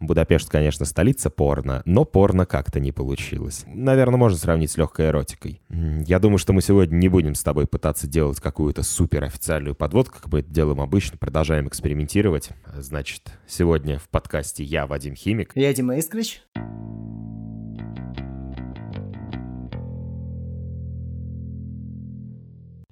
Будапешт, 0.00 0.48
конечно, 0.48 0.86
столица 0.86 1.28
порно, 1.28 1.82
но 1.84 2.04
порно 2.04 2.46
как-то 2.46 2.78
не 2.78 2.92
получилось. 2.92 3.64
Наверное, 3.66 4.16
можно 4.16 4.38
сравнить 4.38 4.70
с 4.70 4.76
легкой 4.76 5.08
эротикой. 5.08 5.60
Я 5.68 6.20
думаю, 6.20 6.38
что 6.38 6.52
мы 6.52 6.62
сегодня 6.62 6.94
не 6.96 7.08
будем 7.08 7.34
с 7.34 7.42
тобой 7.42 7.66
пытаться 7.66 8.06
делать 8.06 8.40
какую-то 8.40 8.84
супер 8.84 9.24
официальную 9.24 9.74
подводку, 9.74 10.18
как 10.20 10.32
мы 10.32 10.40
это 10.40 10.50
делаем 10.50 10.80
обычно, 10.80 11.18
продолжаем 11.18 11.66
экспериментировать. 11.66 12.50
Значит, 12.76 13.22
сегодня 13.48 13.98
в 13.98 14.08
подкасте 14.08 14.62
я, 14.62 14.86
Вадим 14.86 15.16
Химик. 15.16 15.52
Я 15.56 15.74
Дима 15.74 15.96
Искрич. 15.96 16.42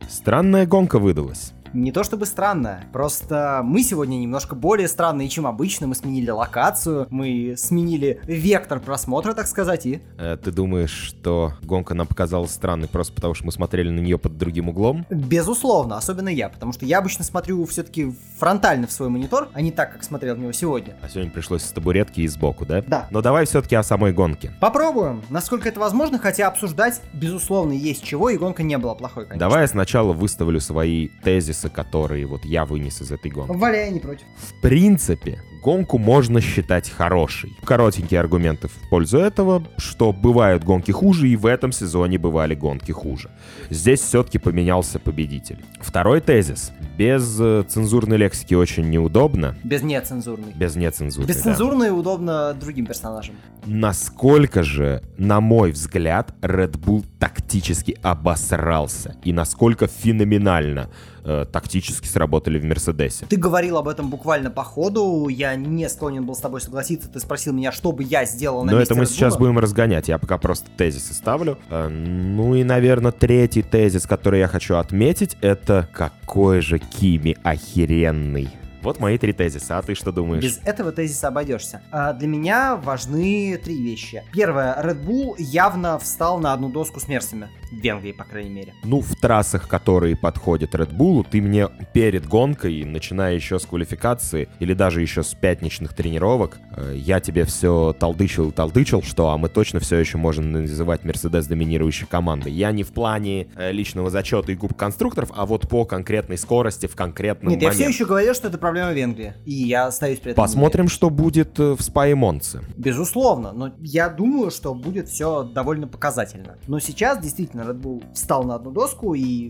Странная 0.09 0.66
гонка 0.66 0.98
выдалась. 0.98 1.52
Не 1.77 1.93
то 1.93 2.04
чтобы 2.04 2.24
странно, 2.24 2.84
просто 2.90 3.61
мы 3.62 3.82
сегодня 3.82 4.16
немножко 4.16 4.54
более 4.54 4.88
странные, 4.88 5.29
чем 5.29 5.46
обычно. 5.46 5.86
Мы 5.86 5.95
сменили 5.95 6.30
локацию, 6.30 7.06
мы 7.10 7.54
сменили 7.59 8.18
вектор 8.24 8.80
просмотра, 8.80 9.34
так 9.34 9.46
сказать, 9.46 9.84
и... 9.84 10.00
Э, 10.16 10.38
ты 10.42 10.52
думаешь, 10.52 10.91
что 10.91 11.52
гонка 11.60 11.92
нам 11.92 12.06
показалась 12.06 12.52
странной 12.52 12.88
просто 12.88 13.12
потому, 13.12 13.34
что 13.34 13.45
мы 13.45 13.52
смотрели 13.52 13.91
на 13.91 14.00
нее 14.00 14.16
под 14.16 14.38
другим 14.38 14.70
углом? 14.70 15.05
Безусловно, 15.10 15.98
особенно 15.98 16.30
я, 16.30 16.48
потому 16.48 16.73
что 16.73 16.86
я 16.86 16.97
обычно 16.97 17.24
смотрю 17.24 17.62
все-таки 17.66 18.11
фронтально 18.38 18.86
в 18.86 18.92
свой 18.92 19.11
монитор, 19.11 19.50
а 19.52 19.61
не 19.61 19.70
так, 19.70 19.92
как 19.92 20.02
смотрел 20.02 20.34
в 20.34 20.38
него 20.38 20.52
сегодня. 20.52 20.97
А 21.02 21.11
сегодня 21.11 21.30
пришлось 21.30 21.62
с 21.62 21.72
табуретки 21.72 22.22
и 22.22 22.28
сбоку, 22.28 22.64
да? 22.64 22.83
Да. 22.86 23.06
Но 23.11 23.20
давай 23.20 23.45
все-таки 23.45 23.74
о 23.74 23.83
самой 23.83 24.14
гонке. 24.14 24.50
Попробуем, 24.62 25.22
насколько 25.28 25.69
это 25.69 25.78
возможно, 25.78 26.19
хотя 26.19 26.48
обсуждать, 26.48 27.02
безусловно, 27.12 27.72
есть 27.72 28.02
чего, 28.02 28.30
и 28.30 28.38
гонка 28.38 28.62
не 28.62 28.78
была 28.78 28.95
плохой, 28.95 29.27
конечно. 29.27 29.47
Давай 29.47 29.64
я 29.64 29.69
сначала 29.69 30.14
выставлю 30.14 30.58
свои 30.58 31.08
тезисы 31.22 31.66
тезисы, 31.66 31.70
которые 31.70 32.27
вот 32.27 32.45
я 32.45 32.65
вынес 32.65 33.02
из 33.02 33.11
этой 33.12 33.30
гонки. 33.30 33.56
Валяй, 33.56 33.91
не 33.91 34.01
против. 34.01 34.25
В 34.37 34.61
принципе, 34.61 35.41
гонку 35.62 35.98
можно 35.98 36.41
считать 36.41 36.91
хорошей. 36.91 37.52
Коротенькие 37.65 38.20
аргументы 38.20 38.69
в 38.69 38.89
пользу 38.91 39.19
этого, 39.19 39.62
что 39.79 40.12
бывают 40.12 40.65
гонки 40.65 40.92
хуже, 40.92 41.28
и 41.28 41.36
в 41.36 41.47
этом 41.47 41.73
сезоне 41.73 42.19
бывали 42.19 42.55
гонки 42.55 42.92
хуже. 42.92 43.31
Здесь 43.70 44.00
все-таки 44.00 44.39
поменялся 44.39 44.98
победитель. 44.98 45.58
Второй 45.81 46.20
тезис. 46.20 46.73
Без 46.98 47.39
э, 47.41 47.64
цензурной 47.69 48.17
лексики 48.17 48.55
очень 48.55 48.89
неудобно. 48.91 49.55
Без 49.64 49.83
нецензурной. 49.83 50.53
Без 50.55 50.77
нецензурной, 50.77 51.28
Бесцензурной 51.28 51.89
да. 51.89 51.95
удобно 51.95 52.55
другим 52.55 52.86
персонажам. 52.86 53.34
Насколько 53.67 54.62
же, 54.62 55.03
на 55.19 55.41
мой 55.41 55.73
взгляд, 55.73 56.33
Red 56.41 56.78
Bull 56.78 57.05
тактически 57.19 57.98
обосрался. 58.03 59.17
И 59.25 59.33
насколько 59.33 59.89
феноменально 59.89 60.89
э, 61.27 61.44
тактически 61.50 62.06
сработали 62.06 62.58
в 62.58 62.64
Мерседесе. 62.64 63.27
Ты 63.27 63.36
говорил 63.36 63.77
об 63.77 63.88
этом 63.88 64.08
буквально 64.08 64.50
по 64.50 64.64
ходу, 64.64 65.28
я 65.28 65.55
не 65.56 65.88
склонен 65.88 66.24
был 66.24 66.34
с 66.34 66.38
тобой 66.38 66.60
согласиться, 66.60 67.08
ты 67.10 67.20
спросил 67.20 67.52
меня, 67.52 67.72
что 67.72 67.92
бы 67.92 68.02
я 68.02 68.24
сделал 68.24 68.64
на 68.64 68.72
Но 68.72 68.78
месте 68.78 68.94
это 68.94 69.00
мы 69.00 69.05
Red 69.05 69.10
сейчас 69.10 69.36
будем 69.36 69.58
разгонять, 69.58 70.08
я 70.08 70.18
пока 70.18 70.38
просто 70.38 70.70
тезисы 70.77 71.12
ставлю. 71.12 71.58
Э, 71.68 71.88
ну 71.88 72.55
и, 72.55 72.64
наверное, 72.64 73.12
третий 73.12 73.62
тезис, 73.62 74.06
который 74.06 74.41
я 74.41 74.48
хочу 74.48 74.77
отметить, 74.77 75.36
это 75.41 75.88
какой 75.92 76.60
же 76.60 76.78
Кими 76.78 77.36
охеренный. 77.42 78.48
Вот 78.87 79.01
мои 79.01 79.19
три 79.19 79.33
тезиса, 79.33 79.79
а 79.79 79.83
ты 79.83 79.97
что 79.97 80.12
думаешь? 80.12 80.45
Без 80.45 80.61
этого 80.65 80.92
тезиса 80.92 81.27
обойдешься. 81.27 81.83
А 81.91 82.12
для 82.12 82.29
меня 82.29 82.77
важны 82.77 83.61
три 83.61 83.83
вещи. 83.83 84.23
Первое, 84.33 84.81
Red 84.81 85.05
Bull 85.05 85.34
явно 85.39 85.98
встал 85.98 86.39
на 86.39 86.53
одну 86.53 86.69
доску 86.69 87.01
с 87.01 87.09
Мерсами. 87.09 87.48
В 87.73 87.81
Венгрии, 87.81 88.12
по 88.12 88.23
крайней 88.23 88.51
мере. 88.51 88.75
Ну, 88.84 89.01
в 89.01 89.17
трассах, 89.17 89.67
которые 89.67 90.14
подходят 90.14 90.73
Red 90.77 90.97
Bull, 90.97 91.27
ты 91.29 91.42
мне 91.42 91.69
перед 91.92 92.29
гонкой, 92.29 92.84
начиная 92.84 93.34
еще 93.34 93.59
с 93.59 93.67
квалификации 93.67 94.48
или 94.61 94.73
даже 94.73 95.01
еще 95.01 95.25
с 95.25 95.34
пятничных 95.34 95.92
тренировок, 95.92 96.59
э, 96.77 96.95
я 96.95 97.19
тебе 97.19 97.45
все 97.45 97.92
толдычил 97.98 98.51
и 98.51 98.53
толдычил, 98.53 99.03
что 99.03 99.31
а 99.31 99.37
мы 99.37 99.48
точно 99.48 99.81
все 99.81 99.97
еще 99.97 100.17
можем 100.17 100.53
называть 100.53 101.05
Мерседес 101.05 101.48
доминирующей 101.48 102.07
командой. 102.07 102.53
Я 102.53 102.70
не 102.70 102.84
в 102.84 102.92
плане 102.92 103.48
э, 103.57 103.73
личного 103.73 104.11
зачета 104.11 104.53
и 104.53 104.55
губ 104.55 104.77
конструкторов, 104.77 105.33
а 105.35 105.45
вот 105.45 105.69
по 105.69 105.85
конкретной 105.85 106.39
скорости 106.39 106.86
в 106.86 106.95
конкретном 106.95 107.51
Нет, 107.51 107.63
я 107.63 107.70
моменте. 107.70 107.83
все 107.83 107.92
еще 107.92 108.07
говорил, 108.07 108.33
что 108.33 108.46
это 108.46 108.58
проблема 108.58 108.76
Венгрии. 108.92 109.35
И 109.45 109.53
я 109.53 109.87
остаюсь 109.87 110.19
при 110.19 110.33
этом. 110.33 110.42
Посмотрим, 110.42 110.89
что 110.89 111.11
будет 111.11 111.59
э, 111.59 111.75
в 111.75 111.83
Спа 111.83 112.07
и 112.07 112.14
Монце. 112.14 112.63
Безусловно, 112.77 113.53
но 113.53 113.73
я 113.81 114.09
думаю, 114.09 114.51
что 114.51 114.75
будет 114.75 115.09
все 115.09 115.45
довольно 115.45 115.87
показательно. 115.89 116.57
Но 116.67 116.79
сейчас 116.79 117.19
действительно 117.20 117.63
Red 117.63 117.81
Bull 117.81 118.05
встал 118.14 118.45
на 118.45 118.55
одну 118.55 118.70
доску, 118.70 119.14
и 119.14 119.48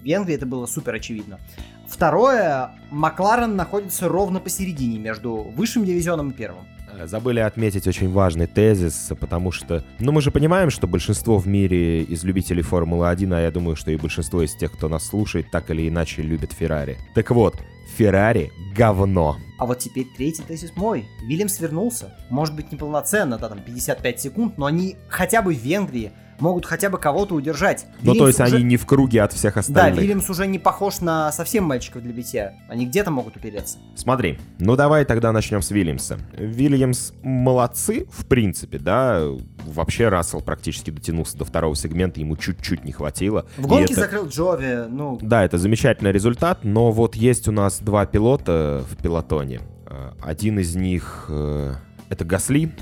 в 0.00 0.02
Венгрии 0.02 0.34
это 0.34 0.46
было 0.46 0.66
супер 0.66 0.94
очевидно. 0.94 1.38
Второе, 1.86 2.70
Макларен 2.90 3.54
находится 3.54 4.08
ровно 4.08 4.40
посередине 4.40 4.98
между 4.98 5.34
высшим 5.34 5.84
дивизионом 5.84 6.30
и 6.30 6.34
первым. 6.34 6.64
Забыли 7.04 7.40
отметить 7.40 7.86
очень 7.86 8.10
важный 8.10 8.46
тезис, 8.46 9.12
потому 9.18 9.52
что, 9.52 9.84
ну, 9.98 10.12
мы 10.12 10.20
же 10.20 10.30
понимаем, 10.30 10.70
что 10.70 10.86
большинство 10.86 11.38
в 11.38 11.46
мире 11.46 12.02
из 12.02 12.24
любителей 12.24 12.62
Формулы-1, 12.62 13.34
а 13.34 13.40
я 13.40 13.50
думаю, 13.50 13.76
что 13.76 13.90
и 13.90 13.96
большинство 13.96 14.42
из 14.42 14.54
тех, 14.54 14.72
кто 14.72 14.88
нас 14.88 15.06
слушает, 15.06 15.50
так 15.50 15.70
или 15.70 15.88
иначе 15.88 16.22
любят 16.22 16.52
Феррари. 16.52 16.98
Так 17.14 17.30
вот, 17.30 17.56
Феррари— 17.96 18.52
говно. 18.76 19.36
А 19.58 19.66
вот 19.66 19.78
теперь 19.78 20.06
третий 20.16 20.42
тезис 20.42 20.72
мой. 20.76 21.06
Вильямс 21.22 21.60
вернулся. 21.60 22.14
Может 22.30 22.56
быть, 22.56 22.72
неполноценно, 22.72 23.38
да, 23.38 23.48
там 23.48 23.60
55 23.60 24.20
секунд, 24.20 24.58
но 24.58 24.66
они 24.66 24.96
хотя 25.08 25.42
бы 25.42 25.54
в 25.54 25.58
Венгрии 25.58 26.12
могут 26.42 26.66
хотя 26.66 26.90
бы 26.90 26.98
кого-то 26.98 27.34
удержать. 27.34 27.86
Ну, 28.02 28.12
то 28.14 28.24
Вильямс 28.26 28.26
есть 28.28 28.40
уже- 28.40 28.56
они 28.56 28.64
не 28.64 28.76
в 28.76 28.84
круге 28.84 29.22
от 29.22 29.32
всех 29.32 29.54
Да, 29.54 29.60
остальных. 29.60 30.00
Вильямс 30.02 30.28
уже 30.28 30.46
не 30.46 30.58
похож 30.58 31.00
на 31.00 31.32
совсем 31.32 31.64
мальчиков 31.64 32.02
для 32.02 32.12
битья. 32.12 32.54
Они 32.68 32.84
где-то 32.86 33.10
могут 33.10 33.36
упереться. 33.36 33.78
Смотри, 33.94 34.38
ну 34.58 34.76
давай 34.76 35.04
тогда 35.04 35.32
начнем 35.32 35.62
с 35.62 35.70
Вильямса. 35.70 36.18
Вильямс 36.36 37.12
молодцы, 37.22 38.06
в 38.10 38.26
принципе, 38.26 38.78
да. 38.78 39.22
Вообще 39.64 40.08
Рассел 40.08 40.40
практически 40.40 40.90
дотянулся 40.90 41.38
до 41.38 41.44
второго 41.44 41.76
сегмента, 41.76 42.18
ему 42.20 42.36
чуть-чуть 42.36 42.84
не 42.84 42.90
хватило. 42.92 43.46
В 43.56 43.66
гонке 43.68 43.92
это- 43.94 44.02
закрыл 44.02 44.26
Джови, 44.26 44.86
ну, 44.88 45.18
Да, 45.22 45.44
это 45.44 45.56
замечательный 45.58 46.10
результат, 46.10 46.64
но 46.64 46.90
вот 46.90 47.14
есть 47.14 47.46
у 47.46 47.52
нас 47.52 47.78
два 47.78 48.04
пилота 48.06 48.84
в 48.90 49.00
пилотоне. 49.00 49.60
Э, 49.86 50.10
Один 50.20 50.58
из 50.58 50.74
них 50.74 51.26
э, 51.28 51.74
это 52.08 52.24
Гасли, 52.24 52.72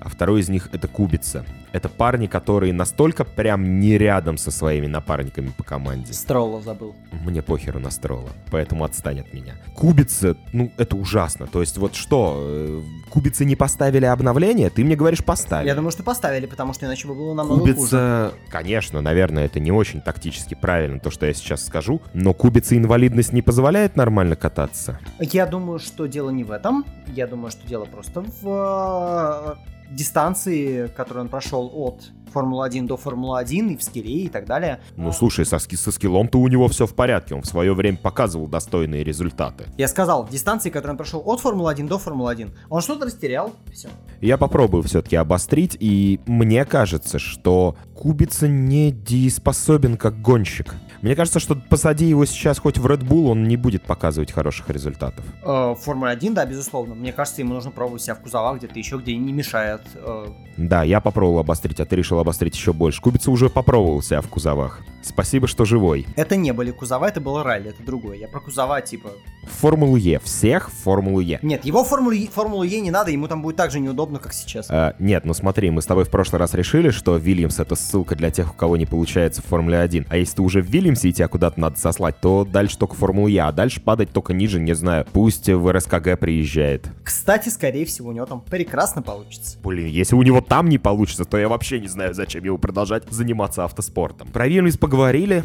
а 0.00 0.08
второй 0.08 0.40
из 0.40 0.48
них 0.48 0.70
это 0.72 0.88
Кубица. 0.88 1.44
Это 1.72 1.88
парни, 1.88 2.26
которые 2.26 2.72
настолько 2.72 3.24
прям 3.24 3.78
не 3.78 3.96
рядом 3.96 4.38
со 4.38 4.50
своими 4.50 4.86
напарниками 4.86 5.52
по 5.56 5.62
команде. 5.62 6.12
Стролла 6.12 6.60
забыл. 6.60 6.96
Мне 7.24 7.42
похеру 7.42 7.78
на 7.78 7.90
Строла, 7.90 8.30
поэтому 8.50 8.84
отстань 8.84 9.20
от 9.20 9.32
меня. 9.32 9.54
Кубица, 9.76 10.36
ну, 10.52 10.72
это 10.78 10.96
ужасно. 10.96 11.46
То 11.46 11.60
есть 11.60 11.78
вот 11.78 11.94
что, 11.94 12.36
э, 12.40 12.82
Кубицы 13.10 13.44
не 13.44 13.56
поставили 13.56 14.04
обновление? 14.06 14.70
Ты 14.70 14.84
мне 14.84 14.96
говоришь, 14.96 15.22
поставили. 15.22 15.68
Я 15.68 15.74
думаю, 15.74 15.92
что 15.92 16.02
поставили, 16.02 16.46
потому 16.46 16.72
что 16.72 16.86
иначе 16.86 17.06
бы 17.06 17.14
было 17.14 17.34
намного 17.34 17.60
хуже. 17.60 17.74
Кубица, 17.74 18.32
конечно, 18.48 19.00
наверное, 19.00 19.44
это 19.44 19.60
не 19.60 19.70
очень 19.70 20.00
тактически 20.00 20.54
правильно, 20.54 20.98
то, 20.98 21.10
что 21.10 21.26
я 21.26 21.34
сейчас 21.34 21.64
скажу, 21.64 22.00
но 22.14 22.34
кубица 22.34 22.76
инвалидность 22.76 23.32
не 23.32 23.42
позволяет 23.42 23.96
нормально 23.96 24.34
кататься. 24.34 24.98
Я 25.20 25.46
думаю, 25.46 25.78
что 25.78 26.06
дело 26.06 26.30
не 26.30 26.42
в 26.42 26.50
этом. 26.50 26.84
Я 27.06 27.26
думаю, 27.26 27.50
что 27.50 27.66
дело 27.66 27.84
просто 27.84 28.24
в 28.42 29.58
дистанции, 29.90 30.86
которую 30.96 31.24
он 31.24 31.28
прошел 31.28 31.70
от 31.74 32.02
Формулы-1 32.32 32.86
до 32.86 32.96
Формулы-1 32.96 33.72
и 33.72 33.76
в 33.76 33.82
скилле 33.82 34.24
и 34.24 34.28
так 34.28 34.46
далее. 34.46 34.78
Ну, 34.96 35.10
слушай, 35.10 35.44
со, 35.44 35.58
ски- 35.58 35.74
со 35.76 35.90
скиллом-то 35.90 36.38
у 36.38 36.46
него 36.46 36.68
все 36.68 36.86
в 36.86 36.94
порядке, 36.94 37.34
он 37.34 37.42
в 37.42 37.46
свое 37.46 37.74
время 37.74 37.98
показывал 37.98 38.46
достойные 38.46 39.02
результаты. 39.02 39.64
Я 39.76 39.88
сказал, 39.88 40.28
дистанции, 40.28 40.70
которую 40.70 40.92
он 40.92 40.96
прошел 40.96 41.22
от 41.26 41.40
Формулы-1 41.40 41.88
до 41.88 41.98
Формулы-1. 41.98 42.50
Он 42.68 42.80
что-то 42.82 43.06
растерял, 43.06 43.52
все. 43.72 43.88
Я 44.20 44.38
попробую 44.38 44.84
все-таки 44.84 45.16
обострить, 45.16 45.76
и 45.80 46.20
мне 46.26 46.64
кажется, 46.64 47.18
что 47.18 47.74
Кубица 47.96 48.46
не 48.48 48.92
дееспособен 48.92 49.96
как 49.96 50.22
гонщик. 50.22 50.74
Мне 51.02 51.16
кажется, 51.16 51.40
что 51.40 51.54
посади 51.56 52.04
его 52.06 52.24
сейчас 52.26 52.58
хоть 52.58 52.78
в 52.78 52.86
Red 52.86 53.02
Bull, 53.06 53.28
он 53.30 53.44
не 53.44 53.56
будет 53.56 53.82
показывать 53.82 54.30
хороших 54.32 54.70
результатов. 54.70 55.24
Э, 55.42 55.74
Формула-1, 55.74 56.32
да, 56.32 56.46
безусловно. 56.46 56.94
Мне 56.94 57.12
кажется, 57.12 57.40
ему 57.42 57.54
нужно 57.54 57.70
пробовать 57.72 58.02
себя 58.02 58.14
в 58.14 58.20
кузовах 58.20 58.58
где-то 58.58 58.78
еще, 58.78 58.98
где 58.98 59.16
не 59.16 59.32
мешает. 59.32 59.79
Э, 59.94 60.26
Да, 60.56 60.82
я 60.82 61.00
попробовал 61.00 61.40
обострить, 61.40 61.80
а 61.80 61.84
ты 61.84 61.96
решил 61.96 62.18
обострить 62.18 62.54
еще 62.54 62.72
больше. 62.72 63.00
Кубица 63.00 63.30
уже 63.30 63.48
попробовал 63.48 64.02
себя 64.02 64.20
в 64.20 64.28
кузовах. 64.28 64.80
Спасибо, 65.02 65.46
что 65.46 65.64
живой. 65.64 66.06
Это 66.16 66.36
не 66.36 66.52
были 66.52 66.70
кузова, 66.72 67.06
это 67.06 67.20
было 67.20 67.42
ралли, 67.42 67.70
это 67.70 67.82
другое. 67.82 68.18
Я 68.18 68.28
про 68.28 68.40
кузова, 68.40 68.80
типа... 68.82 69.10
Формулу 69.44 69.96
Е. 69.96 70.20
Всех 70.22 70.68
в 70.70 70.74
Формулу 70.74 71.20
Е. 71.20 71.38
Нет, 71.42 71.64
его 71.64 71.84
Формулу, 71.84 72.12
Е- 72.12 72.28
Формулу 72.28 72.62
Е 72.64 72.80
не 72.80 72.90
надо, 72.90 73.10
ему 73.10 73.26
там 73.26 73.40
будет 73.40 73.56
так 73.56 73.70
же 73.70 73.80
неудобно, 73.80 74.18
как 74.18 74.34
сейчас. 74.34 74.66
А, 74.68 74.94
нет, 74.98 75.24
ну 75.24 75.32
смотри, 75.32 75.70
мы 75.70 75.80
с 75.80 75.86
тобой 75.86 76.04
в 76.04 76.10
прошлый 76.10 76.38
раз 76.38 76.52
решили, 76.52 76.90
что 76.90 77.16
Вильямс 77.16 77.58
это 77.58 77.74
ссылка 77.76 78.14
для 78.14 78.30
тех, 78.30 78.50
у 78.52 78.54
кого 78.54 78.76
не 78.76 78.84
получается 78.84 79.40
в 79.40 79.46
Формуле 79.46 79.78
1. 79.78 80.06
А 80.10 80.16
если 80.18 80.36
ты 80.36 80.42
уже 80.42 80.60
в 80.60 80.66
Вильямсе 80.66 81.08
и 81.08 81.12
тебя 81.14 81.28
куда-то 81.28 81.58
надо 81.58 81.78
сослать, 81.78 82.20
то 82.20 82.44
дальше 82.44 82.76
только 82.76 82.94
Формулу 82.94 83.28
Е, 83.28 83.40
а 83.42 83.52
дальше 83.52 83.80
падать 83.80 84.10
только 84.12 84.34
ниже, 84.34 84.60
не 84.60 84.74
знаю. 84.74 85.06
Пусть 85.12 85.48
в 85.48 85.72
РСКГ 85.72 86.18
приезжает. 86.18 86.88
Кстати, 87.02 87.48
скорее 87.48 87.86
всего, 87.86 88.10
у 88.10 88.12
него 88.12 88.26
там 88.26 88.42
прекрасно 88.42 89.00
получится. 89.00 89.56
Блин, 89.70 89.86
если 89.86 90.16
у 90.16 90.22
него 90.22 90.40
там 90.40 90.68
не 90.68 90.78
получится, 90.78 91.24
то 91.24 91.38
я 91.38 91.48
вообще 91.48 91.78
не 91.78 91.86
знаю, 91.86 92.12
зачем 92.12 92.42
ему 92.42 92.58
продолжать 92.58 93.04
заниматься 93.08 93.64
автоспортом. 93.64 94.26
Про 94.26 94.48
Вильямс 94.48 94.76
поговорили. 94.76 95.44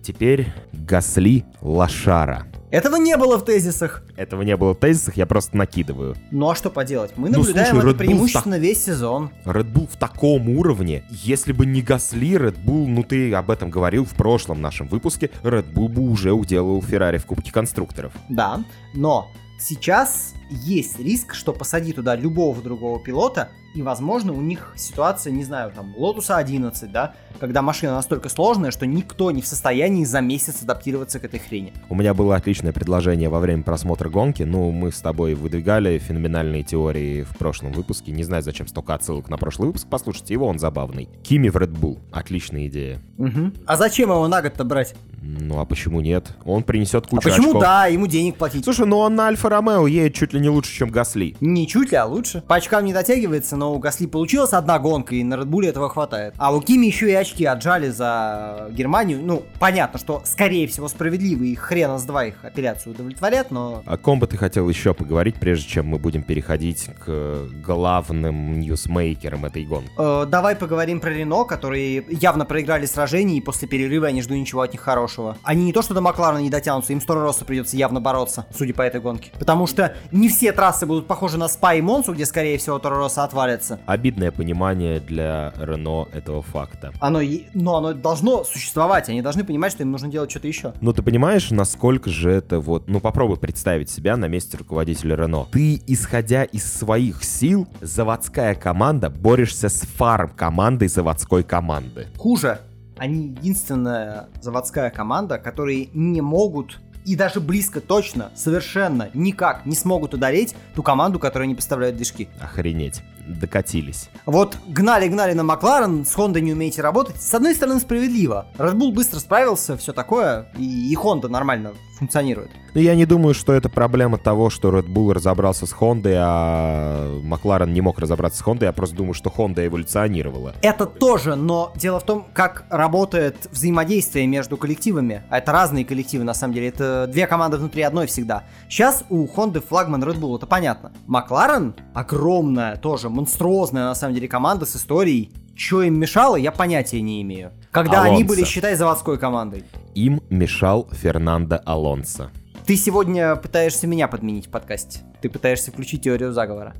Теперь 0.00 0.46
Гасли 0.72 1.44
лошара. 1.60 2.46
Этого 2.70 2.94
не 2.94 3.16
было 3.16 3.36
в 3.36 3.44
тезисах. 3.44 4.04
Этого 4.16 4.42
не 4.42 4.56
было 4.56 4.74
в 4.74 4.78
тезисах, 4.78 5.16
я 5.16 5.26
просто 5.26 5.56
накидываю. 5.56 6.14
Ну 6.30 6.48
а 6.48 6.54
что 6.54 6.70
поделать? 6.70 7.10
Мы 7.16 7.30
Ну, 7.30 7.38
наблюдаем 7.38 7.70
слушай, 7.70 7.90
это 7.90 7.96
Red 7.96 8.06
преимущественно 8.06 8.58
весь 8.60 8.84
сезон. 8.84 9.30
Red 9.44 9.72
Bull 9.72 9.88
в 9.92 9.96
таком 9.96 10.48
уровне, 10.50 11.02
если 11.10 11.50
бы 11.50 11.66
не 11.66 11.82
Гасли, 11.82 12.36
Red 12.36 12.64
Bull, 12.64 12.86
ну 12.86 13.02
ты 13.02 13.34
об 13.34 13.50
этом 13.50 13.70
говорил 13.70 14.04
в 14.04 14.14
прошлом 14.14 14.60
нашем 14.60 14.86
выпуске, 14.86 15.30
Red 15.42 15.72
Bull 15.72 15.88
бы 15.88 16.02
уже 16.02 16.30
уделал 16.30 16.80
Феррари 16.80 17.18
в 17.18 17.26
Кубке 17.26 17.50
конструкторов. 17.50 18.12
Да, 18.28 18.62
но 18.94 19.28
сейчас 19.58 20.34
есть 20.50 20.98
риск, 20.98 21.34
что 21.34 21.52
посади 21.52 21.92
туда 21.92 22.16
любого 22.16 22.62
другого 22.62 22.98
пилота, 23.00 23.50
и, 23.74 23.82
возможно, 23.82 24.32
у 24.32 24.40
них 24.40 24.72
ситуация, 24.76 25.30
не 25.30 25.44
знаю, 25.44 25.70
там, 25.72 25.94
Лотуса 25.96 26.38
11, 26.38 26.90
да, 26.90 27.14
когда 27.38 27.60
машина 27.60 27.92
настолько 27.92 28.28
сложная, 28.30 28.70
что 28.70 28.86
никто 28.86 29.30
не 29.30 29.42
в 29.42 29.46
состоянии 29.46 30.04
за 30.04 30.20
месяц 30.22 30.62
адаптироваться 30.62 31.20
к 31.20 31.24
этой 31.24 31.38
хрени. 31.38 31.74
У 31.90 31.94
меня 31.94 32.14
было 32.14 32.34
отличное 32.34 32.72
предложение 32.72 33.28
во 33.28 33.38
время 33.40 33.62
просмотра 33.62 34.08
гонки. 34.08 34.42
Ну, 34.42 34.70
мы 34.72 34.90
с 34.90 35.00
тобой 35.00 35.34
выдвигали 35.34 35.98
феноменальные 35.98 36.62
теории 36.64 37.22
в 37.22 37.36
прошлом 37.36 37.72
выпуске. 37.72 38.10
Не 38.10 38.24
знаю, 38.24 38.42
зачем 38.42 38.66
столько 38.66 38.94
отсылок 38.94 39.28
на 39.28 39.36
прошлый 39.36 39.68
выпуск. 39.68 39.86
Послушайте 39.88 40.32
его, 40.34 40.46
он 40.46 40.58
забавный. 40.58 41.08
Кими 41.22 41.48
в 41.50 41.56
Red 41.56 41.78
Bull. 41.78 41.98
Отличная 42.10 42.66
идея. 42.68 43.00
Мгм. 43.18 43.54
А 43.66 43.76
зачем 43.76 44.10
его 44.10 44.26
на 44.26 44.40
год-то 44.42 44.64
брать? 44.64 44.94
Ну, 45.20 45.60
а 45.60 45.66
почему 45.66 46.00
нет? 46.00 46.32
Он 46.44 46.62
принесет 46.62 47.04
А 47.06 47.08
кучу 47.08 47.28
почему 47.28 47.48
очков. 47.48 47.62
да, 47.62 47.86
ему 47.86 48.06
денег 48.06 48.36
платить? 48.36 48.64
Слушай, 48.64 48.86
ну 48.86 48.98
он 48.98 49.14
на 49.14 49.28
Альфа-Ромео 49.48 49.86
едет 49.86 50.14
чуть 50.14 50.32
ли 50.32 50.40
не 50.40 50.48
лучше, 50.48 50.72
чем 50.72 50.90
Гасли. 50.90 51.34
Не 51.40 51.66
чуть 51.66 51.90
ли, 51.90 51.96
а 51.96 52.04
лучше. 52.04 52.42
По 52.46 52.56
очкам 52.56 52.84
не 52.84 52.92
дотягивается, 52.92 53.56
но 53.56 53.74
у 53.74 53.78
Гасли 53.78 54.06
получилась 54.06 54.52
одна 54.52 54.78
гонка, 54.78 55.14
и 55.14 55.24
на 55.24 55.34
Редбуле 55.34 55.70
этого 55.70 55.88
хватает. 55.88 56.34
А 56.36 56.54
у 56.54 56.60
Кими 56.60 56.86
еще 56.86 57.10
и 57.10 57.14
очки 57.14 57.44
отжали 57.44 57.88
за 57.88 58.68
Германию. 58.70 59.20
Ну, 59.22 59.44
понятно, 59.58 59.98
что, 59.98 60.22
скорее 60.24 60.66
всего, 60.68 60.88
справедливо, 60.88 61.44
и 61.44 61.54
хрена 61.54 61.98
с 61.98 62.04
два 62.04 62.26
их 62.26 62.44
апелляцию 62.44 62.92
удовлетворят, 62.92 63.50
но... 63.50 63.82
О 63.86 63.96
ком 63.96 64.20
бы 64.20 64.26
ты 64.26 64.36
хотел 64.36 64.68
еще 64.68 64.92
поговорить, 64.92 65.36
прежде 65.36 65.68
чем 65.68 65.86
мы 65.86 65.98
будем 65.98 66.22
переходить 66.22 66.90
к 67.04 67.48
главным 67.64 68.60
ньюсмейкерам 68.60 69.46
этой 69.46 69.64
гонки? 69.64 69.90
Э, 69.96 70.26
давай 70.26 70.56
поговорим 70.56 71.00
про 71.00 71.10
Рено, 71.10 71.44
которые 71.44 72.04
явно 72.10 72.44
проиграли 72.44 72.86
сражение, 72.86 73.38
и 73.38 73.40
после 73.40 73.66
перерыва 73.66 74.06
я 74.06 74.12
не 74.12 74.22
жду 74.22 74.34
ничего 74.34 74.62
от 74.62 74.72
них 74.72 74.82
хорошего. 74.82 75.36
Они 75.42 75.64
не 75.64 75.72
то 75.72 75.82
что 75.82 75.94
до 75.94 76.00
Макларена 76.00 76.40
не 76.42 76.50
дотянутся, 76.50 76.92
им 76.92 77.00
сто 77.00 77.14
раз 77.14 77.36
придется 77.38 77.76
явно 77.76 78.00
бороться, 78.00 78.46
судя 78.54 78.74
по 78.74 78.82
этой 78.82 79.00
гонке. 79.00 79.30
Потому 79.38 79.66
что 79.66 79.94
не 80.12 80.28
все 80.28 80.52
трассы 80.52 80.86
будут 80.86 81.06
похожи 81.06 81.38
на 81.38 81.48
Спа 81.48 81.74
и 81.74 81.80
Монсу, 81.80 82.12
где, 82.14 82.26
скорее 82.26 82.58
всего, 82.58 82.78
Торо 82.78 82.96
Росса 82.96 83.24
отвалится. 83.24 83.80
Обидное 83.86 84.30
понимание 84.30 85.00
для 85.00 85.52
Рено 85.58 86.08
этого 86.12 86.42
факта. 86.42 86.92
Оно, 87.00 87.20
но 87.54 87.76
оно 87.76 87.92
должно 87.92 88.44
существовать, 88.44 89.08
они 89.08 89.22
должны 89.22 89.44
понимать, 89.44 89.72
что 89.72 89.82
им 89.82 89.90
нужно 89.90 90.08
делать 90.08 90.30
что-то 90.30 90.48
еще. 90.48 90.72
Но 90.80 90.92
ты 90.92 91.02
понимаешь, 91.02 91.50
насколько 91.50 92.10
же 92.10 92.30
это 92.30 92.60
вот... 92.60 92.88
Ну, 92.88 93.00
попробуй 93.00 93.36
представить 93.36 93.90
себя 93.90 94.16
на 94.16 94.26
месте 94.26 94.56
руководителя 94.56 95.16
Рено. 95.16 95.46
Ты, 95.50 95.80
исходя 95.86 96.44
из 96.44 96.70
своих 96.72 97.24
сил, 97.24 97.68
заводская 97.80 98.54
команда, 98.54 99.10
борешься 99.10 99.68
с 99.68 99.80
фарм-командой 99.80 100.88
заводской 100.88 101.42
команды. 101.42 102.06
Хуже, 102.16 102.60
они 102.96 103.28
единственная 103.28 104.28
заводская 104.40 104.90
команда, 104.90 105.38
которые 105.38 105.88
не 105.92 106.20
могут 106.20 106.80
и 107.08 107.16
даже 107.16 107.40
близко 107.40 107.80
точно, 107.80 108.30
совершенно 108.34 109.08
никак 109.14 109.64
не 109.64 109.74
смогут 109.74 110.12
ударить 110.12 110.54
ту 110.74 110.82
команду, 110.82 111.18
которая 111.18 111.48
не 111.48 111.54
поставляет 111.54 111.96
движки. 111.96 112.28
Охренеть. 112.38 113.02
Докатились. 113.26 114.10
Вот 114.26 114.56
гнали-гнали 114.66 115.32
на 115.32 115.42
Макларен, 115.42 116.04
с 116.04 116.14
Хондой 116.14 116.42
не 116.42 116.52
умеете 116.52 116.82
работать. 116.82 117.20
С 117.20 117.32
одной 117.34 117.54
стороны, 117.54 117.80
справедливо. 117.80 118.48
Red 118.58 118.74
Bull 118.74 118.92
быстро 118.92 119.20
справился, 119.20 119.78
все 119.78 119.94
такое, 119.94 120.48
и, 120.58 120.92
и 120.92 120.94
Honda 120.96 121.28
нормально 121.28 121.72
функционирует. 121.98 122.50
Я 122.74 122.94
не 122.94 123.06
думаю, 123.06 123.34
что 123.34 123.52
это 123.52 123.68
проблема 123.68 124.18
того, 124.18 124.50
что 124.50 124.70
Red 124.70 124.86
Bull 124.86 125.12
разобрался 125.12 125.66
с 125.66 125.72
Хондой, 125.72 126.14
а 126.16 127.20
Макларен 127.22 127.72
не 127.72 127.80
мог 127.80 127.98
разобраться 127.98 128.38
с 128.38 128.42
Хондой. 128.42 128.66
Я 128.66 128.72
просто 128.72 128.96
думаю, 128.96 129.14
что 129.14 129.30
Honda 129.30 129.66
эволюционировала. 129.66 130.54
Это 130.62 130.86
тоже, 130.86 131.34
но 131.34 131.72
дело 131.76 132.00
в 132.00 132.04
том, 132.04 132.26
как 132.32 132.64
работает 132.70 133.48
взаимодействие 133.50 134.26
между 134.26 134.56
коллективами. 134.56 135.22
А 135.28 135.38
это 135.38 135.52
разные 135.52 135.84
коллективы, 135.84 136.24
на 136.24 136.34
самом 136.34 136.54
деле. 136.54 136.68
Это 136.68 137.06
две 137.08 137.26
команды 137.26 137.56
внутри 137.56 137.82
одной 137.82 138.06
всегда. 138.06 138.44
Сейчас 138.68 139.04
у 139.08 139.26
Honda 139.26 139.60
флагман 139.66 140.02
Red 140.04 140.18
Bull, 140.18 140.36
это 140.36 140.46
понятно. 140.46 140.92
Макларен 141.06 141.74
огромная, 141.94 142.76
тоже 142.76 143.08
монструозная, 143.08 143.84
на 143.84 143.94
самом 143.94 144.14
деле, 144.14 144.28
команда 144.28 144.66
с 144.66 144.76
историей. 144.76 145.32
Что 145.58 145.82
им 145.82 145.98
мешало, 145.98 146.36
я 146.36 146.52
понятия 146.52 147.00
не 147.00 147.20
имею. 147.22 147.50
Когда 147.72 148.04
они 148.04 148.18
Алонсо. 148.18 148.28
были, 148.28 148.44
считай, 148.44 148.76
заводской 148.76 149.18
командой. 149.18 149.64
Им 149.96 150.22
мешал 150.30 150.88
Фернандо 150.92 151.60
Алонсо. 151.64 152.30
Ты 152.64 152.76
сегодня 152.76 153.34
пытаешься 153.34 153.88
меня 153.88 154.06
подменить 154.06 154.46
в 154.46 154.50
подкасте. 154.50 155.00
Ты 155.20 155.28
пытаешься 155.28 155.72
включить 155.72 156.02
теорию 156.02 156.32
заговора. 156.32 156.76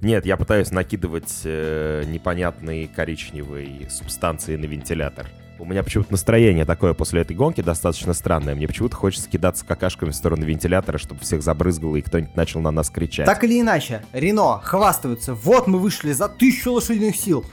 Нет, 0.00 0.26
я 0.26 0.36
пытаюсь 0.36 0.72
накидывать 0.72 1.42
э, 1.44 2.02
непонятные 2.08 2.88
коричневые 2.88 3.88
субстанции 3.90 4.56
на 4.56 4.64
вентилятор. 4.64 5.28
У 5.60 5.64
меня 5.64 5.84
почему-то 5.84 6.10
настроение 6.10 6.64
такое 6.64 6.94
после 6.94 7.20
этой 7.20 7.36
гонки 7.36 7.60
достаточно 7.60 8.12
странное. 8.12 8.56
Мне 8.56 8.66
почему-то 8.66 8.96
хочется 8.96 9.30
кидаться 9.30 9.64
какашками 9.64 10.10
в 10.10 10.16
сторону 10.16 10.44
вентилятора, 10.44 10.98
чтобы 10.98 11.20
всех 11.20 11.42
забрызгало 11.42 11.94
и 11.94 12.02
кто-нибудь 12.02 12.34
начал 12.34 12.60
на 12.60 12.72
нас 12.72 12.90
кричать. 12.90 13.24
Так 13.24 13.44
или 13.44 13.60
иначе, 13.60 14.02
Рено 14.12 14.60
хвастаются. 14.64 15.32
Вот 15.32 15.68
мы 15.68 15.78
вышли 15.78 16.10
за 16.10 16.28
тысячу 16.28 16.72
лошадиных 16.72 17.14
сил. 17.14 17.44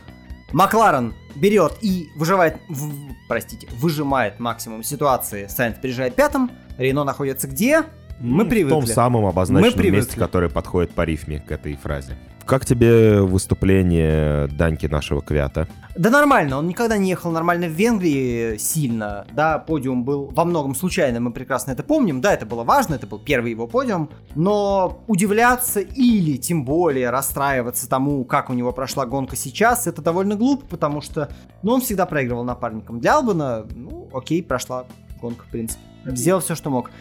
Макларен 0.54 1.14
берет 1.36 1.74
и 1.82 2.10
выживает, 2.16 2.58
в- 2.70 2.92
простите, 3.28 3.68
выжимает 3.80 4.40
максимум 4.40 4.84
ситуации. 4.84 5.48
Сайнс 5.48 5.78
переезжает 5.80 6.16
пятым. 6.16 6.52
Рено 6.78 7.04
находится 7.04 7.48
где? 7.48 7.84
Мы 8.20 8.46
привыкли. 8.46 8.68
В 8.76 8.86
том 8.86 8.86
самом 8.88 9.26
обозначенном 9.26 9.92
месте, 9.92 10.18
которое 10.18 10.50
подходит 10.50 10.92
по 10.92 11.02
рифме 11.02 11.40
к 11.40 11.52
этой 11.52 11.76
фразе. 11.76 12.18
Как 12.46 12.66
тебе 12.66 13.22
выступление 13.22 14.48
Даньки 14.48 14.86
нашего 14.86 15.22
Квята? 15.22 15.68
Да 15.96 16.10
нормально, 16.10 16.58
он 16.58 16.68
никогда 16.68 16.98
не 16.98 17.10
ехал 17.10 17.32
нормально 17.32 17.68
в 17.68 17.72
Венгрии 17.72 18.58
сильно. 18.58 19.26
Да, 19.32 19.60
подиум 19.60 20.04
был 20.04 20.32
во 20.34 20.44
многом 20.44 20.76
случайным, 20.76 21.26
мы 21.26 21.32
прекрасно 21.32 21.72
это 21.72 21.84
помним. 21.84 22.20
Да, 22.20 22.34
это 22.34 22.46
было 22.46 22.64
важно, 22.64 22.96
это 22.96 23.08
был 23.08 23.20
первый 23.20 23.52
его 23.52 23.68
подиум. 23.68 24.10
Но 24.36 25.04
удивляться 25.08 25.80
или 25.80 26.38
тем 26.38 26.66
более 26.66 27.12
расстраиваться 27.12 27.88
тому, 27.88 28.26
как 28.26 28.50
у 28.50 28.54
него 28.54 28.72
прошла 28.72 29.06
гонка 29.06 29.36
сейчас, 29.36 29.88
это 29.88 30.02
довольно 30.02 30.36
глупо, 30.36 30.66
потому 30.66 31.02
что 31.02 31.30
ну, 31.62 31.74
он 31.74 31.82
всегда 31.82 32.06
проигрывал 32.06 32.44
напарникам. 32.44 33.00
Для 33.00 33.18
Албана, 33.18 33.66
ну, 33.76 34.10
окей, 34.14 34.44
прошла 34.44 34.86
гонка, 35.22 35.46
в 35.46 35.50
принципе. 35.50 35.82
Сделал 36.06 36.42
все, 36.42 36.56
что 36.56 36.70
мог. 36.70 36.92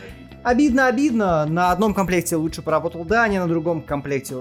Обидно, 0.43 0.89
обидно. 0.89 1.47
На 1.47 1.71
одном 1.71 1.95
комплекте 1.95 2.37
лучше 2.37 2.63
поработал 2.63 3.05
Даня, 3.05 3.41
на 3.41 3.49
другом 3.49 3.81
комплекте 3.83 4.37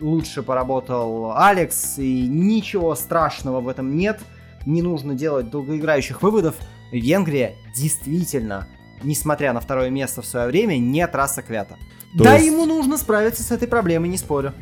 лучше 0.00 0.42
поработал 0.42 1.32
Алекс. 1.36 1.98
И 1.98 2.26
ничего 2.26 2.94
страшного 2.94 3.60
в 3.60 3.68
этом 3.68 3.96
нет. 3.96 4.20
Не 4.66 4.82
нужно 4.82 5.14
делать 5.14 5.50
долгоиграющих 5.50 6.22
выводов. 6.22 6.56
Венгрия 6.90 7.54
действительно, 7.74 8.66
несмотря 9.02 9.52
на 9.52 9.60
второе 9.60 9.90
место 9.90 10.22
в 10.22 10.26
свое 10.26 10.46
время, 10.46 10.76
не 10.76 11.06
трасса 11.06 11.42
Квята. 11.42 11.76
То 12.16 12.24
да, 12.24 12.34
есть- 12.34 12.46
ему 12.46 12.64
нужно 12.64 12.96
справиться 12.96 13.42
с 13.42 13.50
этой 13.50 13.68
проблемой, 13.68 14.08
не 14.08 14.16
спорю. 14.18 14.52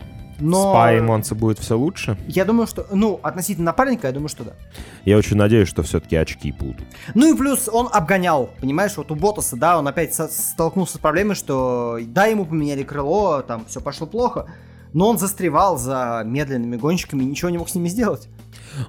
Но 0.43 0.73
Спа 0.73 0.93
и 0.93 1.35
будет 1.35 1.59
все 1.59 1.79
лучше? 1.79 2.17
я 2.27 2.45
думаю, 2.45 2.67
что, 2.67 2.87
ну, 2.93 3.21
относительно 3.23 3.67
напарника, 3.67 4.09
я 4.09 4.13
думаю, 4.13 4.29
что 4.29 4.45
да. 4.45 4.53
Я 5.05 5.17
очень 5.17 5.37
надеюсь, 5.37 5.69
что 5.69 5.83
все-таки 5.83 6.17
очки 6.17 6.53
будут. 6.53 6.83
Ну 7.15 7.33
и 7.33 7.37
плюс 7.37 7.69
он 7.73 7.89
обгонял, 7.93 8.51
понимаешь, 8.61 8.97
вот 8.97 9.11
у 9.11 9.15
Ботаса, 9.15 9.57
да, 9.57 9.79
он 9.79 9.87
опять 9.89 10.15
со- 10.15 10.29
столкнулся 10.29 10.97
с 10.97 10.99
проблемой, 10.99 11.35
что 11.35 11.99
да, 12.07 12.27
ему 12.27 12.45
поменяли 12.45 12.83
крыло, 12.83 13.43
там 13.43 13.65
все 13.67 13.81
пошло 13.81 14.07
плохо, 14.07 14.47
но 14.93 15.09
он 15.09 15.19
застревал 15.19 15.79
за 15.79 16.23
медленными 16.25 16.77
гонщиками 16.77 17.23
и 17.23 17.27
ничего 17.27 17.51
не 17.51 17.59
мог 17.59 17.69
с 17.69 17.75
ними 17.75 17.89
сделать. 17.89 18.29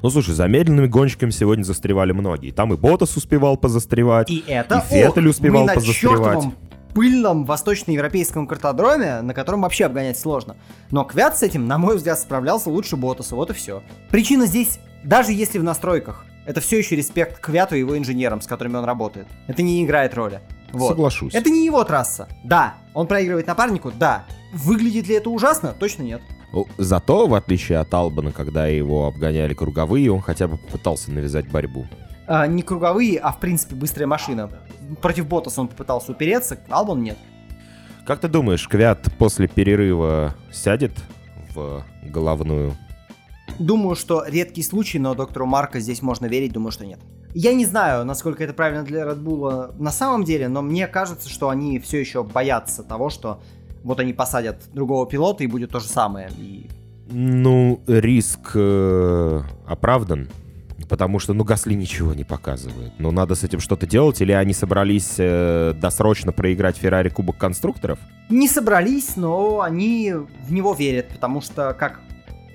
Ну, 0.02 0.10
слушай, 0.10 0.34
за 0.34 0.48
медленными 0.48 0.88
гонщиками 0.88 1.30
сегодня 1.32 1.64
застревали 1.64 2.12
многие. 2.12 2.52
Там 2.52 2.74
и 2.74 2.78
Ботас 2.78 3.16
успевал 3.18 3.58
позастревать. 3.58 4.30
И 4.30 4.44
это... 4.48 4.84
И 4.90 4.94
Феттель 4.94 5.28
успевал 5.28 5.66
мы 5.66 5.74
позастревать. 5.74 6.46
Пыльном 6.94 7.46
восточноевропейском 7.46 8.48
картодроме, 8.48 9.22
на 9.22 9.34
котором 9.34 9.62
вообще 9.62 9.86
обгонять 9.86 10.18
сложно. 10.18 10.56
Но 10.92 11.04
Квят 11.04 11.38
с 11.38 11.44
этим, 11.44 11.68
на 11.68 11.78
мой 11.78 11.98
взгляд, 11.98 12.20
справлялся 12.20 12.70
лучше 12.70 12.96
Ботаса, 12.96 13.36
вот 13.36 13.50
и 13.50 13.54
все. 13.54 13.84
Причина 14.10 14.46
здесь, 14.46 14.80
даже 15.04 15.32
если 15.32 15.60
в 15.60 15.64
настройках, 15.64 16.26
это 16.46 16.62
все 16.62 16.78
еще 16.78 16.96
респект 16.96 17.40
к 17.40 17.46
Квяту 17.46 17.76
и 17.76 17.80
его 17.80 17.98
инженерам, 17.98 18.42
с 18.42 18.48
которыми 18.48 18.76
он 18.76 18.86
работает. 18.86 19.28
Это 19.48 19.62
не 19.62 19.84
играет 19.84 20.14
роли. 20.14 20.42
Вот. 20.72 20.90
Соглашусь. 20.90 21.34
Это 21.34 21.50
не 21.50 21.66
его 21.66 21.84
трасса. 21.84 22.28
Да. 22.44 22.76
Он 22.94 23.08
проигрывает 23.08 23.48
напарнику? 23.48 23.92
Да. 23.92 24.26
Выглядит 24.54 25.08
ли 25.08 25.16
это 25.16 25.30
ужасно? 25.30 25.74
Точно 25.78 26.04
нет. 26.04 26.22
Зато, 26.78 27.28
в 27.28 27.34
отличие 27.34 27.80
от 27.80 27.94
Албана, 27.94 28.32
когда 28.32 28.68
его 28.68 29.08
обгоняли 29.08 29.54
круговые, 29.54 30.12
он 30.12 30.22
хотя 30.22 30.48
бы 30.48 30.58
попытался 30.58 31.12
навязать 31.12 31.50
борьбу. 31.50 31.88
А, 32.26 32.48
не 32.48 32.62
круговые, 32.62 33.20
а 33.20 33.32
в 33.32 33.40
принципе 33.40 33.76
быстрая 33.76 34.08
машина. 34.08 34.50
Против 35.02 35.28
Ботаса 35.28 35.62
он 35.62 35.68
попытался 35.68 36.12
упереться, 36.12 36.60
Албан 36.70 37.02
нет. 37.04 37.18
Как 38.06 38.20
ты 38.20 38.28
думаешь, 38.28 38.68
Квят 38.68 39.08
после 39.18 39.48
перерыва 39.48 40.36
сядет 40.52 40.92
в 41.54 41.84
головную? 42.04 42.76
Думаю, 43.60 43.96
что 43.96 44.26
редкий 44.28 44.64
случай, 44.64 45.00
но 45.00 45.14
доктору 45.14 45.46
Марка 45.46 45.80
здесь 45.80 46.02
можно 46.02 46.26
верить, 46.26 46.52
думаю, 46.52 46.72
что 46.72 46.86
нет. 46.86 47.00
Я 47.34 47.54
не 47.54 47.66
знаю, 47.66 48.06
насколько 48.06 48.44
это 48.44 48.54
правильно 48.54 48.84
для 48.84 49.06
Bull 49.14 49.74
на 49.80 49.92
самом 49.92 50.24
деле, 50.24 50.48
но 50.48 50.62
мне 50.62 50.88
кажется, 50.88 51.30
что 51.30 51.50
они 51.50 51.80
все 51.80 52.00
еще 52.00 52.24
боятся 52.24 52.84
того, 52.84 53.10
что 53.10 53.42
вот 53.84 54.00
они 54.00 54.14
посадят 54.14 54.64
другого 54.74 55.08
пилота 55.08 55.44
и 55.44 55.48
будет 55.48 55.72
то 55.72 55.80
же 55.80 55.88
самое. 55.88 56.30
И... 56.38 56.70
Ну, 57.10 57.82
риск 57.88 58.52
э, 58.56 59.42
оправдан. 59.68 60.30
Потому 60.90 61.20
что, 61.20 61.34
ну, 61.34 61.44
Гасли 61.44 61.74
ничего 61.74 62.14
не 62.14 62.24
показывает. 62.24 62.94
Но 63.00 63.12
надо 63.12 63.36
с 63.36 63.44
этим 63.44 63.60
что-то 63.60 63.88
делать, 63.88 64.22
или 64.22 64.32
они 64.32 64.54
собрались 64.54 65.16
э, 65.18 65.74
досрочно 65.76 66.32
проиграть 66.32 66.78
Феррари 66.78 67.10
Кубок 67.10 67.38
конструкторов? 67.38 68.00
Не 68.30 68.48
собрались, 68.48 69.16
но 69.16 69.62
они 69.62 70.14
в 70.14 70.52
него 70.52 70.74
верят, 70.74 71.10
потому 71.10 71.42
что, 71.42 71.74
как 71.74 72.02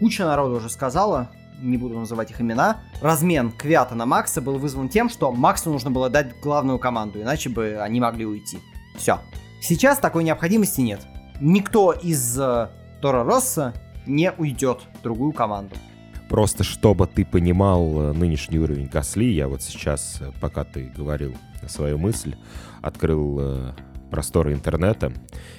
куча 0.00 0.24
народу 0.24 0.56
уже 0.56 0.70
сказала, 0.70 1.28
не 1.60 1.76
буду 1.76 1.98
называть 1.98 2.30
их 2.30 2.40
имена, 2.40 2.80
размен 3.00 3.50
Квята 3.50 3.94
на 3.94 4.06
Макса 4.06 4.40
был 4.40 4.58
вызван 4.58 4.88
тем, 4.88 5.08
что 5.08 5.32
Максу 5.32 5.70
нужно 5.70 5.90
было 5.90 6.08
дать 6.08 6.38
главную 6.40 6.78
команду, 6.78 7.20
иначе 7.20 7.50
бы 7.50 7.78
они 7.80 8.00
могли 8.00 8.26
уйти. 8.26 8.58
Все. 8.96 9.18
Сейчас 9.60 9.98
такой 9.98 10.24
необходимости 10.24 10.80
нет. 10.80 11.00
Никто 11.40 11.92
из 11.92 12.38
э, 12.38 12.68
Тора 13.00 13.24
Росса 13.24 13.74
не 14.06 14.32
уйдет 14.32 14.82
в 14.98 15.02
другую 15.02 15.32
команду. 15.32 15.74
Просто 16.28 16.62
чтобы 16.62 17.06
ты 17.06 17.24
понимал 17.24 18.00
э, 18.00 18.12
нынешний 18.12 18.58
уровень 18.58 18.86
Гасли, 18.86 19.32
я 19.32 19.48
вот 19.48 19.62
сейчас, 19.62 20.18
э, 20.20 20.30
пока 20.40 20.64
ты 20.64 20.92
говорил 20.94 21.34
свою 21.66 21.96
мысль, 21.96 22.34
открыл 22.82 23.38
э, 23.40 23.72
просторы 24.10 24.52
интернета 24.52 25.12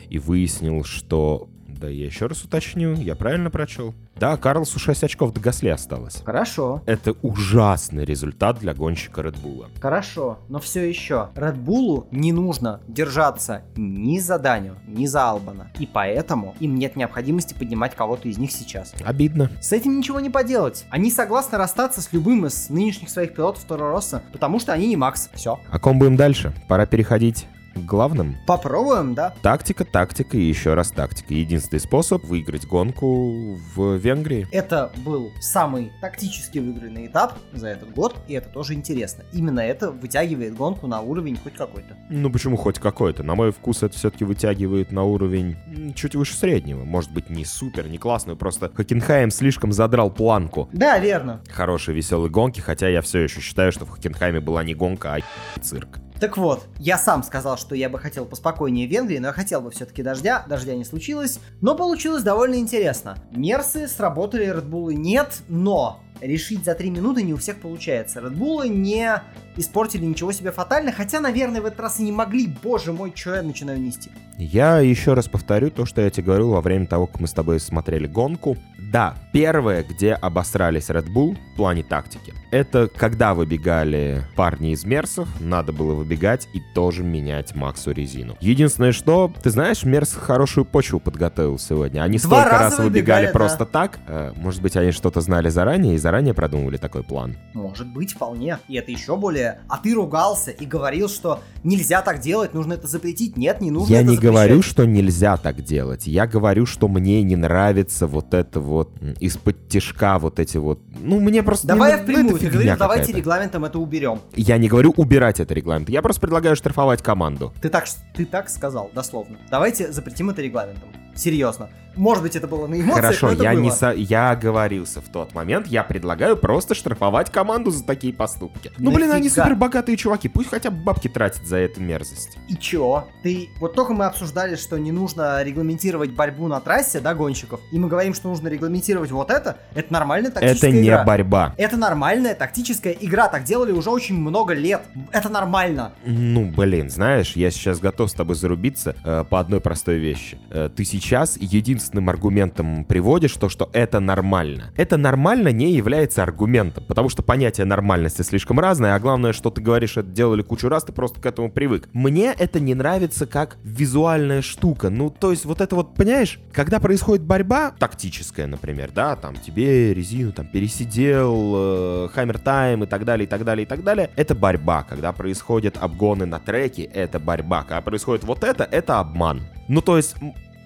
и 0.10 0.20
выяснил, 0.20 0.84
что 0.84 1.50
да, 1.80 1.88
я 1.88 2.06
еще 2.06 2.26
раз 2.26 2.44
уточню, 2.44 2.94
я 2.94 3.16
правильно 3.16 3.50
прочел? 3.50 3.94
Да, 4.18 4.36
Карлсу 4.36 4.80
6 4.80 5.06
очков 5.06 5.34
до 5.34 5.40
Гасли 5.40 5.70
осталось. 5.70 6.22
Хорошо. 6.26 6.84
Это 6.86 7.14
ужасный 7.22 8.04
результат 8.04 8.60
для 8.60 8.74
гонщика 8.74 9.22
Bull. 9.22 9.68
Хорошо, 9.82 10.40
но 10.50 10.60
все 10.60 10.88
еще. 10.90 11.30
Bull 11.36 12.08
не 12.12 12.34
нужно 12.34 12.82
держаться 12.88 13.62
ни 13.78 14.20
за 14.20 14.38
Даню, 14.40 14.76
ни 14.88 15.06
за 15.06 15.30
Албана. 15.30 15.72
И 15.80 15.88
поэтому 15.88 16.56
им 16.60 16.76
нет 16.76 16.98
необходимости 16.98 17.54
поднимать 17.54 17.96
кого-то 17.96 18.28
из 18.28 18.38
них 18.38 18.52
сейчас. 18.52 18.94
Обидно. 19.06 19.50
С 19.62 19.72
этим 19.72 19.98
ничего 19.98 20.20
не 20.20 20.30
поделать. 20.30 20.86
Они 20.90 21.12
согласны 21.12 21.58
расстаться 21.58 22.02
с 22.02 22.12
любым 22.12 22.46
из 22.46 22.70
нынешних 22.70 23.10
своих 23.10 23.34
пилотов 23.34 23.64
Торо 23.64 23.92
Росса, 23.92 24.22
потому 24.34 24.60
что 24.60 24.74
они 24.74 24.88
не 24.88 24.98
Макс. 24.98 25.30
Все. 25.34 25.60
О 25.70 25.80
ком 25.80 25.98
будем 25.98 26.18
дальше? 26.18 26.54
Пора 26.68 26.86
переходить 26.86 27.48
главным. 27.76 28.38
Попробуем, 28.48 29.14
да. 29.14 29.34
Тактика, 29.42 29.86
тактика 29.86 30.38
и 30.38 30.42
еще 30.42 30.74
раз 30.74 30.92
тактика. 30.92 31.34
Единственный 31.34 31.80
способ 31.80 32.24
выиграть 32.26 32.66
гонку 32.66 33.56
в 33.76 33.96
Венгрии. 33.96 34.48
Это 34.52 34.92
был 34.98 35.32
самый 35.40 35.92
тактически 36.02 36.60
выигранный 36.60 37.08
этап 37.08 37.38
за 37.54 37.68
этот 37.68 37.92
год, 37.94 38.16
и 38.28 38.34
это 38.34 38.50
тоже 38.50 38.74
интересно. 38.74 39.24
Именно 39.34 39.62
это 39.62 39.92
вытягивает 39.92 40.56
гонку 40.56 40.88
на 40.88 41.02
уровень 41.02 41.38
хоть 41.38 41.54
какой-то. 41.54 41.98
Ну 42.10 42.32
почему 42.32 42.58
хоть 42.58 42.80
какой-то? 42.80 43.24
На 43.24 43.36
мой 43.36 43.52
вкус 43.52 43.84
это 43.84 43.96
все-таки 43.96 44.26
вытягивает 44.26 44.92
на 44.92 45.04
уровень 45.04 45.58
чуть 45.96 46.16
выше 46.16 46.36
среднего. 46.36 46.84
Может 46.84 47.12
быть 47.12 47.30
не 47.30 47.46
супер, 47.46 47.88
не 47.88 47.98
классную, 47.98 48.38
просто 48.38 48.72
Хокенхайм 48.74 49.32
слишком 49.32 49.72
задрал 49.72 50.12
планку. 50.12 50.70
Да, 50.72 51.00
верно. 51.00 51.42
Хорошие 51.50 51.96
веселые 51.96 52.30
гонки, 52.30 52.60
хотя 52.60 52.88
я 52.88 53.02
все 53.02 53.20
еще 53.20 53.42
считаю, 53.42 53.72
что 53.72 53.86
в 53.86 53.90
Хокенхайме 53.90 54.40
была 54.40 54.64
не 54.64 54.74
гонка, 54.74 55.16
а 55.16 55.60
цирк. 55.60 56.00
Так 56.20 56.36
вот, 56.36 56.68
я 56.80 56.98
сам 56.98 57.24
сказал, 57.24 57.58
что 57.58 57.76
я 57.76 57.90
бы 57.90 57.98
хотел 57.98 58.26
поспокойнее 58.26 58.88
Венгрии, 58.88 59.20
но 59.20 59.28
я 59.28 59.34
хотел 59.34 59.62
бы 59.62 59.72
все-таки 59.72 60.04
дождя. 60.04 60.46
Дождя 60.50 60.76
не 60.76 60.84
случилось, 60.84 61.40
но 61.62 61.76
получилось 61.76 62.24
довольно 62.24 62.56
интересно. 62.56 63.18
Мерсы 63.32 63.88
сработали, 63.88 64.46
Редбулы 64.46 64.96
нет, 64.96 65.42
но 65.48 66.02
решить 66.20 66.66
за 66.66 66.76
3 66.76 66.90
минуты 66.90 67.24
не 67.24 67.34
у 67.34 67.38
всех 67.38 67.62
получается. 67.62 68.20
Редбулы 68.20 68.68
не 68.68 69.22
испортили 69.56 70.04
ничего 70.04 70.34
себе 70.34 70.52
фатально, 70.52 70.92
хотя, 70.92 71.22
наверное, 71.22 71.62
в 71.62 71.66
этот 71.66 71.80
раз 71.80 72.02
и 72.02 72.04
не 72.04 72.12
могли. 72.12 72.54
Боже 72.62 72.92
мой, 72.92 73.14
что 73.16 73.36
я 73.36 73.42
начинаю 73.42 73.80
нести. 73.80 74.12
Я 74.38 74.80
еще 74.80 75.14
раз 75.14 75.30
повторю 75.30 75.72
то, 75.72 75.86
что 75.86 76.02
я 76.02 76.10
тебе 76.10 76.26
говорил 76.26 76.52
во 76.52 76.62
время 76.62 76.86
того, 76.86 77.08
как 77.08 77.22
мы 77.22 77.28
с 77.28 77.34
тобой 77.34 77.62
смотрели 77.62 78.08
гонку. 78.08 78.58
Да, 78.92 79.16
первое, 79.34 79.84
где 79.84 80.14
обосрались 80.14 80.90
Red 80.90 81.08
Bull 81.14 81.38
в 81.54 81.56
плане 81.58 81.84
тактики, 81.84 82.34
это 82.50 82.88
когда 82.88 83.36
выбегали 83.36 84.24
парни 84.36 84.72
из 84.72 84.84
Мерсов, 84.84 85.28
надо 85.40 85.72
было 85.72 85.94
выбегать 85.94 86.48
и 86.54 86.62
тоже 86.74 87.04
менять 87.04 87.54
Максу 87.56 87.92
резину. 87.92 88.36
Единственное, 88.40 88.92
что, 88.92 89.32
ты 89.44 89.52
знаешь, 89.52 89.84
Мерс 89.84 90.14
хорошую 90.14 90.66
почву 90.66 91.00
подготовил 91.00 91.60
сегодня. 91.60 92.02
Они 92.02 92.18
Два 92.18 92.42
столько 92.42 92.58
раз 92.58 92.78
выбегали 92.80 92.90
выбегали, 92.90 93.26
да. 93.28 93.32
просто 93.32 93.66
так. 93.66 94.00
Э, 94.08 94.32
Может 94.36 94.64
быть, 94.64 94.76
они 94.76 94.92
что-то 94.92 95.22
знали 95.22 95.50
заранее 95.50 95.94
и 95.94 95.98
заранее 96.00 96.34
продумывали 96.34 96.78
такой 96.78 97.04
план. 97.04 97.38
Может 97.54 97.88
быть, 97.88 98.14
вполне. 98.14 98.58
И 98.68 98.76
это 98.76 98.92
еще 98.92 99.16
более... 99.16 99.60
А 99.68 99.78
ты 99.78 99.94
ругался 99.94 100.50
и 100.50 100.66
говорил, 100.66 101.10
что 101.10 101.42
нельзя 101.64 102.02
так 102.02 102.20
делать, 102.22 102.56
нужно 102.56 102.74
это 102.74 102.88
запретить. 102.88 103.38
Нет, 103.38 103.62
не 103.62 103.70
нужно 103.70 103.94
Я 103.94 104.02
не 104.02 104.16
запрещать. 104.16 104.24
говорю, 104.34 104.62
что 104.64 104.86
нельзя 104.86 105.38
так 105.38 105.62
делать. 105.64 106.08
Я 106.08 106.26
говорю, 106.26 106.66
что 106.66 106.88
мне 106.88 107.22
не 107.22 107.36
нравится 107.36 108.08
вот 108.08 108.34
это 108.34 108.60
вот 108.60 108.79
м, 109.02 109.14
из-под 109.20 109.68
тяжка 109.68 110.18
вот 110.20 110.40
эти 110.40 110.58
вот. 110.58 110.80
Ну, 111.02 111.20
мне 111.20 111.44
просто... 111.44 111.68
Давай 111.68 111.92
ну, 111.92 111.98
я 111.98 112.04
впрямую, 112.04 112.36
это 112.36 112.46
ты 112.46 112.50
говоришь, 112.50 112.78
давайте 112.78 113.12
регламентом 113.12 113.66
это 113.66 113.80
уберем. 113.80 114.20
Я 114.36 114.58
не 114.58 114.68
говорю 114.68 114.94
убирать 114.96 115.40
это 115.40 115.54
регламент. 115.54 115.90
Я 115.90 116.02
просто 116.02 116.22
предлагаю 116.22 116.56
штрафовать 116.56 117.02
команду. 117.02 117.54
Ты 117.62 117.70
так, 117.70 117.86
ты 118.16 118.26
так 118.26 118.50
сказал, 118.50 118.90
дословно. 118.94 119.38
Давайте 119.50 119.92
запретим 119.92 120.30
это 120.30 120.42
регламентом. 120.42 120.90
Серьезно. 121.16 121.70
Может 121.96 122.24
быть, 122.24 122.36
это 122.36 122.48
было 122.48 122.66
на 122.66 122.76
эмоциях, 122.76 123.18
Хорошо, 123.18 123.32
я 123.32 123.52
было. 123.52 123.60
не 123.60 123.72
со... 123.72 123.92
я 123.92 124.32
оговорился 124.32 125.02
в 125.02 125.10
тот 125.10 125.34
момент. 125.34 125.68
Я 125.68 125.84
предлагаю 125.84 126.38
просто 126.38 126.74
штрафовать 126.74 127.30
команду 127.30 127.72
за 127.72 127.84
такие 127.84 128.14
поступки. 128.14 128.72
Ну, 128.78 128.92
блин, 128.92 129.12
они 129.12 129.30
супер 129.30 129.56
богатые 129.56 129.98
чуваки. 129.98 130.30
Пусть 130.30 130.50
хотя 130.50 130.72
бы 130.72 130.78
бабки 130.82 131.10
тратят 131.10 131.46
за 131.46 131.58
эту 131.58 131.82
мерзость. 131.82 132.38
И 132.48 132.56
чё? 132.56 133.08
Ты... 133.22 133.50
Вот 133.60 133.74
только 133.74 133.94
мы 133.94 134.06
обсуждали, 134.06 134.56
что 134.56 134.78
не 134.78 134.94
нужно 134.94 135.44
регламентировать 135.44 136.12
борьбу 136.12 136.48
на 136.48 136.62
трассе, 136.62 137.02
да, 137.02 137.14
гонщиков, 137.14 137.60
и 137.72 137.80
мы 137.80 137.90
говорим, 137.90 138.14
что 138.14 138.30
нужно 138.30 138.48
регламентировать 138.48 139.12
вот 139.12 139.30
это, 139.30 139.58
это 139.76 139.92
нормальная 139.92 140.32
тактическая 140.32 140.70
Это 140.70 140.80
не 140.80 140.88
игра. 140.88 141.04
борьба. 141.04 141.54
Это 141.58 141.76
нормальная 141.76 142.34
тактическая 142.36 142.94
игра, 142.94 143.28
так 143.28 143.44
делали 143.44 143.72
уже 143.74 143.90
очень 143.90 144.16
много 144.16 144.54
лет. 144.54 144.84
Это 145.12 145.28
нормально. 145.28 145.92
Ну, 146.06 146.46
блин, 146.50 146.90
знаешь, 146.90 147.36
я 147.36 147.52
сейчас 147.52 147.80
готов 147.80 148.10
с 148.10 148.14
тобой 148.14 148.36
зарубиться 148.36 148.96
э, 149.04 149.26
по 149.30 149.40
одной 149.40 149.60
простой 149.60 149.98
вещи. 149.98 150.38
Э, 150.50 150.70
ты 150.74 150.86
сейчас 151.10 151.38
единственным 151.40 152.08
аргументом 152.08 152.86
приводишь 152.86 153.34
то, 153.34 153.50
что 153.50 153.68
это 153.74 154.00
нормально. 154.00 154.72
Это 154.78 154.96
нормально 154.96 155.48
не 155.48 155.72
является 155.72 156.22
аргументом, 156.22 156.84
потому 156.88 157.10
что 157.10 157.24
понятие 157.24 157.66
нормальности 157.66 158.22
слишком 158.22 158.60
разное, 158.60 158.94
а 158.94 159.00
главное, 159.00 159.34
что 159.34 159.50
ты 159.50 159.60
говоришь, 159.60 159.98
это 159.98 160.08
делали 160.08 160.44
кучу 160.44 160.70
раз, 160.70 160.84
ты 160.84 160.92
просто 160.92 161.20
к 161.20 161.26
этому 161.26 161.50
привык. 161.50 161.90
Мне 161.94 162.32
это 162.38 162.60
не 162.60 162.76
нравится 162.76 163.26
как 163.26 163.58
визуальная 163.64 164.44
штука. 164.44 164.92
Ну, 164.92 165.10
то 165.10 165.32
есть 165.32 165.46
вот 165.46 165.62
это 165.62 165.76
вот, 165.76 165.96
понимаешь, 165.96 166.40
когда 166.54 166.80
происходит 166.80 167.26
борьба, 167.26 167.72
тактическая, 167.72 168.46
например, 168.46 168.92
да, 168.94 169.16
там 169.16 169.36
тебе 169.36 169.96
резину 169.96 170.32
там 170.32 170.46
пересидел, 170.46 172.08
хаммер 172.10 172.38
тайм 172.38 172.84
и 172.84 172.86
так 172.86 173.04
далее, 173.04 173.26
и 173.26 173.28
так 173.28 173.44
далее, 173.44 173.66
и 173.66 173.68
так 173.68 173.84
далее, 173.84 174.12
это 174.16 174.36
борьба. 174.36 174.84
Когда 174.84 175.12
происходят 175.12 175.76
обгоны 175.82 176.28
на 176.28 176.40
треке, 176.40 176.84
это 176.84 177.20
борьба. 177.20 177.64
Когда 177.64 177.82
происходит 177.82 178.26
вот 178.26 178.44
это, 178.44 178.64
это 178.64 179.00
обман. 179.00 179.42
Ну, 179.68 179.82
то 179.82 179.98
есть 179.98 180.16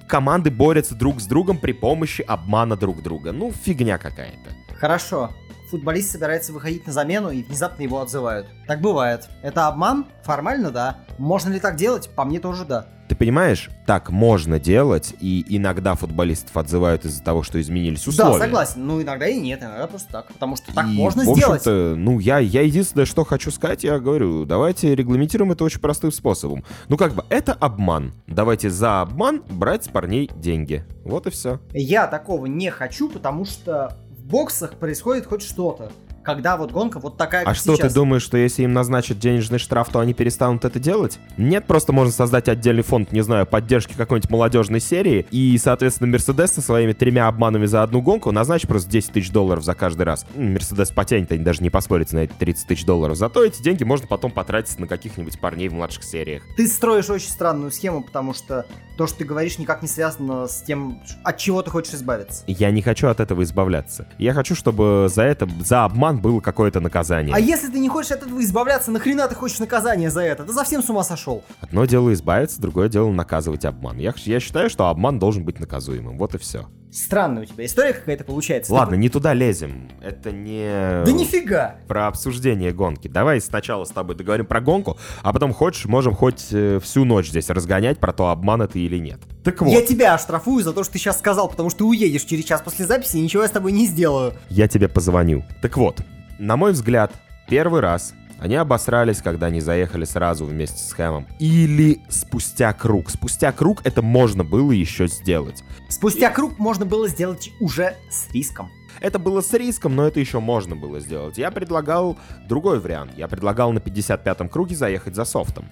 команды 0.07 0.51
борются 0.51 0.95
друг 0.95 1.21
с 1.21 1.25
другом 1.25 1.57
при 1.57 1.71
помощи 1.71 2.21
обмана 2.21 2.75
друг 2.75 3.01
друга. 3.01 3.31
Ну, 3.31 3.51
фигня 3.51 3.97
какая-то. 3.97 4.51
Хорошо. 4.75 5.31
Футболист 5.69 6.11
собирается 6.11 6.53
выходить 6.53 6.85
на 6.85 6.93
замену 6.93 7.31
и 7.31 7.41
внезапно 7.41 7.81
его 7.81 7.99
отзывают. 7.99 8.47
Так 8.67 8.81
бывает. 8.81 9.27
Это 9.41 9.67
обман? 9.67 10.05
Формально, 10.23 10.69
да. 10.69 10.99
Можно 11.17 11.53
ли 11.53 11.59
так 11.59 11.77
делать? 11.77 12.09
По 12.15 12.25
мне 12.25 12.39
тоже 12.39 12.65
да. 12.65 12.87
Понимаешь, 13.23 13.69
так 13.85 14.09
можно 14.09 14.59
делать, 14.59 15.15
и 15.21 15.45
иногда 15.47 15.95
футболистов 15.95 16.57
отзывают 16.57 17.05
из-за 17.05 17.23
того, 17.23 17.41
что 17.41 17.61
изменились 17.61 18.05
условия. 18.05 18.37
Да, 18.37 18.45
согласен. 18.45 18.85
Ну, 18.85 19.01
иногда 19.01 19.25
и 19.29 19.39
нет, 19.39 19.61
иногда 19.61 19.87
просто 19.87 20.11
так. 20.11 20.27
Потому 20.27 20.57
что 20.57 20.73
так 20.73 20.87
И, 20.87 20.89
можно 20.89 21.23
в 21.23 21.33
сделать. 21.37 21.65
ну, 21.65 22.19
я, 22.19 22.39
я 22.39 22.63
единственное, 22.63 23.05
что 23.05 23.23
хочу 23.23 23.49
сказать, 23.49 23.85
я 23.85 23.97
говорю, 23.99 24.43
давайте 24.43 24.93
регламентируем 24.93 25.53
это 25.53 25.63
очень 25.63 25.79
простым 25.79 26.11
способом. 26.11 26.65
Ну, 26.89 26.97
как 26.97 27.13
бы, 27.13 27.23
это 27.29 27.53
обман. 27.53 28.13
Давайте 28.27 28.69
за 28.69 28.99
обман 28.99 29.41
брать 29.49 29.85
с 29.85 29.87
парней 29.87 30.29
деньги. 30.35 30.83
Вот 31.05 31.25
и 31.25 31.29
все. 31.29 31.61
Я 31.71 32.07
такого 32.07 32.47
не 32.47 32.71
хочу, 32.71 33.07
потому 33.07 33.45
что 33.45 33.97
в 34.11 34.25
боксах 34.25 34.73
происходит 34.73 35.27
хоть 35.27 35.43
что-то. 35.43 35.93
Когда 36.23 36.55
вот 36.55 36.71
гонка 36.71 36.99
вот 36.99 37.17
такая, 37.17 37.45
А 37.45 37.53
что, 37.53 37.75
сейчас. 37.75 37.89
ты 37.89 37.95
думаешь, 37.95 38.21
что 38.21 38.37
если 38.37 38.63
им 38.63 38.73
назначат 38.73 39.19
денежный 39.19 39.59
штраф, 39.59 39.89
то 39.89 39.99
они 39.99 40.13
перестанут 40.13 40.63
это 40.63 40.79
делать? 40.79 41.19
Нет, 41.37 41.65
просто 41.65 41.91
можно 41.91 42.13
создать 42.13 42.47
отдельный 42.47 42.83
фонд, 42.83 43.11
не 43.11 43.21
знаю, 43.21 43.45
поддержки 43.45 43.93
какой-нибудь 43.93 44.29
молодежной 44.29 44.79
серии, 44.79 45.25
и, 45.31 45.57
соответственно, 45.61 46.09
Мерседес 46.11 46.51
со 46.53 46.61
своими 46.61 46.93
тремя 46.93 47.27
обманами 47.27 47.65
за 47.65 47.83
одну 47.83 48.01
гонку 48.01 48.31
назначит 48.31 48.67
просто 48.67 48.89
10 48.89 49.11
тысяч 49.11 49.31
долларов 49.31 49.63
за 49.63 49.73
каждый 49.75 50.03
раз. 50.03 50.25
Мерседес 50.35 50.91
потянет, 50.91 51.31
они 51.31 51.43
даже 51.43 51.61
не 51.61 51.69
поспорят 51.69 52.11
на 52.13 52.19
эти 52.19 52.33
30 52.33 52.67
тысяч 52.67 52.85
долларов. 52.85 53.17
Зато 53.17 53.43
эти 53.43 53.61
деньги 53.61 53.83
можно 53.83 54.07
потом 54.07 54.31
потратить 54.31 54.79
на 54.79 54.87
каких-нибудь 54.87 55.39
парней 55.39 55.67
в 55.67 55.73
младших 55.73 56.03
сериях. 56.03 56.43
Ты 56.55 56.67
строишь 56.67 57.09
очень 57.09 57.29
странную 57.29 57.71
схему, 57.71 58.01
потому 58.01 58.33
что 58.33 58.65
то, 58.97 59.07
что 59.07 59.19
ты 59.19 59.25
говоришь, 59.25 59.57
никак 59.57 59.81
не 59.81 59.87
связано 59.87 60.47
с 60.47 60.61
тем, 60.61 61.01
от 61.23 61.37
чего 61.37 61.61
ты 61.61 61.71
хочешь 61.71 61.93
избавиться. 61.93 62.43
Я 62.47 62.71
не 62.71 62.81
хочу 62.81 63.07
от 63.07 63.19
этого 63.19 63.43
избавляться. 63.43 64.07
Я 64.17 64.33
хочу, 64.33 64.55
чтобы 64.55 65.07
за 65.13 65.23
это, 65.23 65.47
за 65.63 65.85
обман 65.85 66.19
было 66.19 66.39
какое-то 66.39 66.79
наказание. 66.79 67.33
А 67.35 67.39
если 67.39 67.69
ты 67.69 67.79
не 67.79 67.89
хочешь 67.89 68.11
от 68.11 68.23
этого 68.23 68.41
избавляться, 68.41 68.91
нахрена 68.91 69.27
ты 69.27 69.35
хочешь 69.35 69.59
наказание 69.59 70.09
за 70.09 70.21
это? 70.21 70.43
Ты 70.43 70.53
совсем 70.53 70.83
с 70.83 70.89
ума 70.89 71.03
сошел. 71.03 71.43
Одно 71.61 71.85
дело 71.85 72.13
избавиться, 72.13 72.61
другое 72.61 72.89
дело 72.89 73.11
наказывать 73.11 73.65
обман. 73.65 73.97
Я, 73.97 74.13
я 74.25 74.39
считаю, 74.39 74.69
что 74.69 74.87
обман 74.87 75.19
должен 75.19 75.43
быть 75.43 75.59
наказуемым. 75.59 76.17
Вот 76.17 76.35
и 76.35 76.37
все. 76.37 76.67
Странная 76.93 77.41
у 77.41 77.45
тебя 77.45 77.65
история 77.65 77.91
какая-то 77.93 78.23
получается. 78.23 78.71
Ладно, 78.71 78.93
не 78.93 79.09
туда 79.09 79.33
лезем. 79.33 79.89
Это 79.99 80.31
не... 80.31 81.03
Да 81.03 81.11
нифига! 81.11 81.77
Про 81.87 82.07
обсуждение 82.07 82.71
гонки. 82.71 83.07
Давай 83.07 83.41
сначала 83.41 83.83
с 83.85 83.89
тобой 83.89 84.15
договорим 84.15 84.45
про 84.45 84.61
гонку, 84.61 84.97
а 85.23 85.33
потом 85.33 85.53
хочешь, 85.53 85.85
можем 85.85 86.13
хоть 86.13 86.49
э, 86.51 86.79
всю 86.83 87.03
ночь 87.03 87.29
здесь 87.29 87.49
разгонять 87.49 87.97
про 87.97 88.13
то, 88.13 88.29
обман 88.29 88.61
это 88.61 88.77
или 88.77 88.99
нет. 88.99 89.19
Так 89.43 89.61
вот. 89.61 89.71
Я 89.71 89.83
тебя 89.83 90.13
оштрафую 90.13 90.63
за 90.63 90.71
то, 90.71 90.83
что 90.83 90.93
ты 90.93 90.99
сейчас 90.99 91.17
сказал, 91.17 91.49
потому 91.49 91.71
что 91.71 91.79
ты 91.79 91.83
уедешь 91.85 92.25
через 92.25 92.45
час 92.45 92.61
после 92.61 92.85
записи 92.85 93.17
и 93.17 93.21
ничего 93.21 93.41
я 93.41 93.49
с 93.49 93.51
тобой 93.51 93.71
не 93.71 93.87
сделаю. 93.87 94.35
Я 94.49 94.67
тебе 94.67 94.87
позвоню. 94.87 95.43
Так 95.63 95.77
вот, 95.77 96.01
на 96.37 96.57
мой 96.57 96.73
взгляд, 96.73 97.11
первый 97.47 97.81
раз 97.81 98.13
они 98.43 98.57
обосрались, 98.57 99.21
когда 99.21 99.45
они 99.47 99.61
заехали 99.61 100.03
сразу 100.03 100.43
вместе 100.43 100.77
с 100.77 100.91
Хэмом. 100.91 101.27
Или 101.39 102.01
спустя 102.09 102.73
круг. 102.73 103.09
Спустя 103.09 103.53
круг 103.53 103.79
это 103.85 104.01
можно 104.01 104.43
было 104.43 104.73
еще 104.73 105.07
сделать. 105.07 105.63
Спустя 105.87 106.29
круг 106.29 106.59
можно 106.59 106.85
было 106.85 107.07
сделать 107.07 107.51
уже 107.61 107.95
с 108.09 108.29
риском. 108.33 108.69
Это 108.99 109.17
было 109.17 109.39
с 109.39 109.53
риском, 109.53 109.95
но 109.95 110.05
это 110.05 110.19
еще 110.19 110.41
можно 110.41 110.75
было 110.75 110.99
сделать. 110.99 111.37
Я 111.37 111.51
предлагал 111.51 112.17
другой 112.45 112.81
вариант. 112.81 113.13
Я 113.15 113.29
предлагал 113.29 113.71
на 113.71 113.79
55-м 113.79 114.49
круге 114.49 114.75
заехать 114.75 115.15
за 115.15 115.23
софтом. 115.23 115.69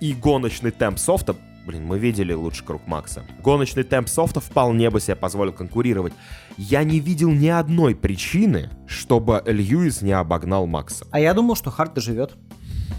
И 0.00 0.14
гоночный 0.14 0.70
темп 0.70 0.98
софта 0.98 1.36
Блин, 1.66 1.86
мы 1.86 1.98
видели 1.98 2.34
лучший 2.34 2.66
круг 2.66 2.86
Макса. 2.86 3.24
Гоночный 3.42 3.84
темп 3.84 4.08
софта 4.08 4.40
вполне 4.40 4.90
бы 4.90 5.00
себе 5.00 5.16
позволил 5.16 5.52
конкурировать. 5.52 6.12
Я 6.58 6.84
не 6.84 7.00
видел 7.00 7.30
ни 7.30 7.48
одной 7.48 7.94
причины, 7.94 8.70
чтобы 8.86 9.42
Льюис 9.46 10.02
не 10.02 10.12
обогнал 10.12 10.66
Макса. 10.66 11.06
А 11.10 11.18
я 11.18 11.32
думал, 11.32 11.56
что 11.56 11.70
Харт 11.70 11.94
доживет. 11.94 12.34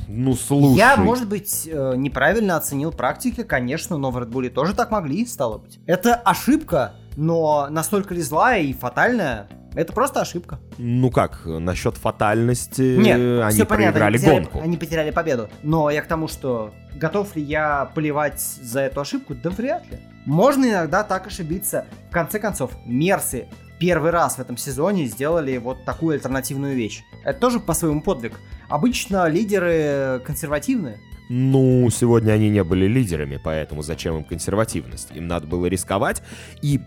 Ну, 0.08 0.36
слушай. 0.36 0.78
Я, 0.78 0.98
может 0.98 1.28
быть, 1.28 1.68
э, 1.72 1.94
неправильно 1.96 2.58
оценил 2.58 2.92
практики, 2.92 3.44
конечно, 3.44 3.98
но 3.98 4.12
в 4.12 4.18
Red 4.18 4.30
Bull 4.30 4.50
тоже 4.50 4.74
так 4.74 4.92
могли, 4.92 5.26
стало 5.26 5.58
быть. 5.58 5.80
Это 5.86 6.16
ошибка, 6.16 6.96
но 7.16 7.68
настолько 7.70 8.14
ли 8.14 8.22
злая 8.22 8.62
и 8.62 8.74
фатальная, 8.74 9.48
это 9.76 9.92
просто 9.92 10.22
ошибка. 10.22 10.60
Ну 10.78 11.12
как, 11.12 11.42
насчет 11.46 11.98
фатальности 11.98 12.98
Нет, 12.98 13.44
они 13.44 13.56
все 13.56 13.66
понятно, 13.66 14.00
проиграли 14.00 14.16
они 14.16 14.18
потеряли, 14.18 14.44
гонку. 14.44 14.62
Они 14.62 14.78
потеряли 14.78 15.12
победу. 15.12 15.50
Но 15.64 15.90
я 15.90 16.02
к 16.02 16.08
тому, 16.08 16.28
что 16.28 16.74
готов 16.96 17.36
ли 17.36 17.42
я 17.44 17.92
поливать 17.94 18.40
за 18.40 18.82
эту 18.82 19.02
ошибку? 19.02 19.36
Да 19.36 19.50
вряд 19.50 19.90
ли. 19.92 20.00
Можно 20.26 20.66
иногда 20.66 21.04
так 21.04 21.28
ошибиться. 21.28 21.86
В 22.10 22.14
конце 22.14 22.40
концов, 22.40 22.72
Мерсы 22.86 23.48
первый 23.80 24.12
раз 24.12 24.36
в 24.36 24.40
этом 24.40 24.58
сезоне 24.58 25.06
сделали 25.06 25.58
вот 25.58 25.86
такую 25.86 26.16
альтернативную 26.16 26.76
вещь. 26.76 27.04
Это 27.24 27.40
тоже 27.40 27.60
по-своему 27.60 28.02
подвиг. 28.02 28.40
Обычно 28.70 29.28
лидеры 29.28 30.22
консервативные. 30.26 31.00
Ну, 31.28 31.90
сегодня 31.90 32.34
они 32.34 32.50
не 32.50 32.64
были 32.64 32.86
лидерами, 32.86 33.40
поэтому 33.44 33.82
зачем 33.82 34.18
им 34.18 34.24
консервативность? 34.24 35.10
Им 35.16 35.28
надо 35.28 35.48
было 35.48 35.66
рисковать, 35.66 36.22
и 36.62 36.80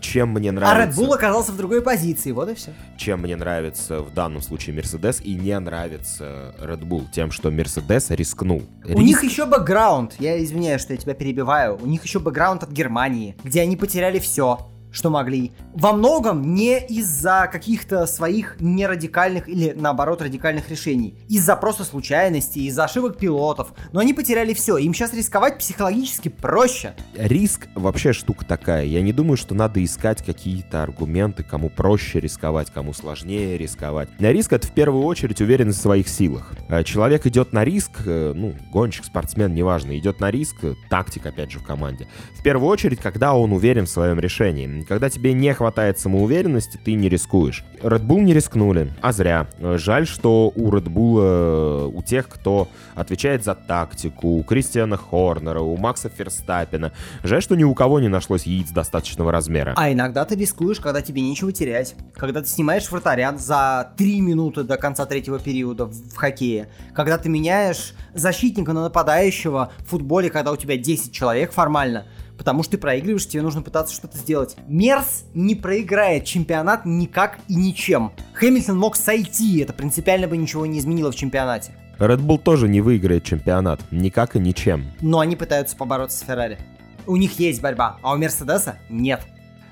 чем 0.00 0.30
мне 0.30 0.48
А 0.48 0.52
Red 0.52 0.54
нравится... 0.54 1.00
Bull 1.00 1.14
оказался 1.14 1.52
в 1.52 1.58
другой 1.58 1.82
позиции, 1.82 2.32
вот 2.32 2.48
и 2.48 2.54
все. 2.54 2.70
чем 2.96 3.20
мне 3.20 3.36
нравится 3.36 4.00
в 4.00 4.14
данном 4.14 4.40
случае 4.40 4.74
Мерседес 4.76 5.20
и 5.20 5.34
не 5.34 5.58
нравится 5.58 6.54
Red 6.58 6.84
Bull, 6.84 7.04
тем, 7.12 7.30
что 7.30 7.50
Мерседес 7.50 8.10
рискнул. 8.10 8.62
У 8.86 9.02
них 9.02 9.22
еще 9.24 9.44
бэкграунд, 9.44 10.14
я 10.18 10.42
извиняюсь, 10.42 10.80
что 10.80 10.94
я 10.94 10.98
тебя 10.98 11.12
перебиваю, 11.12 11.78
у 11.78 11.86
них 11.86 12.02
еще 12.02 12.18
бэкграунд 12.18 12.62
от 12.62 12.70
Германии, 12.70 13.36
где 13.44 13.60
они 13.60 13.76
потеряли 13.76 14.20
все, 14.20 14.71
что 14.92 15.10
могли. 15.10 15.52
Во 15.74 15.92
многом 15.92 16.54
не 16.54 16.78
из-за 16.78 17.48
каких-то 17.50 18.06
своих 18.06 18.56
нерадикальных 18.60 19.48
или 19.48 19.72
наоборот 19.74 20.22
радикальных 20.22 20.70
решений. 20.70 21.14
Из-за 21.28 21.56
просто 21.56 21.84
случайностей, 21.84 22.66
из-за 22.66 22.84
ошибок 22.84 23.16
пилотов. 23.16 23.72
Но 23.92 24.00
они 24.00 24.14
потеряли 24.14 24.54
все, 24.54 24.76
им 24.76 24.94
сейчас 24.94 25.14
рисковать 25.14 25.58
психологически 25.58 26.28
проще. 26.28 26.94
Риск 27.14 27.68
вообще 27.74 28.12
штука 28.12 28.44
такая. 28.44 28.84
Я 28.84 29.02
не 29.02 29.12
думаю, 29.12 29.36
что 29.36 29.54
надо 29.54 29.82
искать 29.82 30.24
какие-то 30.24 30.82
аргументы, 30.82 31.42
кому 31.42 31.70
проще 31.70 32.20
рисковать, 32.20 32.70
кому 32.70 32.92
сложнее 32.92 33.56
рисковать. 33.56 34.08
Риск 34.18 34.52
это 34.52 34.66
в 34.66 34.72
первую 34.72 35.04
очередь 35.04 35.40
уверенность 35.40 35.78
в 35.78 35.82
своих 35.82 36.08
силах. 36.08 36.52
Э, 36.68 36.84
Человек 36.84 37.26
идет 37.26 37.52
на 37.52 37.64
риск, 37.64 37.90
э, 38.04 38.32
ну, 38.34 38.54
гонщик, 38.70 39.04
спортсмен, 39.04 39.54
неважно, 39.54 39.98
идет 39.98 40.20
на 40.20 40.30
риск, 40.30 40.56
э, 40.62 40.74
тактик 40.90 41.24
опять 41.26 41.50
же 41.50 41.58
в 41.58 41.64
команде. 41.64 42.06
В 42.38 42.42
первую 42.42 42.68
очередь, 42.68 43.00
когда 43.00 43.34
он 43.34 43.52
уверен 43.52 43.86
в 43.86 43.90
своем 43.90 44.18
решении. 44.20 44.81
Когда 44.84 45.10
тебе 45.10 45.32
не 45.32 45.52
хватает 45.54 45.98
самоуверенности, 45.98 46.78
ты 46.82 46.94
не 46.94 47.08
рискуешь. 47.08 47.64
Red 47.82 48.06
Bull 48.06 48.20
не 48.20 48.34
рискнули, 48.34 48.92
а 49.00 49.12
зря. 49.12 49.46
Жаль, 49.60 50.06
что 50.06 50.52
у 50.54 50.70
Red 50.70 50.84
Bull, 50.84 51.18
э, 51.20 51.90
у 51.92 52.02
тех, 52.02 52.28
кто 52.28 52.68
отвечает 52.94 53.44
за 53.44 53.54
тактику, 53.54 54.28
у 54.28 54.42
Кристиана 54.44 54.96
Хорнера, 54.96 55.60
у 55.60 55.76
Макса 55.76 56.08
Ферстаппина, 56.08 56.92
жаль, 57.22 57.42
что 57.42 57.56
ни 57.56 57.64
у 57.64 57.74
кого 57.74 58.00
не 58.00 58.08
нашлось 58.08 58.44
яиц 58.44 58.70
достаточного 58.70 59.32
размера. 59.32 59.74
А 59.76 59.92
иногда 59.92 60.24
ты 60.24 60.36
рискуешь, 60.36 60.80
когда 60.80 61.02
тебе 61.02 61.22
нечего 61.22 61.52
терять. 61.52 61.94
Когда 62.14 62.40
ты 62.42 62.48
снимаешь 62.48 62.90
вратаря 62.90 63.36
за 63.36 63.92
3 63.96 64.20
минуты 64.20 64.62
до 64.62 64.76
конца 64.76 65.06
третьего 65.06 65.38
периода 65.38 65.86
в 65.86 66.14
хоккее. 66.14 66.68
Когда 66.94 67.18
ты 67.18 67.28
меняешь 67.28 67.94
защитника 68.14 68.72
на 68.72 68.82
нападающего 68.82 69.72
в 69.78 69.84
футболе, 69.86 70.30
когда 70.30 70.52
у 70.52 70.56
тебя 70.56 70.76
10 70.76 71.12
человек 71.12 71.52
формально. 71.52 72.06
Потому 72.42 72.64
что 72.64 72.72
ты 72.72 72.78
проигрываешь, 72.78 73.28
тебе 73.28 73.40
нужно 73.40 73.62
пытаться 73.62 73.94
что-то 73.94 74.18
сделать. 74.18 74.56
Мерс 74.66 75.26
не 75.32 75.54
проиграет 75.54 76.24
чемпионат 76.24 76.84
никак 76.84 77.38
и 77.46 77.54
ничем. 77.54 78.10
Хэмилтон 78.34 78.76
мог 78.76 78.96
сойти, 78.96 79.60
это 79.60 79.72
принципиально 79.72 80.26
бы 80.26 80.36
ничего 80.36 80.66
не 80.66 80.80
изменило 80.80 81.12
в 81.12 81.14
чемпионате. 81.14 81.72
Red 82.00 82.18
Bull 82.18 82.38
тоже 82.38 82.68
не 82.68 82.80
выиграет 82.80 83.22
чемпионат, 83.22 83.80
никак 83.92 84.34
и 84.34 84.40
ничем. 84.40 84.86
Но 85.00 85.20
они 85.20 85.36
пытаются 85.36 85.76
побороться 85.76 86.18
с 86.18 86.22
Феррари. 86.22 86.58
У 87.06 87.14
них 87.14 87.38
есть 87.38 87.62
борьба, 87.62 87.98
а 88.02 88.12
у 88.12 88.18
Мерседеса 88.18 88.76
нет. 88.90 89.20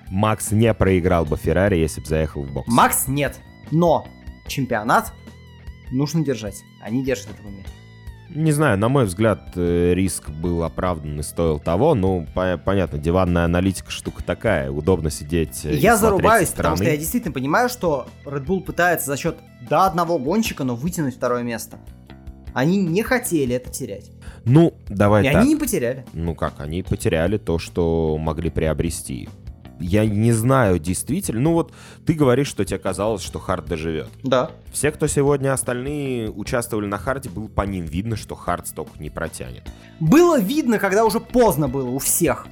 Макс 0.08 0.52
не 0.52 0.72
проиграл 0.72 1.24
бы 1.24 1.36
Феррари, 1.36 1.74
если 1.74 2.00
бы 2.00 2.06
заехал 2.06 2.44
в 2.44 2.52
бокс. 2.52 2.68
Макс 2.68 3.08
нет. 3.08 3.40
Но 3.72 4.06
чемпионат 4.46 5.12
нужно 5.90 6.24
держать. 6.24 6.62
Они 6.80 7.02
держат 7.02 7.30
это 7.30 7.42
в 7.42 7.46
уме. 7.46 7.64
Не 8.32 8.52
знаю, 8.52 8.78
на 8.78 8.88
мой 8.88 9.06
взгляд, 9.06 9.40
э, 9.56 9.92
риск 9.94 10.30
был 10.30 10.62
оправдан 10.62 11.18
и 11.18 11.22
стоил 11.22 11.58
того. 11.58 11.94
Ну, 11.94 12.26
по- 12.34 12.60
понятно, 12.64 12.98
диванная 12.98 13.44
аналитика 13.44 13.90
штука 13.90 14.22
такая. 14.22 14.70
Удобно 14.70 15.10
сидеть 15.10 15.64
э, 15.64 15.74
Я 15.74 15.96
зарубаюсь, 15.96 16.50
потому 16.50 16.76
что 16.76 16.84
я 16.84 16.96
действительно 16.96 17.32
понимаю, 17.32 17.68
что 17.68 18.06
Red 18.24 18.46
Bull 18.46 18.60
пытается 18.60 19.06
за 19.06 19.16
счет 19.16 19.36
до 19.68 19.84
одного 19.84 20.18
гонщика, 20.18 20.62
но 20.62 20.76
вытянуть 20.76 21.16
второе 21.16 21.42
место. 21.42 21.78
Они 22.54 22.78
не 22.84 23.02
хотели 23.02 23.56
это 23.56 23.70
терять. 23.70 24.10
Ну, 24.44 24.74
давай 24.88 25.24
и 25.26 25.32
так. 25.32 25.42
они 25.42 25.54
не 25.54 25.56
потеряли. 25.56 26.04
Ну 26.12 26.34
как, 26.34 26.54
они 26.58 26.82
потеряли 26.82 27.36
то, 27.36 27.58
что 27.58 28.16
могли 28.18 28.50
приобрести. 28.50 29.28
Я 29.80 30.06
не 30.06 30.32
знаю, 30.32 30.78
действительно. 30.78 31.40
Ну 31.40 31.52
вот 31.54 31.72
ты 32.06 32.12
говоришь, 32.12 32.48
что 32.48 32.64
тебе 32.64 32.78
казалось, 32.78 33.22
что 33.22 33.38
Хард 33.38 33.66
доживет. 33.66 34.08
Да. 34.22 34.50
Все, 34.72 34.90
кто 34.92 35.06
сегодня 35.06 35.52
остальные 35.52 36.30
участвовали 36.30 36.86
на 36.86 36.98
Харде, 36.98 37.30
было 37.30 37.48
по 37.48 37.62
ним 37.62 37.84
видно, 37.86 38.16
что 38.16 38.34
Хард 38.34 38.68
столько 38.68 38.92
не 38.98 39.10
протянет. 39.10 39.64
Было 39.98 40.38
видно, 40.38 40.78
когда 40.78 41.04
уже 41.04 41.18
поздно 41.18 41.68
было 41.68 41.88
у 41.88 41.98
всех. 41.98 42.46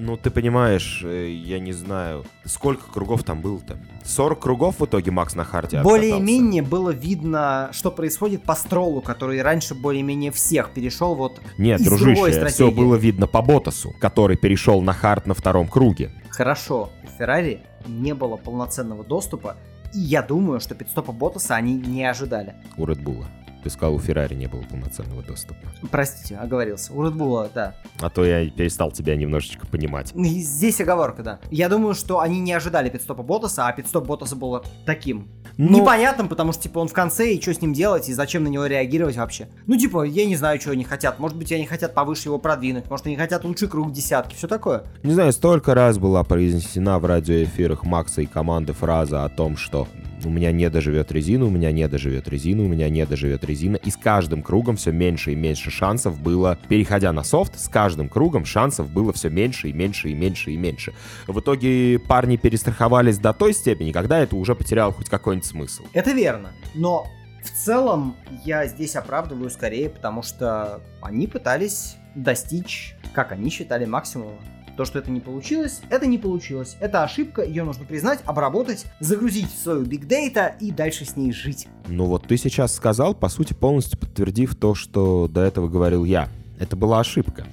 Ну, 0.00 0.16
ты 0.16 0.30
понимаешь, 0.30 1.02
э, 1.04 1.28
я 1.28 1.58
не 1.58 1.72
знаю, 1.72 2.24
сколько 2.44 2.88
кругов 2.92 3.24
там 3.24 3.40
было-то? 3.40 3.78
40 4.04 4.38
кругов 4.38 4.78
в 4.78 4.86
итоге 4.86 5.10
Макс 5.10 5.34
на 5.34 5.42
Харде 5.42 5.78
откатался. 5.78 6.00
Более-менее 6.00 6.62
было 6.62 6.90
видно, 6.90 7.70
что 7.72 7.90
происходит 7.90 8.44
по 8.44 8.54
стролу, 8.54 9.00
который 9.00 9.42
раньше 9.42 9.74
более-менее 9.74 10.30
всех 10.30 10.70
перешел 10.70 11.16
вот 11.16 11.40
Нет, 11.58 11.82
дружище, 11.82 12.46
все 12.46 12.70
было 12.70 12.94
видно 12.94 13.26
по 13.26 13.42
Ботасу, 13.42 13.92
который 13.98 14.36
перешел 14.36 14.80
на 14.82 14.92
Хард 14.92 15.26
на 15.26 15.34
втором 15.34 15.66
круге. 15.66 16.12
Хорошо, 16.28 16.92
у 17.02 17.18
Феррари 17.18 17.62
не 17.88 18.14
было 18.14 18.36
полноценного 18.36 19.02
доступа, 19.02 19.56
и 19.92 19.98
я 19.98 20.22
думаю, 20.22 20.60
что 20.60 20.76
пидстопа 20.76 21.10
Ботаса 21.10 21.56
они 21.56 21.74
не 21.74 22.04
ожидали. 22.04 22.54
У 22.76 22.86
Редбула. 22.86 23.26
Ты 23.62 23.70
сказал, 23.70 23.94
у 23.94 23.98
Феррари 23.98 24.34
не 24.34 24.46
было 24.46 24.62
полноценного 24.62 25.22
доступа. 25.22 25.60
Простите, 25.90 26.36
оговорился. 26.36 26.92
У 26.92 27.04
Редбула, 27.04 27.50
да. 27.54 27.74
А 28.00 28.08
то 28.08 28.24
я 28.24 28.48
перестал 28.50 28.92
тебя 28.92 29.16
немножечко 29.16 29.66
понимать. 29.66 30.12
И 30.14 30.40
Здесь 30.40 30.80
оговорка, 30.80 31.22
да. 31.22 31.40
Я 31.50 31.68
думаю, 31.68 31.94
что 31.94 32.20
они 32.20 32.40
не 32.40 32.52
ожидали 32.52 32.88
пидстопа 32.88 33.22
Ботаса, 33.22 33.66
а 33.66 33.72
пидстоп 33.72 34.06
Ботаса 34.06 34.36
был 34.36 34.62
таким. 34.86 35.28
Ну- 35.56 35.80
Непонятным, 35.80 36.28
потому 36.28 36.52
что, 36.52 36.62
типа, 36.64 36.78
он 36.78 36.88
в 36.88 36.92
конце, 36.92 37.32
и 37.34 37.40
что 37.40 37.52
с 37.52 37.60
ним 37.60 37.72
делать, 37.72 38.08
и 38.08 38.12
зачем 38.14 38.44
на 38.44 38.48
него 38.48 38.66
реагировать 38.66 39.16
вообще. 39.16 39.48
Ну, 39.66 39.76
типа, 39.76 40.04
я 40.04 40.24
не 40.26 40.36
знаю, 40.36 40.60
что 40.60 40.70
они 40.70 40.84
хотят. 40.84 41.18
Может 41.18 41.36
быть, 41.36 41.50
они 41.52 41.66
хотят 41.66 41.94
повыше 41.94 42.28
его 42.28 42.38
продвинуть, 42.38 42.88
может, 42.88 43.06
они 43.06 43.16
хотят 43.16 43.44
лучший 43.44 43.68
круг 43.68 43.92
десятки, 43.92 44.34
все 44.36 44.46
такое. 44.46 44.84
Не 45.02 45.12
знаю, 45.14 45.32
столько 45.32 45.74
раз 45.74 45.98
была 45.98 46.22
произнесена 46.22 46.98
в 47.00 47.04
радиоэфирах 47.06 47.84
Макса 47.84 48.22
и 48.22 48.26
команды 48.26 48.72
фраза 48.72 49.24
о 49.24 49.28
том, 49.28 49.56
что 49.56 49.88
у 50.24 50.30
меня 50.30 50.52
не 50.52 50.68
доживет 50.70 51.12
резина, 51.12 51.46
у 51.46 51.50
меня 51.50 51.72
не 51.72 51.86
доживет 51.88 52.28
резина, 52.28 52.62
у 52.62 52.68
меня 52.68 52.88
не 52.88 53.04
доживет 53.06 53.44
резина. 53.44 53.76
И 53.76 53.90
с 53.90 53.96
каждым 53.96 54.42
кругом 54.42 54.76
все 54.76 54.92
меньше 54.92 55.32
и 55.32 55.36
меньше 55.36 55.70
шансов 55.70 56.20
было, 56.20 56.58
переходя 56.68 57.12
на 57.12 57.22
софт, 57.22 57.58
с 57.58 57.68
каждым 57.68 58.08
кругом 58.08 58.44
шансов 58.44 58.90
было 58.90 59.12
все 59.12 59.30
меньше 59.30 59.68
и 59.68 59.72
меньше 59.72 60.10
и 60.10 60.14
меньше 60.14 60.52
и 60.52 60.56
меньше. 60.56 60.92
В 61.26 61.40
итоге 61.40 61.98
парни 61.98 62.36
перестраховались 62.36 63.18
до 63.18 63.32
той 63.32 63.52
степени, 63.52 63.92
когда 63.92 64.18
это 64.18 64.36
уже 64.36 64.54
потеряло 64.54 64.92
хоть 64.92 65.08
какой-нибудь 65.08 65.46
смысл. 65.46 65.84
Это 65.92 66.12
верно, 66.12 66.52
но 66.74 67.06
в 67.42 67.50
целом 67.64 68.16
я 68.44 68.66
здесь 68.66 68.96
оправдываю 68.96 69.50
скорее, 69.50 69.88
потому 69.88 70.22
что 70.22 70.80
они 71.00 71.26
пытались 71.26 71.96
достичь, 72.14 72.96
как 73.12 73.32
они 73.32 73.50
считали, 73.50 73.84
максимума. 73.84 74.38
То, 74.78 74.84
что 74.84 75.00
это 75.00 75.10
не 75.10 75.18
получилось, 75.18 75.80
это 75.90 76.06
не 76.06 76.18
получилось. 76.18 76.76
Это 76.78 77.02
ошибка, 77.02 77.42
ее 77.42 77.64
нужно 77.64 77.84
признать, 77.84 78.20
обработать, 78.24 78.86
загрузить 79.00 79.52
в 79.52 79.58
свою 79.58 79.82
big 79.82 80.06
data 80.06 80.52
и 80.60 80.70
дальше 80.70 81.04
с 81.04 81.16
ней 81.16 81.32
жить. 81.32 81.66
Ну 81.88 82.04
вот 82.04 82.28
ты 82.28 82.36
сейчас 82.36 82.76
сказал, 82.76 83.12
по 83.12 83.28
сути, 83.28 83.54
полностью 83.54 83.98
подтвердив 83.98 84.54
то, 84.54 84.76
что 84.76 85.26
до 85.26 85.40
этого 85.40 85.66
говорил 85.66 86.04
я. 86.04 86.28
Это 86.60 86.76
была 86.76 87.00
ошибка. 87.00 87.44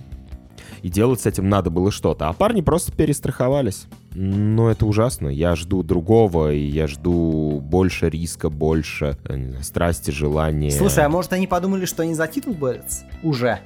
И 0.84 0.90
делать 0.90 1.22
с 1.22 1.26
этим 1.26 1.50
надо 1.50 1.72
было 1.72 1.90
что-то. 1.90 2.30
А 2.30 2.34
парни 2.34 2.62
просто 2.62 2.92
перестраховались. 2.92 3.88
Но 4.14 4.70
это 4.70 4.86
ужасно. 4.86 5.28
Я 5.28 5.56
жду 5.56 5.82
другого, 5.82 6.54
и 6.54 6.60
я 6.60 6.86
жду 6.86 7.60
больше 7.60 8.08
риска, 8.08 8.52
больше 8.52 9.18
знаю, 9.26 9.64
страсти, 9.64 10.12
желания. 10.12 10.70
Слушай, 10.70 11.06
а 11.06 11.10
может 11.10 11.34
они 11.34 11.48
подумали, 11.48 11.86
что 11.86 12.04
они 12.04 12.14
за 12.14 12.28
титул 12.28 12.54
борются? 12.54 13.04
Уже. 13.24 13.62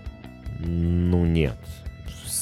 Ну 0.62 1.26
нет 1.26 1.58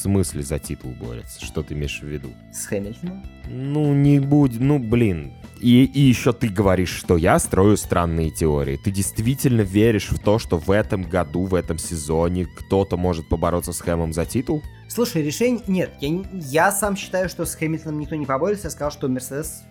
смысле 0.08 0.42
за 0.42 0.58
титул 0.58 0.92
борется? 0.92 1.46
Что 1.46 1.64
ты 1.64 1.74
имеешь 1.74 2.00
в 2.00 2.08
виду? 2.08 2.30
С 2.54 2.66
Хэмилтоном? 2.66 3.24
Ну, 3.50 3.94
не 3.94 4.20
будь... 4.20 4.60
Ну, 4.60 4.80
блин. 4.80 5.34
И, 5.60 5.84
и 5.84 6.00
еще 6.00 6.32
ты 6.32 6.48
говоришь, 6.48 6.92
что 6.92 7.18
я 7.18 7.38
строю 7.40 7.76
странные 7.76 8.30
теории. 8.30 8.80
Ты 8.84 8.92
действительно 8.92 9.62
веришь 9.62 10.10
в 10.10 10.20
то, 10.20 10.40
что 10.40 10.58
в 10.58 10.72
этом 10.72 11.04
году, 11.04 11.44
в 11.44 11.56
этом 11.56 11.78
сезоне 11.78 12.46
кто-то 12.46 12.96
может 12.96 13.28
побороться 13.28 13.74
с 13.74 13.82
Хэмом 13.82 14.14
за 14.14 14.26
титул? 14.26 14.64
Слушай, 14.88 15.24
решение... 15.24 15.62
Нет, 15.68 15.92
я, 16.00 16.24
я 16.32 16.72
сам 16.72 16.96
считаю, 16.96 17.28
что 17.28 17.46
с 17.46 17.56
Хэмилтоном 17.56 18.00
никто 18.00 18.16
не 18.16 18.26
поборется. 18.26 18.68
Я 18.68 18.72
сказал, 18.72 18.92
что 18.92 19.10
Мерседес... 19.10 19.64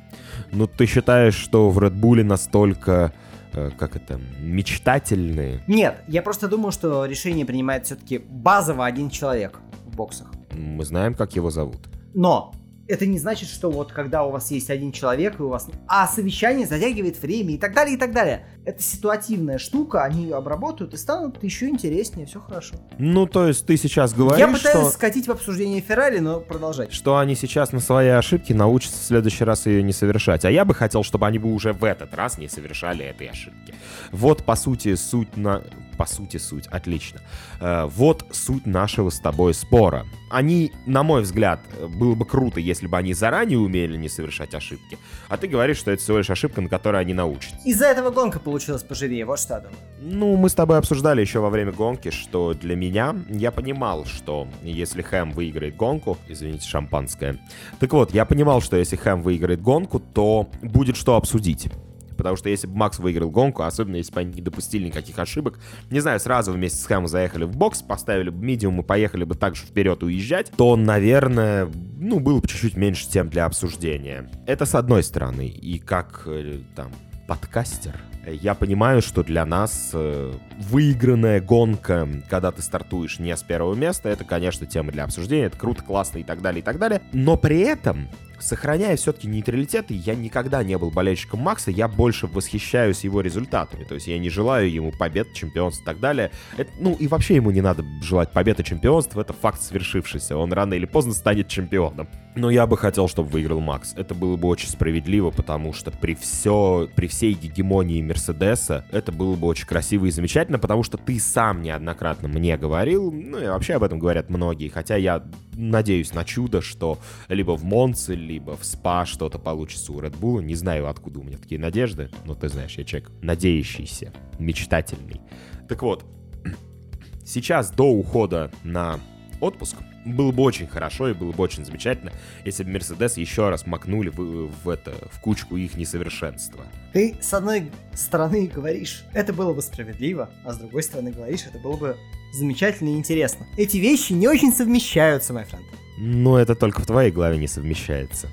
Ну, 0.53 0.67
ты 0.67 0.87
считаешь, 0.87 1.35
что 1.35 1.71
в 1.71 1.83
Редбуле 1.83 2.25
настолько 2.25 3.15
э, 3.57 3.71
как 3.77 3.97
это, 3.97 4.21
мечтательные? 4.41 5.63
Нет, 5.67 6.03
я 6.09 6.23
просто 6.23 6.49
думаю, 6.49 6.73
что 6.73 7.07
решение 7.07 7.47
принимает 7.47 7.87
все-таки 7.87 8.19
базово 8.19 8.85
один 8.85 9.11
человек 9.11 9.61
боксах. 9.97 10.29
Мы 10.53 10.85
знаем, 10.85 11.15
как 11.15 11.35
его 11.35 11.51
зовут. 11.51 11.89
Но 12.15 12.53
это 12.89 13.07
не 13.07 13.19
значит, 13.19 13.49
что 13.49 13.71
вот 13.71 13.93
когда 13.93 14.25
у 14.25 14.31
вас 14.31 14.51
есть 14.51 14.71
один 14.71 14.93
человек, 14.93 15.41
и 15.41 15.43
у 15.43 15.49
вас... 15.49 15.69
А 15.89 16.07
совещание 16.07 16.67
затягивает 16.67 17.21
время 17.21 17.55
и 17.55 17.59
так 17.59 17.75
далее, 17.75 17.97
и 17.97 17.99
так 17.99 18.13
далее. 18.13 18.47
Это 18.65 18.83
ситуативная 18.83 19.59
штука, 19.59 20.05
они 20.05 20.25
ее 20.25 20.37
обработают 20.37 20.95
и 20.95 20.97
станут 20.97 21.43
еще 21.43 21.69
интереснее, 21.69 22.27
все 22.27 22.41
хорошо. 22.41 22.77
Ну, 22.99 23.27
то 23.27 23.47
есть 23.49 23.67
ты 23.67 23.77
сейчас 23.77 24.13
говоришь, 24.13 24.39
Я 24.39 24.49
пытаюсь 24.49 24.87
что... 24.87 24.91
скатить 24.91 25.27
в 25.27 25.33
обсуждение 25.33 25.81
Феррари, 25.81 26.19
но 26.19 26.41
продолжать. 26.41 26.93
Что 26.93 27.19
они 27.19 27.35
сейчас 27.35 27.73
на 27.73 27.81
свои 27.81 28.09
ошибки 28.09 28.53
научатся 28.53 28.99
в 28.99 29.05
следующий 29.05 29.45
раз 29.45 29.67
ее 29.67 29.83
не 29.83 29.93
совершать. 29.93 30.45
А 30.45 30.51
я 30.51 30.65
бы 30.65 30.75
хотел, 30.75 31.03
чтобы 31.03 31.27
они 31.27 31.39
бы 31.39 31.53
уже 31.53 31.73
в 31.73 31.85
этот 31.85 32.15
раз 32.15 32.39
не 32.39 32.49
совершали 32.49 33.05
этой 33.05 33.29
ошибки. 33.29 33.75
Вот, 34.13 34.45
по 34.45 34.57
сути, 34.57 34.95
суть 34.95 35.37
на 35.37 35.63
по 35.97 36.07
сути 36.07 36.37
суть, 36.37 36.67
отлично. 36.69 37.21
Э, 37.61 37.87
вот 37.87 38.25
суть 38.31 38.67
нашего 38.67 39.11
с 39.11 39.19
тобой 39.19 39.55
спора. 39.55 40.07
Они, 40.31 40.73
на 40.87 41.03
мой 41.03 41.23
взгляд, 41.23 41.61
было 41.99 42.15
бы 42.15 42.25
круто, 42.25 42.61
если 42.61 42.87
бы 42.87 42.97
они 42.97 43.15
заранее 43.15 43.59
умели 43.59 43.97
не 43.97 44.09
совершать 44.09 44.55
ошибки. 44.55 44.99
А 45.29 45.37
ты 45.37 45.47
говоришь, 45.47 45.79
что 45.79 45.91
это 45.91 46.03
всего 46.03 46.19
лишь 46.19 46.31
ошибка, 46.31 46.61
на 46.61 46.69
которой 46.69 47.01
они 47.01 47.15
научатся. 47.15 47.57
Из-за 47.65 47.87
этого 47.87 48.11
гонка 48.11 48.41
получилась 48.41 48.83
поживее, 48.83 49.25
вот 49.25 49.39
что 49.39 49.55
я 49.55 49.61
думаю. 49.61 49.79
Ну, 50.01 50.37
мы 50.37 50.49
с 50.49 50.55
тобой 50.55 50.79
обсуждали 50.79 51.21
еще 51.21 51.41
во 51.41 51.51
время 51.51 51.73
гонки, 51.73 52.11
что 52.11 52.55
для 52.55 52.77
меня, 52.77 53.15
я 53.29 53.51
понимал, 53.51 54.05
что 54.05 54.49
если 54.63 55.03
Хэм 55.03 55.33
выиграет 55.33 55.77
гонку, 55.77 56.19
извините, 56.29 56.69
шампанское. 56.69 57.39
Так 57.79 57.93
вот, 57.93 58.13
я 58.13 58.25
понимал, 58.25 58.61
что 58.61 58.77
если 58.77 58.97
Хэм 58.97 59.23
выиграет 59.23 59.63
гонку, 59.63 60.01
то 60.01 60.49
будет 60.63 60.97
что 60.97 61.17
обсудить. 61.17 61.69
Потому 62.17 62.37
что 62.37 62.49
если 62.49 62.67
бы 62.67 62.77
Макс 62.77 62.99
выиграл 62.99 63.31
гонку, 63.31 63.63
особенно 63.63 63.97
если 63.97 64.13
бы 64.13 64.21
они 64.21 64.35
не 64.35 64.43
допустили 64.43 64.87
никаких 64.87 65.19
ошибок, 65.19 65.59
не 65.91 66.01
знаю, 66.01 66.19
сразу 66.21 66.53
вместе 66.53 66.79
с 66.79 66.87
Хэмом 66.87 67.09
заехали 67.09 67.45
в 67.45 67.57
бокс, 67.57 67.83
поставили 67.83 68.31
бы 68.31 68.45
медиум 68.45 68.81
и 68.81 68.83
поехали 68.83 69.25
бы 69.25 69.35
также 69.35 69.65
вперед 69.65 70.03
уезжать, 70.03 70.51
то, 70.57 70.77
наверное, 70.77 71.71
ну, 71.99 72.21
было 72.21 72.41
бы 72.41 72.49
чуть-чуть 72.49 72.77
меньше 72.77 73.09
тем 73.09 73.29
для 73.29 73.45
обсуждения. 73.45 74.31
Это 74.47 74.67
с 74.67 74.75
одной 74.75 75.03
стороны. 75.03 75.47
И 75.47 75.79
как, 75.79 76.23
э, 76.27 76.61
там, 76.75 76.91
подкастер, 77.27 77.95
я 78.33 78.55
понимаю, 78.55 79.03
что 79.03 79.23
для 79.23 79.45
нас 79.47 79.91
э, 79.93 80.33
выигранная 80.59 81.41
гонка, 81.41 82.09
когда 82.29 82.51
ты 82.51 82.63
стартуешь 82.63 83.19
не 83.19 83.37
с 83.37 83.43
первого 83.43 83.75
места, 83.75 84.09
это, 84.09 84.25
конечно, 84.25 84.67
тема 84.67 84.93
для 84.93 85.05
обсуждения, 85.05 85.47
это 85.47 85.59
круто, 85.59 85.83
классно 85.83 86.19
и 86.19 86.25
так 86.25 86.43
далее, 86.43 86.61
и 86.61 86.65
так 86.65 86.79
далее. 86.79 87.03
Но 87.13 87.37
при 87.37 87.61
этом 87.61 88.09
сохраняя 88.39 88.97
все-таки 88.97 89.29
нейтралитет, 89.29 89.91
я 89.91 90.15
никогда 90.15 90.63
не 90.63 90.77
был 90.79 90.91
болельщиком 90.91 91.41
Макса, 91.41 91.71
я 91.71 91.89
больше 91.89 92.27
восхищаюсь 92.27 93.05
его 93.05 93.21
результатами. 93.21 93.85
То 93.85 93.95
есть 93.95 94.07
я 94.07 94.19
не 94.19 94.31
желаю 94.31 94.71
ему 94.71 94.93
побед, 94.93 95.33
чемпионств 95.33 95.83
и 95.83 95.85
так 95.85 96.01
далее. 96.01 96.31
Это, 96.57 96.71
ну 96.79 96.95
и 96.95 97.07
вообще 97.09 97.37
ему 97.37 97.51
не 97.51 97.61
надо 97.61 97.85
желать 98.03 98.33
победы, 98.33 98.63
чемпионств, 98.63 99.17
это 99.17 99.33
факт 99.33 99.63
свершившийся. 99.63 100.37
Он 100.37 100.53
рано 100.53 100.75
или 100.75 100.87
поздно 100.87 101.13
станет 101.13 101.49
чемпионом. 101.49 102.09
Но 102.35 102.51
я 102.51 102.67
бы 102.67 102.77
хотел, 102.77 103.09
чтобы 103.09 103.31
выиграл 103.31 103.61
Макс. 103.61 103.95
Это 103.97 104.15
было 104.15 104.37
бы 104.37 104.49
очень 104.49 104.69
справедливо, 104.69 105.31
потому 105.31 105.73
что 105.73 105.91
при, 105.91 106.15
все, 106.15 106.89
при 106.95 107.07
всей 107.07 107.33
гегемонии 107.33 108.03
Мерседеса 108.17 108.87
это 108.91 109.13
было 109.13 109.37
бы 109.37 109.47
очень 109.47 109.67
красиво 109.67 110.07
и 110.07 110.11
замечательно, 110.11 110.59
потому 110.59 110.83
что 110.83 110.97
ты 110.97 111.21
сам 111.21 111.61
неоднократно 111.61 112.29
мне 112.29 112.57
говорил, 112.57 113.13
ну 113.13 113.39
и 113.39 113.47
вообще 113.47 113.75
об 113.75 113.83
этом 113.83 113.99
говорят 113.99 114.31
многие, 114.31 114.69
хотя 114.69 114.97
я 114.97 115.23
надеюсь 115.53 116.15
на 116.15 116.25
чудо, 116.25 116.63
что 116.63 116.99
либо 117.29 117.57
в 117.57 117.65
Монце, 117.65 118.15
либо 118.15 118.57
в 118.57 118.65
СПА 118.65 119.05
что-то 119.05 119.39
получится 119.39 119.93
у 119.93 120.01
Red 120.01 120.19
Bull. 120.19 120.43
Не 120.43 120.55
знаю, 120.55 120.89
откуда 120.89 121.21
у 121.21 121.23
меня 121.23 121.37
такие 121.37 121.61
надежды, 121.61 122.09
но 122.25 122.35
ты 122.35 122.49
знаешь, 122.49 122.79
я 122.79 122.85
человек 122.85 123.11
надеющийся, 123.21 124.13
мечтательный. 124.39 125.21
Так 125.69 125.83
вот, 125.83 126.07
сейчас 127.25 127.71
до 127.71 127.85
ухода 127.85 128.51
на 128.65 128.99
отпуск 129.41 129.77
было 130.05 130.33
бы 130.33 130.43
очень 130.43 130.67
хорошо 130.67 131.09
и 131.09 131.15
было 131.15 131.33
бы 131.33 131.43
очень 131.43 131.65
замечательно, 131.65 132.13
если 132.45 132.65
бы 132.65 132.71
Мерседес 132.71 133.17
еще 133.17 133.49
раз 133.49 133.67
макнули 133.67 134.09
в, 134.09 134.51
в 134.65 134.69
это, 134.69 134.95
в 135.13 135.21
кучку 135.21 135.57
их 135.57 135.77
несовершенства. 135.77 136.65
Ты, 136.93 137.17
с 137.21 137.33
одной 137.35 137.71
стороны, 137.95 138.47
говоришь, 138.47 139.05
это 139.13 139.33
было 139.33 139.53
бы 139.53 139.63
справедливо, 139.63 140.31
а 140.45 140.53
с 140.53 140.59
другой 140.59 140.83
стороны, 140.83 141.11
говоришь, 141.11 141.45
это 141.47 141.59
было 141.59 141.77
бы 141.77 141.97
замечательно 142.33 142.91
и 142.91 142.97
интересно. 142.97 143.47
Эти 143.57 143.79
вещи 143.79 144.13
не 144.13 144.29
очень 144.29 144.53
совмещаются, 144.53 145.33
мой 145.33 145.45
френд. 145.45 145.67
Ну, 145.99 146.37
это 146.37 146.55
только 146.55 146.83
в 146.83 146.87
твоей 146.87 147.11
голове 147.11 147.39
не 147.39 147.49
совмещается. 147.49 148.29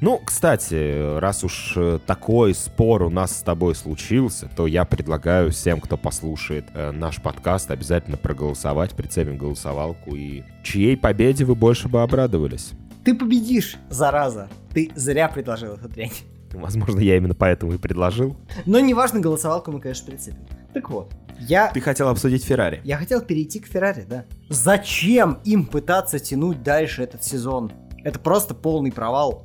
Ну, 0.00 0.20
кстати, 0.24 1.18
раз 1.18 1.44
уж 1.44 1.74
э, 1.76 1.98
такой 2.04 2.54
спор 2.54 3.02
у 3.02 3.10
нас 3.10 3.38
с 3.38 3.42
тобой 3.42 3.74
случился, 3.74 4.50
то 4.54 4.66
я 4.66 4.84
предлагаю 4.84 5.50
всем, 5.50 5.80
кто 5.80 5.96
послушает 5.96 6.66
э, 6.74 6.90
наш 6.90 7.20
подкаст, 7.20 7.70
обязательно 7.70 8.16
проголосовать, 8.16 8.92
прицепим 8.92 9.38
голосовалку 9.38 10.14
и 10.14 10.42
чьей 10.62 10.96
победе 10.96 11.44
вы 11.44 11.54
больше 11.54 11.88
бы 11.88 12.02
обрадовались. 12.02 12.72
Ты 13.04 13.14
победишь, 13.14 13.76
зараза. 13.90 14.48
Ты 14.72 14.90
зря 14.94 15.28
предложил 15.28 15.74
эту 15.74 15.88
дрянь. 15.88 16.12
Возможно, 16.52 17.00
я 17.00 17.16
именно 17.16 17.34
поэтому 17.34 17.74
и 17.74 17.78
предложил. 17.78 18.36
Но 18.64 18.78
неважно, 18.78 19.20
голосовалку 19.20 19.72
мы, 19.72 19.80
конечно, 19.80 20.06
прицепим. 20.06 20.46
Так 20.72 20.88
вот, 20.90 21.12
я... 21.38 21.70
Ты 21.72 21.80
хотел 21.80 22.08
обсудить 22.08 22.44
Феррари. 22.44 22.80
Я 22.84 22.96
хотел 22.96 23.20
перейти 23.20 23.60
к 23.60 23.66
Феррари, 23.66 24.06
да. 24.08 24.24
Зачем 24.48 25.40
им 25.44 25.66
пытаться 25.66 26.18
тянуть 26.18 26.62
дальше 26.62 27.02
этот 27.02 27.24
сезон? 27.24 27.72
Это 28.04 28.18
просто 28.18 28.54
полный 28.54 28.92
провал. 28.92 29.43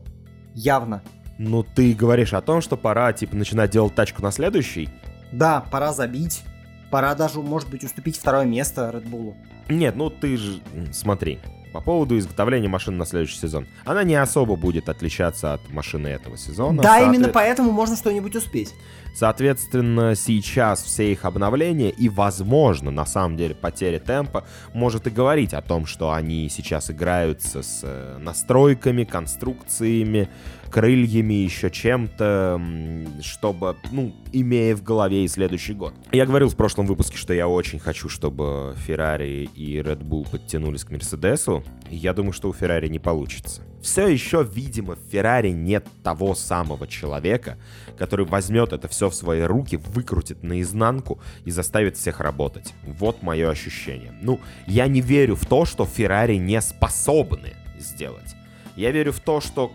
Явно. 0.60 1.02
Ну, 1.38 1.64
ты 1.64 1.94
говоришь 1.94 2.34
о 2.34 2.42
том, 2.42 2.60
что 2.60 2.76
пора, 2.76 3.14
типа, 3.14 3.34
начинать 3.34 3.72
делать 3.72 3.96
тачку 3.96 4.22
на 4.22 4.30
следующий? 4.30 4.90
Да, 5.32 5.64
пора 5.72 5.94
забить. 5.94 6.44
Пора 6.92 7.16
даже, 7.16 7.40
может 7.40 7.70
быть, 7.70 7.86
уступить 7.86 8.18
второе 8.18 8.44
место 8.44 8.92
Red 8.94 9.10
Bull. 9.10 9.36
Нет, 9.70 9.96
ну 9.96 10.10
ты 10.10 10.36
же... 10.36 10.60
Смотри, 10.92 11.40
по 11.72 11.82
поводу 11.82 12.18
изготовления 12.18 12.68
машин 12.68 12.98
на 12.98 13.06
следующий 13.06 13.38
сезон. 13.38 13.68
Она 13.86 14.04
не 14.04 14.16
особо 14.16 14.56
будет 14.56 14.90
отличаться 14.90 15.54
от 15.54 15.70
машины 15.72 16.08
этого 16.08 16.38
сезона. 16.38 16.82
Да, 16.82 17.00
Соответ... 17.00 17.16
именно 17.16 17.30
поэтому 17.30 17.72
можно 17.72 17.96
что-нибудь 17.96 18.36
успеть. 18.36 18.74
Соответственно, 19.14 20.16
сейчас 20.16 20.84
все 20.84 21.12
их 21.12 21.26
обновления 21.26 21.90
и, 21.90 22.10
возможно, 22.10 22.92
на 22.92 23.06
самом 23.06 23.38
деле, 23.38 23.56
потеря 23.56 24.00
темпа 24.00 24.46
может 24.74 25.08
и 25.08 25.10
говорить 25.10 25.54
о 25.54 25.62
том, 25.62 25.86
что 25.86 26.12
они 26.12 26.48
сейчас 26.50 26.90
играются 26.92 27.62
с 27.62 27.82
э, 27.84 28.18
настройками, 28.20 29.04
конструкциями, 29.04 30.30
крыльями, 30.70 31.34
еще 31.34 31.70
чем-то, 31.70 32.62
чтобы, 33.22 33.76
ну, 33.92 34.14
имея 34.32 34.76
в 34.76 34.84
голове 34.84 35.26
и 35.26 35.28
следующий 35.28 35.74
год. 35.74 35.94
Я 36.12 36.26
говорил 36.26 36.50
в 36.50 36.56
прошлом 36.56 36.86
выпуске, 36.86 37.18
что 37.18 37.34
я 37.34 37.48
очень 37.48 37.80
хочу, 37.80 38.10
чтобы 38.10 38.76
Ferrari 38.88 39.50
и 39.54 39.78
Red 39.78 40.04
Bull 40.04 40.30
подтянулись 40.30 40.84
к 40.84 40.92
Мерседесу. 40.92 41.64
Я 41.90 42.14
думаю, 42.14 42.34
что 42.34 42.50
у 42.50 42.54
Ferrari 42.54 42.90
не 42.90 43.00
получится. 43.00 43.62
Все 43.82 44.08
еще, 44.08 44.44
видимо, 44.44 44.96
в 44.96 45.14
Ferrari 45.14 45.52
нет 45.52 45.88
того 46.04 46.36
самого 46.36 46.86
человека, 46.88 47.58
который 47.98 48.26
возьмет 48.26 48.74
это 48.74 48.88
все 48.90 49.10
в 49.10 49.16
свои 49.16 49.42
руки, 49.42 49.78
выкрутит 49.78 50.44
наизнанку 50.44 51.20
и 51.46 51.52
заставит 51.52 51.96
всех 51.96 52.20
работать. 52.20 52.74
Вот 52.84 53.24
мое 53.24 53.50
ощущение. 53.50 54.14
Ну, 54.22 54.40
я 54.68 54.88
не 54.88 55.00
верю 55.00 55.36
в 55.36 55.46
то, 55.46 55.64
что 55.66 55.86
Ferrari 55.86 56.38
не 56.38 56.60
способны 56.62 57.54
сделать. 57.80 58.36
Я 58.76 58.92
верю 58.92 59.14
в 59.14 59.20
то, 59.20 59.40
что 59.40 59.72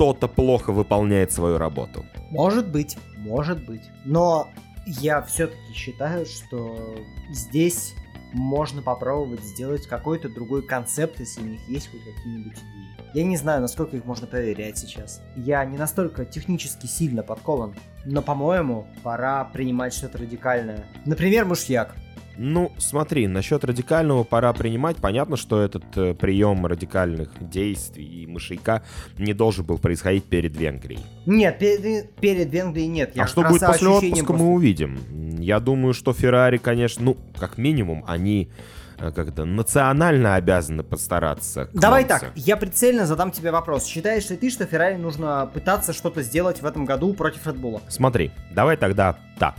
кто-то 0.00 0.28
плохо 0.28 0.72
выполняет 0.72 1.30
свою 1.30 1.58
работу. 1.58 2.06
Может 2.30 2.70
быть, 2.70 2.96
может 3.18 3.66
быть. 3.66 3.82
Но 4.06 4.48
я 4.86 5.20
все-таки 5.20 5.74
считаю, 5.74 6.24
что 6.24 6.96
здесь 7.28 7.92
можно 8.32 8.80
попробовать 8.80 9.42
сделать 9.42 9.86
какой-то 9.86 10.30
другой 10.30 10.62
концепт, 10.62 11.20
если 11.20 11.42
у 11.42 11.44
них 11.44 11.60
есть 11.68 11.90
хоть 11.90 12.00
какие-нибудь 12.02 12.56
идеи. 12.56 13.10
Я 13.12 13.24
не 13.24 13.36
знаю, 13.36 13.60
насколько 13.60 13.94
их 13.94 14.06
можно 14.06 14.26
проверять 14.26 14.78
сейчас. 14.78 15.20
Я 15.36 15.62
не 15.66 15.76
настолько 15.76 16.24
технически 16.24 16.86
сильно 16.86 17.22
подкован, 17.22 17.74
но, 18.06 18.22
по-моему, 18.22 18.86
пора 19.02 19.44
принимать 19.44 19.92
что-то 19.92 20.16
радикальное. 20.16 20.86
Например, 21.04 21.44
мышьяк. 21.44 21.94
Ну, 22.42 22.72
смотри, 22.78 23.26
насчет 23.26 23.64
радикального 23.64 24.24
пора 24.24 24.54
принимать. 24.54 24.96
Понятно, 24.96 25.36
что 25.36 25.60
этот 25.60 25.84
э, 25.94 26.14
прием 26.14 26.64
радикальных 26.64 27.28
действий 27.38 28.22
и 28.22 28.26
мышейка 28.26 28.82
не 29.18 29.34
должен 29.34 29.66
был 29.66 29.76
происходить 29.76 30.24
перед 30.24 30.56
Венгрией. 30.56 31.04
Нет, 31.26 31.58
перед, 31.58 32.14
перед 32.14 32.50
Венгрией 32.50 32.86
нет. 32.86 33.14
Я 33.14 33.24
а 33.24 33.26
что 33.26 33.42
будет 33.42 33.60
после 33.60 33.88
отпуска, 33.88 34.24
просто... 34.24 34.42
мы 34.42 34.52
увидим. 34.54 34.98
Я 35.38 35.60
думаю, 35.60 35.92
что 35.92 36.14
Феррари, 36.14 36.56
конечно, 36.56 37.04
ну, 37.04 37.18
как 37.38 37.58
минимум, 37.58 38.06
они 38.08 38.50
э, 38.98 39.12
как-то 39.12 39.44
национально 39.44 40.36
обязаны 40.36 40.82
постараться. 40.82 41.68
Давай 41.74 42.06
так, 42.06 42.32
я 42.36 42.56
прицельно 42.56 43.04
задам 43.04 43.32
тебе 43.32 43.50
вопрос. 43.50 43.84
Считаешь 43.84 44.30
ли 44.30 44.38
ты, 44.38 44.48
что 44.48 44.64
Феррари 44.64 44.96
нужно 44.96 45.50
пытаться 45.52 45.92
что-то 45.92 46.22
сделать 46.22 46.62
в 46.62 46.64
этом 46.64 46.86
году 46.86 47.12
против 47.12 47.46
Red 47.46 47.82
Смотри, 47.88 48.30
давай 48.50 48.78
тогда 48.78 49.18
так. 49.38 49.56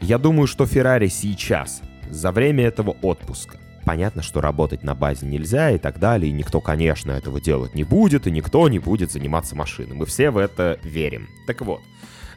Я 0.00 0.18
думаю, 0.18 0.48
что 0.48 0.66
Феррари 0.66 1.06
сейчас 1.06 1.82
за 2.10 2.32
время 2.32 2.64
этого 2.64 2.96
отпуска. 3.02 3.58
Понятно, 3.84 4.20
что 4.20 4.40
работать 4.40 4.82
на 4.82 4.96
базе 4.96 5.26
нельзя 5.26 5.70
и 5.70 5.78
так 5.78 6.00
далее, 6.00 6.28
и 6.28 6.34
никто, 6.34 6.60
конечно, 6.60 7.12
этого 7.12 7.40
делать 7.40 7.74
не 7.74 7.84
будет, 7.84 8.26
и 8.26 8.32
никто 8.32 8.68
не 8.68 8.80
будет 8.80 9.12
заниматься 9.12 9.54
машиной. 9.54 9.94
Мы 9.94 10.06
все 10.06 10.30
в 10.30 10.38
это 10.38 10.78
верим. 10.82 11.28
Так 11.46 11.60
вот, 11.60 11.80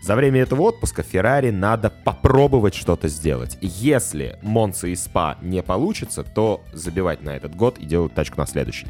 за 0.01 0.15
время 0.15 0.41
этого 0.41 0.61
отпуска 0.61 1.03
Феррари 1.03 1.49
надо 1.49 1.89
попробовать 1.89 2.73
что-то 2.73 3.07
сделать. 3.09 3.57
Если 3.61 4.37
Монца 4.41 4.87
и 4.87 4.95
Спа 4.95 5.37
не 5.41 5.61
получится, 5.61 6.23
то 6.23 6.63
забивать 6.71 7.21
на 7.21 7.35
этот 7.35 7.55
год 7.55 7.77
и 7.79 7.85
делать 7.85 8.13
тачку 8.13 8.39
на 8.39 8.47
следующий. 8.47 8.87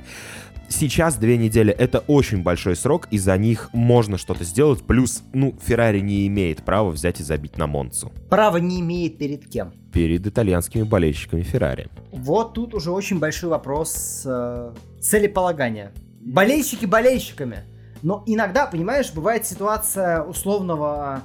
Сейчас 0.70 1.16
две 1.16 1.36
недели— 1.38 1.74
это 1.78 2.00
очень 2.00 2.44
большой 2.44 2.76
срок, 2.76 3.08
и 3.10 3.18
за 3.18 3.36
них 3.38 3.70
можно 3.74 4.20
что-то 4.20 4.44
сделать. 4.44 4.84
Плюс, 4.84 5.24
ну, 5.34 5.56
Феррари 5.66 6.00
не 6.00 6.28
имеет 6.28 6.64
права 6.64 6.90
взять 6.90 7.20
и 7.20 7.24
забить 7.24 7.58
на 7.58 7.66
Монцу. 7.66 8.12
Право 8.30 8.58
не 8.58 8.80
имеет 8.80 9.18
перед 9.18 9.50
кем? 9.50 9.74
Перед 9.92 10.28
итальянскими 10.28 10.84
болельщиками 10.84 11.42
Феррари. 11.42 11.88
Вот 12.12 12.54
тут 12.54 12.76
уже 12.76 12.92
очень 12.92 13.18
большой 13.18 13.50
вопрос 13.50 14.22
э, 14.26 14.72
целеполагания. 15.02 15.92
Болельщики 16.22 16.86
болельщиками. 16.86 17.64
Но 18.04 18.24
иногда, 18.28 18.68
понимаешь, 18.68 19.12
бывает 19.12 19.48
ситуация 19.48 20.22
условного... 20.22 21.24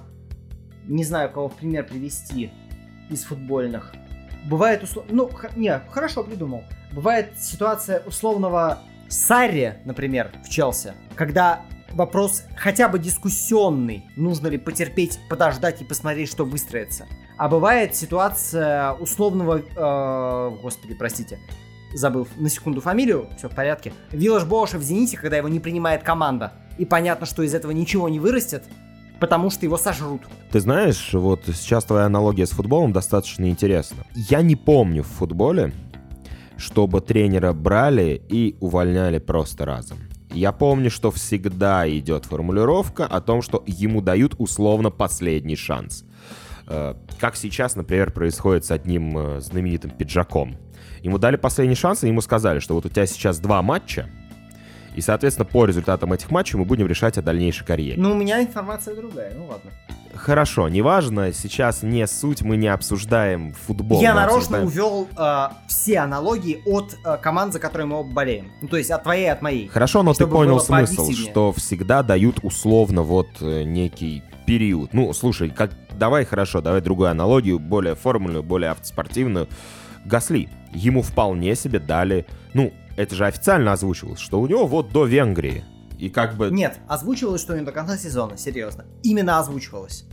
Не 0.89 1.05
знаю, 1.05 1.31
кого 1.31 1.51
в 1.51 1.55
пример 1.55 1.87
привести 1.87 2.51
из 3.11 3.25
футбольных. 3.25 3.93
Бывает 4.47 4.83
условно... 4.83 5.13
Ну, 5.13 5.29
х... 5.29 5.51
не, 5.55 5.79
хорошо 5.91 6.25
придумал. 6.25 6.65
Бывает 6.93 7.39
ситуация 7.39 8.01
условного 8.07 8.79
Сарри, 9.14 9.74
например, 9.85 10.33
в 10.44 10.50
Челси, 10.50 10.94
когда 11.14 11.62
вопрос 11.92 12.42
хотя 12.57 12.88
бы 12.88 12.98
дискуссионный, 12.98 14.05
нужно 14.16 14.48
ли 14.48 14.59
потерпеть, 14.59 15.20
подождать 15.31 15.81
и 15.81 15.85
посмотреть, 15.85 16.29
что 16.29 16.44
выстроится. 16.44 17.07
А 17.38 17.48
бывает 17.48 17.94
ситуация 17.94 18.92
условного, 18.94 19.61
э, 19.61 20.57
господи, 20.61 20.94
простите, 20.94 21.38
забыл 21.94 22.27
на 22.37 22.50
секунду 22.50 22.81
фамилию, 22.81 23.29
все 23.38 23.48
в 23.48 23.55
порядке. 23.55 23.92
Виллаж 24.11 24.44
Боша 24.44 24.79
в 24.79 24.83
Зените, 24.83 25.16
когда 25.16 25.37
его 25.37 25.48
не 25.48 25.61
принимает 25.61 26.03
команда, 26.03 26.53
и 26.77 26.85
понятно, 26.85 27.24
что 27.24 27.44
из 27.44 27.55
этого 27.55 27.70
ничего 27.70 28.09
не 28.09 28.18
вырастет, 28.18 28.64
потому 29.20 29.50
что 29.50 29.64
его 29.64 29.79
сожрут. 29.79 30.22
Ты 30.50 30.59
знаешь, 30.59 31.11
вот 31.12 31.44
сейчас 31.46 31.85
твоя 31.85 32.07
аналогия 32.07 32.46
с 32.46 32.50
футболом 32.50 32.92
достаточно 32.92 33.48
интересна. 33.48 34.05
Я 34.14 34.42
не 34.42 34.57
помню 34.57 35.05
в 35.05 35.09
футболе, 35.09 35.72
чтобы 36.57 37.01
тренера 37.01 37.53
брали 37.53 38.23
и 38.29 38.57
увольняли 38.61 39.19
просто 39.19 39.64
разом. 39.64 39.99
Я 40.31 40.53
помню, 40.53 40.90
что 40.90 41.11
всегда 41.11 41.88
идет 41.88 42.25
формулировка 42.25 43.07
о 43.07 43.21
том, 43.21 43.43
что 43.43 43.62
ему 43.67 44.01
дают 44.01 44.35
условно 44.38 44.90
последний 44.90 45.57
шанс. 45.57 46.05
Э, 46.67 46.95
как 47.21 47.37
сейчас, 47.37 47.77
например, 47.77 48.11
происходит 48.11 48.64
с 48.64 48.71
одним 48.71 49.17
э, 49.17 49.40
знаменитым 49.40 49.90
пиджаком. 49.90 50.57
Ему 51.03 51.19
дали 51.19 51.37
последний 51.37 51.77
шанс, 51.77 52.03
и 52.03 52.09
ему 52.09 52.21
сказали, 52.21 52.59
что 52.59 52.75
вот 52.75 52.87
у 52.87 52.88
тебя 52.88 53.07
сейчас 53.07 53.38
два 53.38 53.62
матча, 53.62 54.09
и, 54.97 55.01
соответственно, 55.01 55.45
по 55.45 55.67
результатам 55.67 56.12
этих 56.12 56.31
матчей 56.31 56.59
мы 56.59 56.64
будем 56.64 56.87
решать 56.87 57.19
о 57.19 57.23
дальнейшей 57.23 57.67
карьере. 57.67 58.01
Ну, 58.01 58.12
у 58.12 58.14
меня 58.14 58.40
информация 58.40 58.95
другая, 58.95 59.35
ну 59.37 59.47
ладно. 59.47 59.71
Хорошо, 60.16 60.68
неважно, 60.68 61.33
сейчас 61.33 61.83
не 61.83 62.07
суть, 62.07 62.42
мы 62.42 62.57
не 62.57 62.68
обсуждаем 62.68 63.53
футбол. 63.53 64.00
Я 64.00 64.14
нарочно 64.14 64.59
обсуждаем... 64.59 64.66
увел 64.66 65.09
э, 65.16 65.48
все 65.66 65.98
аналогии 65.98 66.62
от 66.64 66.96
э, 67.05 67.16
команд, 67.18 67.53
за 67.53 67.61
которые 67.61 67.87
мы 67.87 67.96
оба 67.96 68.11
болеем. 68.11 68.53
Ну, 68.62 68.68
то 68.68 68.77
есть 68.77 68.90
от 68.90 69.03
твоей, 69.03 69.31
от 69.31 69.42
моей. 69.42 69.68
Хорошо, 69.68 70.03
но 70.03 70.14
ты 70.14 70.27
понял 70.27 70.61
смысл, 70.61 71.11
что 71.11 71.53
всегда 71.53 72.03
дают 72.03 72.38
условно 72.42 73.03
вот 73.03 73.29
э, 73.40 73.62
некий 73.64 74.22
период. 74.46 74.92
Ну, 74.92 75.12
слушай, 75.12 75.50
как 75.50 75.70
давай 75.98 76.24
хорошо, 76.24 76.61
давай 76.61 76.81
другую 76.81 77.11
аналогию, 77.11 77.59
более 77.59 77.94
формульную, 77.94 78.42
более 78.42 78.70
автоспортивную. 78.70 79.48
Гасли. 80.05 80.48
Ему 80.72 81.03
вполне 81.03 81.55
себе 81.55 81.79
дали, 81.79 82.27
ну, 82.53 82.72
это 82.96 83.14
же 83.14 83.27
официально 83.27 83.72
озвучивалось, 83.72 84.18
что 84.18 84.40
у 84.40 84.46
него 84.46 84.66
вот 84.66 84.90
до 84.90 85.05
Венгрии. 85.05 85.64
И 86.05 86.11
как 86.11 86.37
бы... 86.37 86.51
Нет, 86.51 86.81
озвучивалось, 86.87 87.40
что 87.40 87.59
не 87.59 87.64
до 87.64 87.73
конца 87.73 87.97
сезона, 87.97 88.37
серьезно. 88.37 88.85
Именно 89.03 89.38
озвучивалось. 89.38 90.05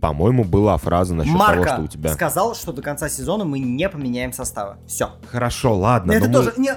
По-моему, 0.00 0.44
была 0.44 0.78
фраза 0.78 1.14
насчет 1.14 1.34
Марка 1.34 1.62
того, 1.62 1.74
что 1.74 1.82
у 1.82 1.88
тебя... 1.88 2.14
сказал, 2.14 2.54
что 2.54 2.72
до 2.72 2.80
конца 2.80 3.10
сезона 3.10 3.44
мы 3.44 3.58
не 3.58 3.86
поменяем 3.90 4.32
составы. 4.32 4.78
Все. 4.86 5.10
Хорошо, 5.30 5.76
ладно. 5.76 6.12
Это 6.12 6.32
тоже... 6.32 6.54
Мы... 6.56 6.62
Не... 6.62 6.74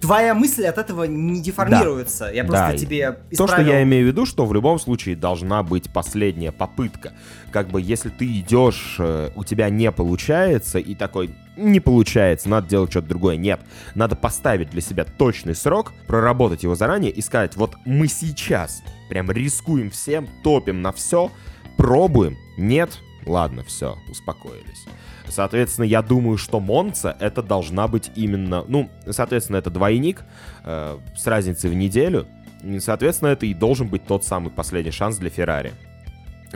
Твоя 0.00 0.34
мысль 0.34 0.64
от 0.64 0.78
этого 0.78 1.04
не 1.04 1.42
деформируется. 1.42 2.24
Да. 2.24 2.30
Я 2.30 2.44
просто 2.44 2.72
да. 2.72 2.76
тебе 2.78 3.18
исправил. 3.30 3.54
То, 3.54 3.62
что 3.62 3.70
я 3.70 3.82
имею 3.82 4.06
в 4.06 4.08
виду, 4.08 4.24
что 4.24 4.46
в 4.46 4.54
любом 4.54 4.78
случае 4.78 5.14
должна 5.14 5.62
быть 5.62 5.92
последняя 5.92 6.52
попытка. 6.52 7.12
Как 7.52 7.68
бы 7.68 7.82
если 7.82 8.08
ты 8.08 8.24
идешь, 8.38 8.96
э, 8.98 9.30
у 9.34 9.44
тебя 9.44 9.68
не 9.68 9.92
получается, 9.92 10.78
и 10.78 10.94
такой, 10.94 11.34
не 11.56 11.80
получается, 11.80 12.48
надо 12.48 12.68
делать 12.68 12.90
что-то 12.90 13.08
другое. 13.08 13.36
Нет, 13.36 13.60
надо 13.94 14.16
поставить 14.16 14.70
для 14.70 14.80
себя 14.80 15.04
точный 15.04 15.54
срок, 15.54 15.92
проработать 16.06 16.62
его 16.62 16.74
заранее 16.74 17.12
и 17.12 17.20
сказать, 17.20 17.56
вот 17.56 17.76
мы 17.84 18.08
сейчас 18.08 18.82
прям 19.10 19.30
рискуем 19.30 19.90
всем, 19.90 20.28
топим 20.42 20.80
на 20.80 20.92
все, 20.92 21.30
пробуем. 21.76 22.38
Нет, 22.56 22.98
ладно, 23.26 23.64
все, 23.64 23.98
успокоились. 24.08 24.86
Соответственно, 25.30 25.84
я 25.86 26.02
думаю, 26.02 26.36
что 26.36 26.60
Монца 26.60 27.16
это 27.20 27.42
должна 27.42 27.88
быть 27.88 28.10
именно, 28.14 28.64
ну, 28.66 28.90
соответственно, 29.08 29.56
это 29.56 29.70
двойник 29.70 30.24
э, 30.64 30.98
с 31.16 31.26
разницей 31.26 31.70
в 31.70 31.74
неделю. 31.74 32.26
И, 32.62 32.78
соответственно, 32.80 33.28
это 33.28 33.46
и 33.46 33.54
должен 33.54 33.88
быть 33.88 34.04
тот 34.04 34.24
самый 34.24 34.50
последний 34.50 34.90
шанс 34.90 35.16
для 35.16 35.30
Феррари. 35.30 35.72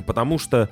Потому 0.06 0.38
что 0.38 0.68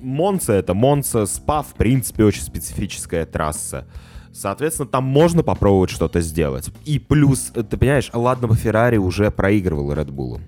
Монца 0.00 0.52
это 0.52 0.74
Монца, 0.74 1.26
Спа, 1.26 1.62
в 1.62 1.74
принципе, 1.74 2.24
очень 2.24 2.42
специфическая 2.42 3.26
трасса. 3.26 3.86
Соответственно, 4.32 4.88
там 4.88 5.04
можно 5.04 5.42
попробовать 5.42 5.90
что-то 5.90 6.20
сделать. 6.20 6.70
И 6.84 6.98
плюс, 6.98 7.50
ты 7.52 7.76
понимаешь, 7.76 8.10
ладно 8.12 8.46
бы 8.46 8.54
Феррари 8.54 8.96
уже 8.96 9.30
проигрывал 9.30 9.92
Red 9.92 10.10
Bull. 10.10 10.40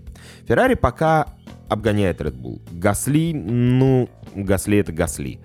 Феррари 0.47 0.75
пока 0.75 1.27
обгоняет 1.69 2.21
Red 2.21 2.37
Bull. 2.37 2.61
Гасли, 2.73 3.33
ну, 3.33 4.09
Гасли 4.35 4.79
это 4.79 4.93
Гасли. 4.93 5.41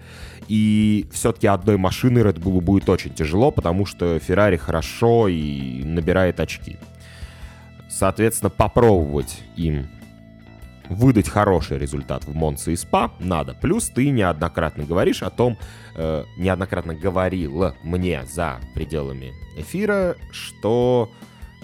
И 0.47 1.07
все-таки 1.11 1.47
одной 1.47 1.77
машины 1.77 2.19
Red 2.19 2.39
Bull 2.39 2.61
будет 2.61 2.87
очень 2.89 3.13
тяжело, 3.13 3.51
потому 3.51 3.85
что 3.85 4.19
Феррари 4.19 4.57
хорошо 4.57 5.27
и 5.27 5.83
набирает 5.83 6.39
очки. 6.39 6.77
Соответственно, 7.89 8.49
попробовать 8.49 9.41
им 9.55 9.87
выдать 10.89 11.29
хороший 11.29 11.77
результат 11.77 12.25
в 12.25 12.35
Монце 12.35 12.73
и 12.73 12.75
СПА 12.75 13.11
надо. 13.19 13.55
Плюс 13.55 13.89
ты 13.89 14.09
неоднократно 14.09 14.83
говоришь 14.83 15.23
о 15.23 15.29
том, 15.29 15.57
э, 15.95 16.23
неоднократно 16.37 16.93
говорил 16.93 17.73
мне 17.83 18.23
за 18.25 18.59
пределами 18.73 19.33
эфира, 19.57 20.15
что 20.31 21.11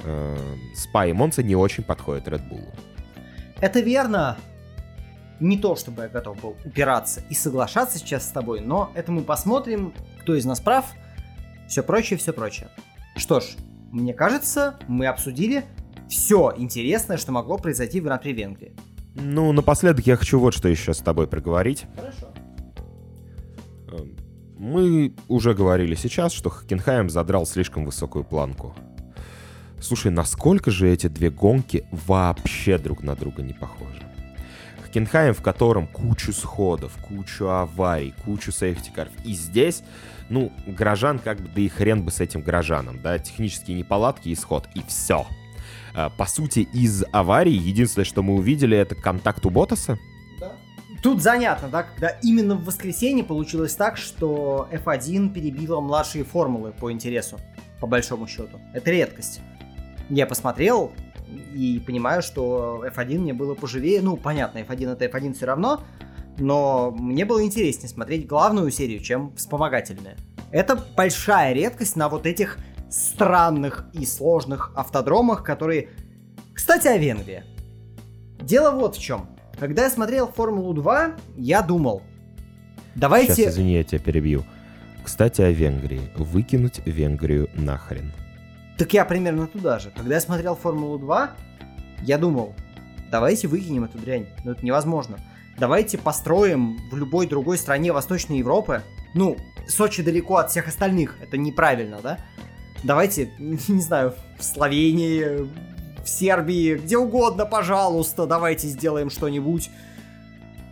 э, 0.04 0.38
Спа 0.74 1.06
и 1.06 1.14
Монца 1.14 1.44
не 1.44 1.56
очень 1.56 1.84
подходят 1.84 2.28
Red 2.28 2.50
Bull. 2.50 2.68
Это 3.60 3.80
верно. 3.82 4.38
Не 5.42 5.58
то, 5.58 5.76
чтобы 5.76 6.04
я 6.04 6.08
готов 6.08 6.40
был 6.40 6.56
упираться 6.64 7.24
и 7.32 7.34
соглашаться 7.34 7.98
сейчас 7.98 8.28
с 8.28 8.32
тобой, 8.32 8.62
но 8.62 8.92
это 8.94 9.12
мы 9.12 9.24
посмотрим, 9.24 9.92
кто 10.22 10.36
из 10.36 10.46
нас 10.46 10.60
прав, 10.60 10.86
все 11.68 11.82
прочее, 11.82 12.20
все 12.20 12.32
прочее. 12.32 12.70
Что 13.16 13.40
ж, 13.40 13.46
мне 13.92 14.14
кажется, 14.14 14.76
мы 14.88 15.08
обсудили 15.08 15.66
все 16.08 16.54
интересное, 16.56 17.18
что 17.18 17.32
могло 17.32 17.58
произойти 17.58 18.00
в 18.00 18.04
Гран-при 18.04 18.34
Венгрии. 18.34 18.76
Ну, 19.16 19.52
напоследок 19.52 20.06
я 20.06 20.16
хочу 20.16 20.40
вот 20.40 20.54
что 20.54 20.70
еще 20.70 20.94
с 20.94 21.00
тобой 21.00 21.26
проговорить. 21.26 21.86
Хорошо. 21.96 22.28
Эм, 23.88 24.16
мы 24.60 25.16
уже 25.28 25.56
говорили 25.56 25.96
сейчас, 25.96 26.34
что 26.34 26.52
Хокенхайм 26.52 27.10
задрал 27.10 27.48
слишком 27.48 27.84
высокую 27.84 28.26
планку. 28.26 28.76
Слушай, 29.80 30.12
насколько 30.12 30.70
же 30.70 30.88
эти 30.88 31.08
две 31.08 31.32
гонки 31.32 31.84
вообще 31.92 32.78
друг 32.78 33.02
на 33.02 33.16
друга 33.16 33.42
не 33.42 33.54
похожи? 33.54 34.11
Хокенхайм, 34.92 35.34
в 35.34 35.42
котором 35.42 35.88
кучу 35.88 36.34
сходов, 36.34 36.98
кучу 37.02 37.48
аварий, 37.48 38.14
кучу 38.26 38.52
safety 38.52 38.83
car 38.83 38.98
ов. 38.98 39.14
И 39.24 39.32
здесь, 39.32 39.84
ну, 40.28 40.52
горожан 40.68 41.18
как 41.18 41.40
бы, 41.40 41.48
да 41.48 41.62
и 41.62 41.70
хрен 41.70 42.04
бы 42.04 42.12
с 42.12 42.20
этим 42.20 42.42
горожаном, 42.42 43.02
да, 43.02 43.18
технические 43.18 43.78
неполадки 43.78 44.28
и 44.28 44.36
сход, 44.36 44.68
и 44.76 44.82
все. 44.86 45.26
А, 45.96 46.10
по 46.10 46.26
сути, 46.26 46.68
из 46.74 47.06
аварии 47.14 47.54
единственное, 47.54 48.04
что 48.04 48.22
мы 48.22 48.34
увидели, 48.34 48.76
это 48.76 48.96
контакт 48.96 49.46
у 49.46 49.50
Ботаса. 49.50 49.98
Тут 51.02 51.22
занятно, 51.22 51.70
да, 51.70 51.84
когда 51.84 52.10
именно 52.22 52.56
в 52.56 52.66
воскресенье 52.66 53.24
получилось 53.24 53.74
так, 53.76 53.96
что 53.96 54.68
F1 54.74 55.34
перебила 55.34 55.80
младшие 55.80 56.26
формулы 56.26 56.74
по 56.74 56.92
интересу, 56.92 57.40
по 57.80 57.88
большому 57.88 58.28
счету. 58.28 58.60
Это 58.74 58.92
редкость. 58.92 59.40
Я 60.10 60.28
посмотрел, 60.28 60.92
и 61.54 61.80
понимаю, 61.86 62.22
что 62.22 62.84
F1 62.86 63.20
мне 63.20 63.34
было 63.34 63.56
поживее. 63.56 64.02
Ну, 64.02 64.18
понятно, 64.18 64.60
F1 64.60 64.94
это 64.94 65.06
F1 65.06 65.34
все 65.34 65.46
равно, 65.46 65.82
но 66.38 66.92
мне 66.92 67.26
было 67.26 67.44
интереснее 67.44 67.90
смотреть 67.90 68.28
главную 68.28 68.72
серию, 68.72 69.00
чем 69.00 69.36
вспомогательные. 69.36 70.18
Это 70.52 70.76
большая 70.76 71.54
редкость 71.54 71.96
на 71.96 72.10
вот 72.10 72.26
этих 72.26 72.58
странных 72.90 73.86
и 73.94 74.06
сложных 74.06 74.72
автодромах, 74.76 75.44
которые... 75.44 75.90
Кстати, 76.54 76.88
о 76.88 76.98
Венгрии. 76.98 77.44
Дело 78.42 78.72
вот 78.72 78.98
в 78.98 79.02
чем. 79.02 79.30
Когда 79.58 79.84
я 79.84 79.90
смотрел 79.90 80.28
Формулу 80.28 80.74
2, 80.74 81.16
я 81.38 81.62
думал, 81.62 82.02
давайте... 82.96 83.34
Сейчас, 83.34 83.54
извини, 83.54 83.74
я 83.76 83.84
тебя 83.84 84.00
перебью. 84.00 84.44
Кстати, 85.04 85.42
о 85.42 85.52
Венгрии. 85.52 86.12
Выкинуть 86.16 86.82
Венгрию 86.86 87.50
нахрен. 87.56 88.12
Так 88.82 88.94
я 88.94 89.06
примерно 89.06 89.46
туда 89.46 89.78
же. 89.78 89.92
Когда 89.96 90.16
я 90.16 90.22
смотрел 90.22 90.56
Формулу 90.56 90.98
2, 90.98 91.36
я 92.02 92.18
думал, 92.18 92.56
давайте 93.12 93.48
выкинем 93.48 93.84
эту 93.84 94.00
дрянь. 94.00 94.26
Но 94.44 94.54
это 94.54 94.66
невозможно. 94.66 95.20
Давайте 95.60 96.00
построим 96.00 96.80
в 96.90 96.98
любой 96.98 97.28
другой 97.28 97.60
стране 97.60 97.94
Восточной 97.94 98.40
Европы. 98.40 98.82
Ну, 99.14 99.38
Сочи 99.68 100.02
далеко 100.02 100.38
от 100.38 100.50
всех 100.50 100.68
остальных. 100.68 101.18
Это 101.22 101.38
неправильно, 101.38 102.00
да? 102.02 102.18
Давайте, 102.84 103.32
не 103.38 103.82
знаю, 103.82 104.16
в 104.40 104.44
Словении, 104.44 105.48
в 106.04 106.10
Сербии, 106.10 106.74
где 106.74 106.98
угодно, 106.98 107.46
пожалуйста, 107.46 108.26
давайте 108.26 108.68
сделаем 108.68 109.12
что-нибудь. 109.12 109.70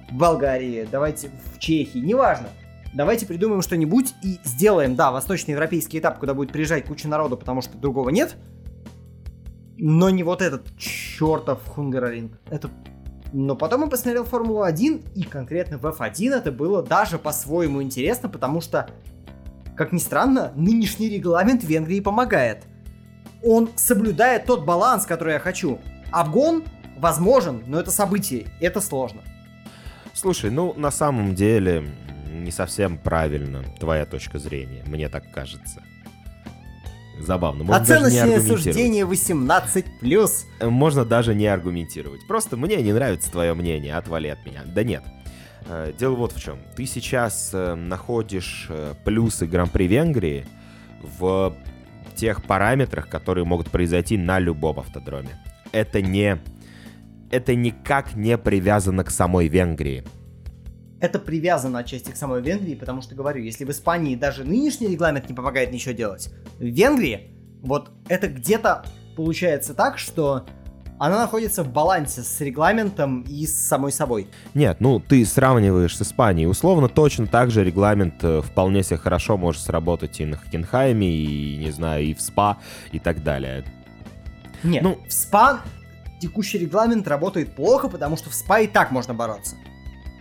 В 0.09 0.15
Болгарии, 0.15 0.87
давайте 0.91 1.29
в 1.53 1.59
Чехии, 1.59 1.99
неважно. 1.99 2.49
Давайте 2.93 3.25
придумаем 3.25 3.61
что-нибудь 3.61 4.15
и 4.23 4.39
сделаем, 4.43 4.95
да, 4.95 5.11
восточноевропейский 5.11 5.99
этап, 5.99 6.19
куда 6.19 6.33
будет 6.33 6.51
приезжать 6.51 6.85
куча 6.85 7.07
народу, 7.07 7.37
потому 7.37 7.61
что 7.61 7.77
другого 7.77 8.09
нет. 8.09 8.35
Но 9.77 10.09
не 10.09 10.23
вот 10.23 10.41
этот 10.41 10.75
чертов 10.77 11.65
Хунгароринг. 11.67 12.39
Это... 12.49 12.69
Но 13.31 13.55
потом 13.55 13.81
я 13.81 13.87
посмотрел 13.87 14.25
Формулу-1, 14.25 15.13
и 15.13 15.23
конкретно 15.23 15.77
в 15.77 15.85
F1 15.85 16.33
это 16.33 16.51
было 16.51 16.81
даже 16.81 17.19
по-своему 17.19 17.83
интересно, 17.83 18.27
потому 18.27 18.59
что, 18.59 18.89
как 19.77 19.91
ни 19.91 19.99
странно, 19.99 20.51
нынешний 20.55 21.09
регламент 21.09 21.63
Венгрии 21.63 21.99
помогает. 21.99 22.63
Он 23.43 23.69
соблюдает 23.75 24.45
тот 24.45 24.65
баланс, 24.65 25.05
который 25.05 25.33
я 25.33 25.39
хочу. 25.39 25.79
Обгон 26.11 26.63
возможен, 26.97 27.63
но 27.67 27.79
это 27.79 27.91
событие, 27.91 28.47
это 28.59 28.81
сложно. 28.81 29.21
Слушай, 30.13 30.49
ну 30.49 30.73
на 30.75 30.91
самом 30.91 31.35
деле 31.35 31.85
не 32.29 32.51
совсем 32.51 32.97
правильно 32.97 33.63
твоя 33.79 34.05
точка 34.05 34.39
зрения, 34.39 34.83
мне 34.87 35.09
так 35.09 35.31
кажется. 35.31 35.83
Забавно. 37.19 37.65
Можно 37.65 37.81
Оценочное 37.81 38.39
суждение 38.39 39.05
18+. 39.05 40.69
Можно 40.69 41.05
даже 41.05 41.35
не 41.35 41.47
аргументировать. 41.47 42.25
Просто 42.27 42.55
мне 42.55 42.77
не 42.77 42.93
нравится 42.93 43.29
твое 43.29 43.53
мнение, 43.53 43.95
отвали 43.95 44.29
от 44.29 44.45
меня. 44.45 44.61
Да 44.65 44.83
нет. 44.83 45.03
Э, 45.67 45.91
дело 45.97 46.15
вот 46.15 46.31
в 46.31 46.41
чем. 46.41 46.59
Ты 46.75 46.85
сейчас 46.85 47.51
э, 47.53 47.75
находишь 47.75 48.67
э, 48.69 48.93
плюсы 49.03 49.45
Гран-при 49.47 49.87
Венгрии 49.87 50.45
в 51.01 51.55
тех 52.15 52.43
параметрах, 52.43 53.09
которые 53.09 53.43
могут 53.43 53.69
произойти 53.69 54.17
на 54.17 54.39
любом 54.39 54.79
автодроме. 54.79 55.37
Это 55.71 56.01
не... 56.01 56.39
Это 57.31 57.53
никак 57.53 58.15
не 58.15 58.37
привязано 58.37 59.03
к 59.03 59.11
самой 59.11 59.49
Венгрии 59.49 60.03
это 61.01 61.19
привязано 61.19 61.79
отчасти 61.79 62.11
к 62.11 62.15
самой 62.15 62.41
Венгрии, 62.41 62.75
потому 62.75 63.01
что, 63.01 63.15
говорю, 63.15 63.41
если 63.43 63.65
в 63.65 63.71
Испании 63.71 64.15
даже 64.15 64.43
нынешний 64.43 64.87
регламент 64.87 65.29
не 65.29 65.35
помогает 65.35 65.71
ничего 65.71 65.93
делать, 65.93 66.29
в 66.57 66.63
Венгрии 66.63 67.31
вот 67.61 67.91
это 68.07 68.27
где-то 68.27 68.85
получается 69.15 69.73
так, 69.73 69.97
что 69.97 70.45
она 70.97 71.17
находится 71.17 71.63
в 71.63 71.71
балансе 71.71 72.21
с 72.21 72.41
регламентом 72.41 73.21
и 73.21 73.45
с 73.45 73.67
самой 73.67 73.91
собой. 73.93 74.27
Нет, 74.53 74.81
ну 74.81 74.99
ты 74.99 75.25
сравниваешь 75.25 75.95
с 75.97 76.01
Испанией. 76.01 76.49
Условно, 76.49 76.89
точно 76.89 77.25
так 77.25 77.51
же 77.51 77.63
регламент 77.63 78.15
э, 78.21 78.41
вполне 78.41 78.83
себе 78.83 78.97
хорошо 78.97 79.37
может 79.37 79.61
сработать 79.61 80.19
и 80.19 80.25
на 80.25 80.35
Хокенхайме, 80.35 81.09
и, 81.09 81.57
не 81.57 81.71
знаю, 81.71 82.03
и 82.03 82.13
в 82.13 82.21
СПА, 82.21 82.57
и 82.91 82.99
так 82.99 83.23
далее. 83.23 83.63
Нет, 84.61 84.83
ну, 84.83 84.99
в 85.07 85.13
СПА 85.13 85.61
текущий 86.19 86.57
регламент 86.57 87.07
работает 87.07 87.55
плохо, 87.55 87.87
потому 87.87 88.17
что 88.17 88.29
в 88.29 88.33
СПА 88.33 88.59
и 88.59 88.67
так 88.67 88.91
можно 88.91 89.13
бороться. 89.13 89.55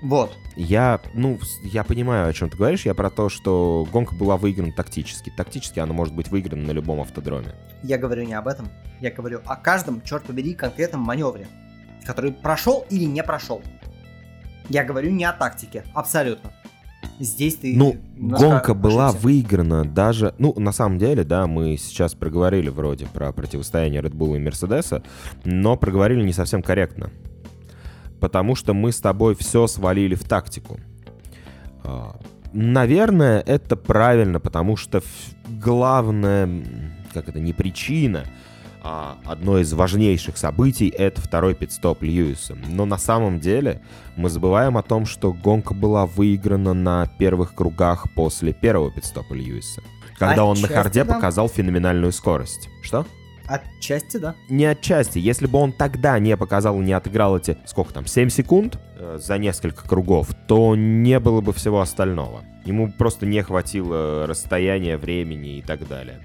Вот. 0.01 0.37
Я, 0.57 1.01
ну, 1.15 1.39
я 1.63 1.85
понимаю, 1.85 2.29
о 2.29 2.33
чем 2.33 2.51
ты 2.51 2.57
говоришь. 2.57 2.87
Я 2.87 2.95
про 2.95 3.11
то, 3.11 3.29
что 3.29 3.87
гонка 3.93 4.15
была 4.15 4.37
выиграна 4.37 4.73
тактически. 4.73 5.33
Тактически 5.37 5.81
она 5.81 5.93
может 5.93 6.15
быть 6.15 6.29
выиграна 6.29 6.63
на 6.63 6.71
любом 6.73 7.01
автодроме. 7.01 7.55
Я 7.83 7.99
говорю 7.99 8.25
не 8.25 8.35
об 8.35 8.47
этом. 8.47 8.69
Я 9.01 9.11
говорю 9.11 9.41
о 9.45 9.57
каждом, 9.57 10.03
черт 10.03 10.25
побери, 10.25 10.55
конкретном 10.55 11.03
маневре, 11.03 11.47
который 12.05 12.33
прошел 12.33 12.85
или 12.91 13.05
не 13.05 13.23
прошел. 13.23 13.63
Я 14.69 14.85
говорю 14.85 15.11
не 15.11 15.25
о 15.25 15.33
тактике, 15.33 15.85
абсолютно. 15.95 16.53
Здесь 17.21 17.57
ты... 17.57 17.75
Ну, 17.77 17.97
гонка 18.17 18.75
была 18.75 19.11
выиграна 19.11 19.85
даже... 19.85 20.35
Ну, 20.39 20.55
на 20.59 20.73
самом 20.73 20.99
деле, 20.99 21.25
да, 21.25 21.47
мы 21.47 21.77
сейчас 21.77 22.15
проговорили 22.15 22.69
вроде 22.69 23.07
про 23.07 23.33
противостояние 23.33 24.03
Red 24.03 24.15
Bull 24.15 24.37
и 24.37 24.39
Мерседеса, 24.39 25.03
но 25.45 25.77
проговорили 25.77 26.23
не 26.23 26.33
совсем 26.33 26.63
корректно 26.63 27.11
потому 28.21 28.55
что 28.55 28.75
мы 28.75 28.93
с 28.93 29.01
тобой 29.01 29.35
все 29.35 29.67
свалили 29.67 30.15
в 30.15 30.25
тактику. 30.25 30.79
А, 31.85 32.19
наверное, 32.53 33.41
это 33.41 33.77
правильно, 33.77 34.41
потому 34.41 34.77
что 34.77 35.03
главное, 35.49 36.49
как 37.13 37.29
это, 37.29 37.41
не 37.41 37.53
причина, 37.53 38.25
а 38.83 39.19
одно 39.25 39.59
из 39.59 39.73
важнейших 39.73 40.37
событий— 40.37 40.89
это 40.97 41.21
второй 41.21 41.55
пидстоп 41.55 42.03
Льюиса. 42.03 42.57
Но 42.69 42.85
на 42.87 42.97
самом 42.97 43.41
деле 43.41 43.83
мы 44.17 44.31
забываем 44.31 44.77
о 44.77 44.83
том, 44.83 45.05
что 45.05 45.33
гонка 45.33 45.75
была 45.75 46.07
выиграна 46.07 46.75
на 46.75 47.07
первых 47.19 47.55
кругах 47.55 48.07
после 48.15 48.53
первого 48.53 48.91
пидстопа 48.91 49.35
Льюиса. 49.35 49.83
Когда 50.19 50.45
он 50.45 50.61
на 50.61 50.69
харде 50.69 51.05
показал 51.05 51.49
феноменальную 51.49 52.13
скорость. 52.13 52.69
Что? 52.83 53.07
Отчасти, 53.49 54.19
да. 54.19 54.35
Не 54.49 54.67
отчасти. 54.67 55.19
Если 55.19 55.47
бы 55.47 55.59
он 55.59 55.73
тогда 55.73 56.19
не 56.19 56.37
показал, 56.37 56.79
не 56.81 56.93
отыграл 56.93 57.37
эти, 57.37 57.57
сколько 57.65 57.95
там, 57.95 58.07
7 58.07 58.29
секунд 58.29 58.79
э, 58.97 59.19
за 59.21 59.39
несколько 59.39 59.89
кругов, 59.89 60.29
то 60.47 60.77
не 60.77 61.19
было 61.19 61.41
бы 61.41 61.53
всего 61.53 61.81
остального. 61.81 62.43
Ему 62.65 62.93
просто 62.93 63.25
не 63.25 63.43
хватило 63.43 64.27
расстояния, 64.27 64.99
времени 64.99 65.59
и 65.59 65.63
так 65.63 65.89
далее. 65.89 66.21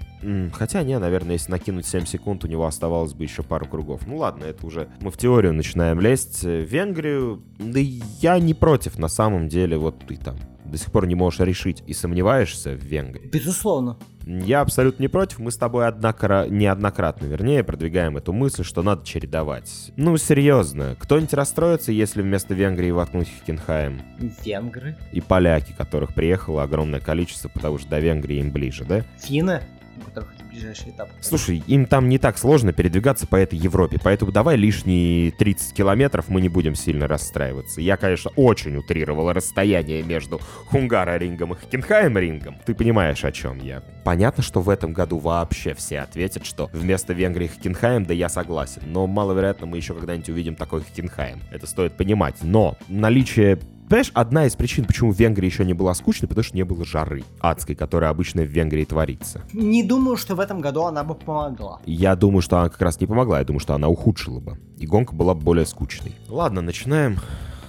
Хотя, 0.52 0.82
не, 0.82 0.98
наверное, 0.98 1.32
если 1.32 1.50
накинуть 1.50 1.86
7 1.86 2.06
секунд, 2.06 2.44
у 2.44 2.48
него 2.48 2.66
оставалось 2.66 3.14
бы 3.14 3.24
еще 3.24 3.42
пару 3.42 3.66
кругов. 3.66 4.06
Ну 4.06 4.16
ладно, 4.16 4.44
это 4.44 4.66
уже 4.66 4.88
мы 5.00 5.10
в 5.10 5.16
теорию 5.16 5.52
начинаем 5.52 6.00
лезть. 6.00 6.42
В 6.42 6.64
Венгрию, 6.64 7.42
да 7.58 7.80
я 7.80 8.38
не 8.38 8.54
против 8.54 8.98
на 8.98 9.08
самом 9.08 9.48
деле, 9.48 9.76
вот 9.76 9.98
ты 10.06 10.16
там 10.16 10.36
до 10.64 10.78
сих 10.78 10.90
пор 10.90 11.06
не 11.06 11.14
можешь 11.14 11.40
решить 11.40 11.82
и 11.86 11.94
сомневаешься 11.94 12.72
в 12.72 12.82
Венгрии. 12.82 13.28
Безусловно. 13.28 13.98
Я 14.26 14.62
абсолютно 14.62 15.02
не 15.02 15.08
против. 15.08 15.38
Мы 15.38 15.50
с 15.50 15.56
тобой 15.56 15.86
однокра... 15.86 16.46
неоднократно, 16.48 17.26
вернее, 17.26 17.62
продвигаем 17.62 18.16
эту 18.16 18.32
мысль, 18.32 18.64
что 18.64 18.82
надо 18.82 19.04
чередовать. 19.04 19.92
Ну, 19.96 20.16
серьезно. 20.16 20.96
Кто-нибудь 20.98 21.34
расстроится, 21.34 21.92
если 21.92 22.22
вместо 22.22 22.54
Венгрии 22.54 22.90
воткнуть 22.90 23.28
Хокенхайм? 23.38 24.02
Венгры? 24.44 24.96
И 25.12 25.20
поляки, 25.20 25.74
которых 25.76 26.14
приехало 26.14 26.62
огромное 26.62 27.00
количество, 27.00 27.48
потому 27.48 27.78
что 27.78 27.90
до 27.90 28.00
Венгрии 28.00 28.38
им 28.38 28.50
ближе, 28.50 28.84
да? 28.84 29.04
Финны? 29.18 29.60
У 29.98 30.00
которых 30.00 30.34
это 30.34 30.44
ближайший 30.44 30.90
этап. 30.90 31.08
Слушай, 31.20 31.62
им 31.66 31.86
там 31.86 32.08
не 32.08 32.18
так 32.18 32.38
сложно 32.38 32.72
передвигаться 32.72 33.26
по 33.26 33.36
этой 33.36 33.58
Европе, 33.58 33.98
поэтому 34.02 34.32
давай 34.32 34.56
лишние 34.56 35.30
30 35.32 35.74
километров 35.74 36.28
мы 36.28 36.40
не 36.40 36.48
будем 36.48 36.74
сильно 36.74 37.06
расстраиваться. 37.06 37.80
Я, 37.80 37.96
конечно, 37.96 38.30
очень 38.36 38.76
утрировал 38.76 39.32
расстояние 39.32 40.02
между 40.02 40.40
Хунгаро-рингом 40.70 41.52
и 41.52 41.56
Хокенхайм-рингом. 41.56 42.56
Ты 42.64 42.74
понимаешь, 42.74 43.24
о 43.24 43.32
чем 43.32 43.58
я. 43.58 43.82
Понятно, 44.04 44.42
что 44.42 44.60
в 44.60 44.68
этом 44.68 44.92
году 44.92 45.18
вообще 45.18 45.74
все 45.74 46.00
ответят, 46.00 46.44
что 46.44 46.68
вместо 46.72 47.12
Венгрии 47.12 47.48
Хокенхайм, 47.48 48.04
да 48.04 48.14
я 48.14 48.28
согласен. 48.28 48.82
Но 48.86 49.06
маловероятно 49.06 49.66
мы 49.66 49.78
еще 49.78 49.94
когда-нибудь 49.94 50.28
увидим 50.28 50.56
такой 50.56 50.82
Хокенхайм. 50.82 51.40
Это 51.50 51.66
стоит 51.66 51.96
понимать. 51.96 52.36
Но 52.42 52.76
наличие 52.88 53.58
Понимаешь, 53.88 54.10
одна 54.14 54.46
из 54.46 54.56
причин, 54.56 54.84
почему 54.86 55.12
в 55.12 55.18
Венгрии 55.18 55.46
еще 55.46 55.64
не 55.64 55.74
была 55.74 55.92
скучной, 55.94 56.26
потому 56.28 56.42
что 56.44 56.56
не 56.56 56.62
было 56.62 56.84
жары 56.84 57.22
адской, 57.40 57.74
которая 57.74 58.10
обычно 58.10 58.42
в 58.42 58.46
Венгрии 58.46 58.84
творится. 58.84 59.42
Не 59.52 59.82
думаю, 59.82 60.16
что 60.16 60.34
в 60.34 60.40
этом 60.40 60.60
году 60.60 60.84
она 60.84 61.04
бы 61.04 61.14
помогла. 61.14 61.80
Я 61.84 62.16
думаю, 62.16 62.40
что 62.40 62.58
она 62.58 62.70
как 62.70 62.80
раз 62.80 62.98
не 63.00 63.06
помогла, 63.06 63.38
я 63.40 63.44
думаю, 63.44 63.60
что 63.60 63.74
она 63.74 63.88
ухудшила 63.88 64.40
бы. 64.40 64.58
И 64.78 64.86
гонка 64.86 65.14
была 65.14 65.34
бы 65.34 65.42
более 65.42 65.66
скучной. 65.66 66.14
Ладно, 66.28 66.62
начинаем 66.62 67.18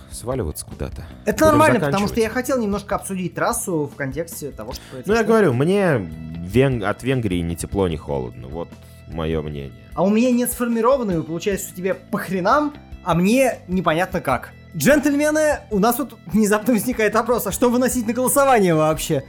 сваливаться 0.09 0.65
куда-то. 0.65 1.05
Это 1.25 1.45
Будем 1.45 1.57
нормально, 1.59 1.79
потому 1.81 2.07
что 2.07 2.19
я 2.21 2.29
хотел 2.29 2.59
немножко 2.61 2.95
обсудить 2.95 3.35
трассу 3.35 3.91
в 3.93 3.95
контексте 3.97 4.51
того, 4.51 4.71
что 4.73 4.81
Ну, 5.05 5.13
я 5.13 5.23
говорю, 5.23 5.53
мне 5.53 5.97
Вен- 5.97 6.83
от 6.83 7.03
Венгрии 7.03 7.39
ни 7.41 7.55
тепло, 7.55 7.89
ни 7.89 7.97
холодно. 7.97 8.47
Вот 8.47 8.69
мое 9.09 9.41
мнение. 9.41 9.73
А 9.93 10.03
у 10.03 10.09
меня 10.09 10.31
нет 10.31 10.49
сформированного, 10.51 11.21
получается, 11.23 11.67
что 11.67 11.75
тебе 11.77 11.93
по 11.93 12.17
хренам, 12.17 12.73
а 13.03 13.13
мне 13.15 13.59
непонятно 13.67 14.21
как. 14.21 14.53
Джентльмены, 14.75 15.59
у 15.71 15.79
нас 15.79 15.95
тут 15.95 16.15
внезапно 16.27 16.73
возникает 16.73 17.13
вопрос, 17.13 17.47
а 17.47 17.51
что 17.51 17.69
выносить 17.69 18.05
на 18.07 18.13
голосование 18.13 18.75
вообще? 18.75 19.23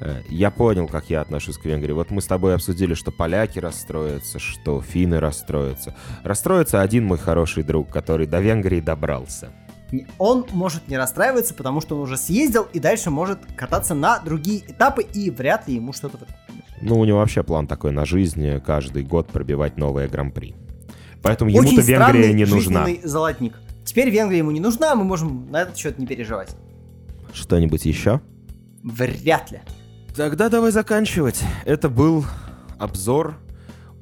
Э, 0.00 0.20
Я 0.28 0.50
понял, 0.50 0.86
как 0.86 1.08
я 1.08 1.22
отношусь 1.22 1.56
к 1.56 1.64
Венгрии. 1.64 1.92
Вот 1.92 2.10
мы 2.10 2.20
с 2.20 2.26
тобой 2.26 2.54
обсудили, 2.54 2.92
что 2.94 3.10
поляки 3.10 3.58
расстроятся, 3.58 4.38
что 4.38 4.82
финны 4.82 5.18
расстроятся. 5.18 5.94
Расстроится 6.24 6.82
один 6.82 7.06
мой 7.06 7.16
хороший 7.18 7.62
друг, 7.62 7.88
который 7.90 8.26
до 8.26 8.40
Венгрии 8.40 8.80
добрался. 8.80 9.48
Он 10.18 10.46
может 10.52 10.88
не 10.88 10.96
расстраиваться, 10.96 11.54
потому 11.54 11.80
что 11.80 11.96
он 11.96 12.02
уже 12.02 12.16
съездил 12.16 12.66
и 12.72 12.78
дальше 12.80 13.10
может 13.10 13.38
кататься 13.56 13.94
на 13.94 14.18
другие 14.20 14.60
этапы, 14.66 15.02
и 15.02 15.30
вряд 15.30 15.68
ли 15.68 15.74
ему 15.74 15.92
что-то... 15.92 16.18
Ну, 16.80 16.98
у 16.98 17.04
него 17.04 17.18
вообще 17.18 17.42
план 17.42 17.66
такой 17.66 17.92
на 17.92 18.04
жизнь, 18.04 18.58
каждый 18.60 19.04
год 19.04 19.28
пробивать 19.28 19.76
новое 19.76 20.08
гран-при. 20.08 20.54
Поэтому 21.22 21.50
ему-то 21.50 21.68
Очень 21.68 21.76
Венгрия 21.82 21.94
странный 21.96 22.32
не 22.34 22.44
нужна. 22.44 22.86
жизненный 22.86 23.06
золотник. 23.08 23.54
Теперь 23.84 24.10
Венгрия 24.10 24.38
ему 24.38 24.50
не 24.50 24.60
нужна, 24.60 24.94
мы 24.94 25.04
можем 25.04 25.50
на 25.50 25.62
этот 25.62 25.76
счет 25.76 25.98
не 25.98 26.06
переживать. 26.06 26.54
Что-нибудь 27.32 27.84
еще? 27.84 28.20
Вряд 28.82 29.50
ли. 29.50 29.60
Тогда 30.14 30.48
давай 30.48 30.70
заканчивать. 30.72 31.40
Это 31.64 31.88
был 31.88 32.24
обзор 32.78 33.36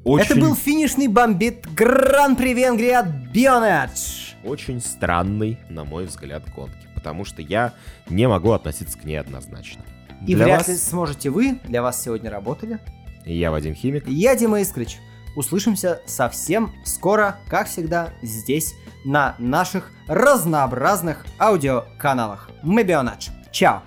очень, 0.05 0.25
Это 0.33 0.41
был 0.41 0.55
финишный 0.55 1.07
бомбит 1.09 1.67
Гран-при 1.75 2.55
Венгрии 2.55 2.91
от 2.91 3.07
Bionedge. 3.35 4.35
очень 4.45 4.81
странный, 4.81 5.59
на 5.69 5.85
мой 5.85 6.07
взгляд, 6.07 6.43
гонки. 6.55 6.89
Потому 6.95 7.25
что 7.25 7.43
я 7.43 7.75
не 8.09 8.27
могу 8.29 8.53
относиться 8.53 8.99
к 8.99 9.05
ней 9.05 9.17
однозначно. 9.17 9.83
И 10.27 10.35
Для 10.35 10.45
вряд 10.45 10.59
вас- 10.61 10.69
ли 10.69 10.77
сможете 10.77 11.31
вы, 11.31 11.59
для 11.65 11.83
вас 11.83 12.03
сегодня 12.03 12.31
работали. 12.31 12.79
Я 13.25 13.51
Вадим 13.51 13.75
Химик. 13.75 14.09
Я 14.09 14.35
Дима 14.37 14.61
Искрич. 14.61 14.99
Услышимся 15.37 16.03
совсем 16.07 16.73
скоро, 16.85 17.39
как 17.49 17.69
всегда, 17.69 18.11
здесь, 18.23 18.75
на 19.05 19.35
наших 19.39 19.93
разнообразных 20.07 21.25
аудиоканалах. 21.39 22.51
Мы 22.63 22.83
Bionedge. 22.83 23.31
Чао! 23.51 23.83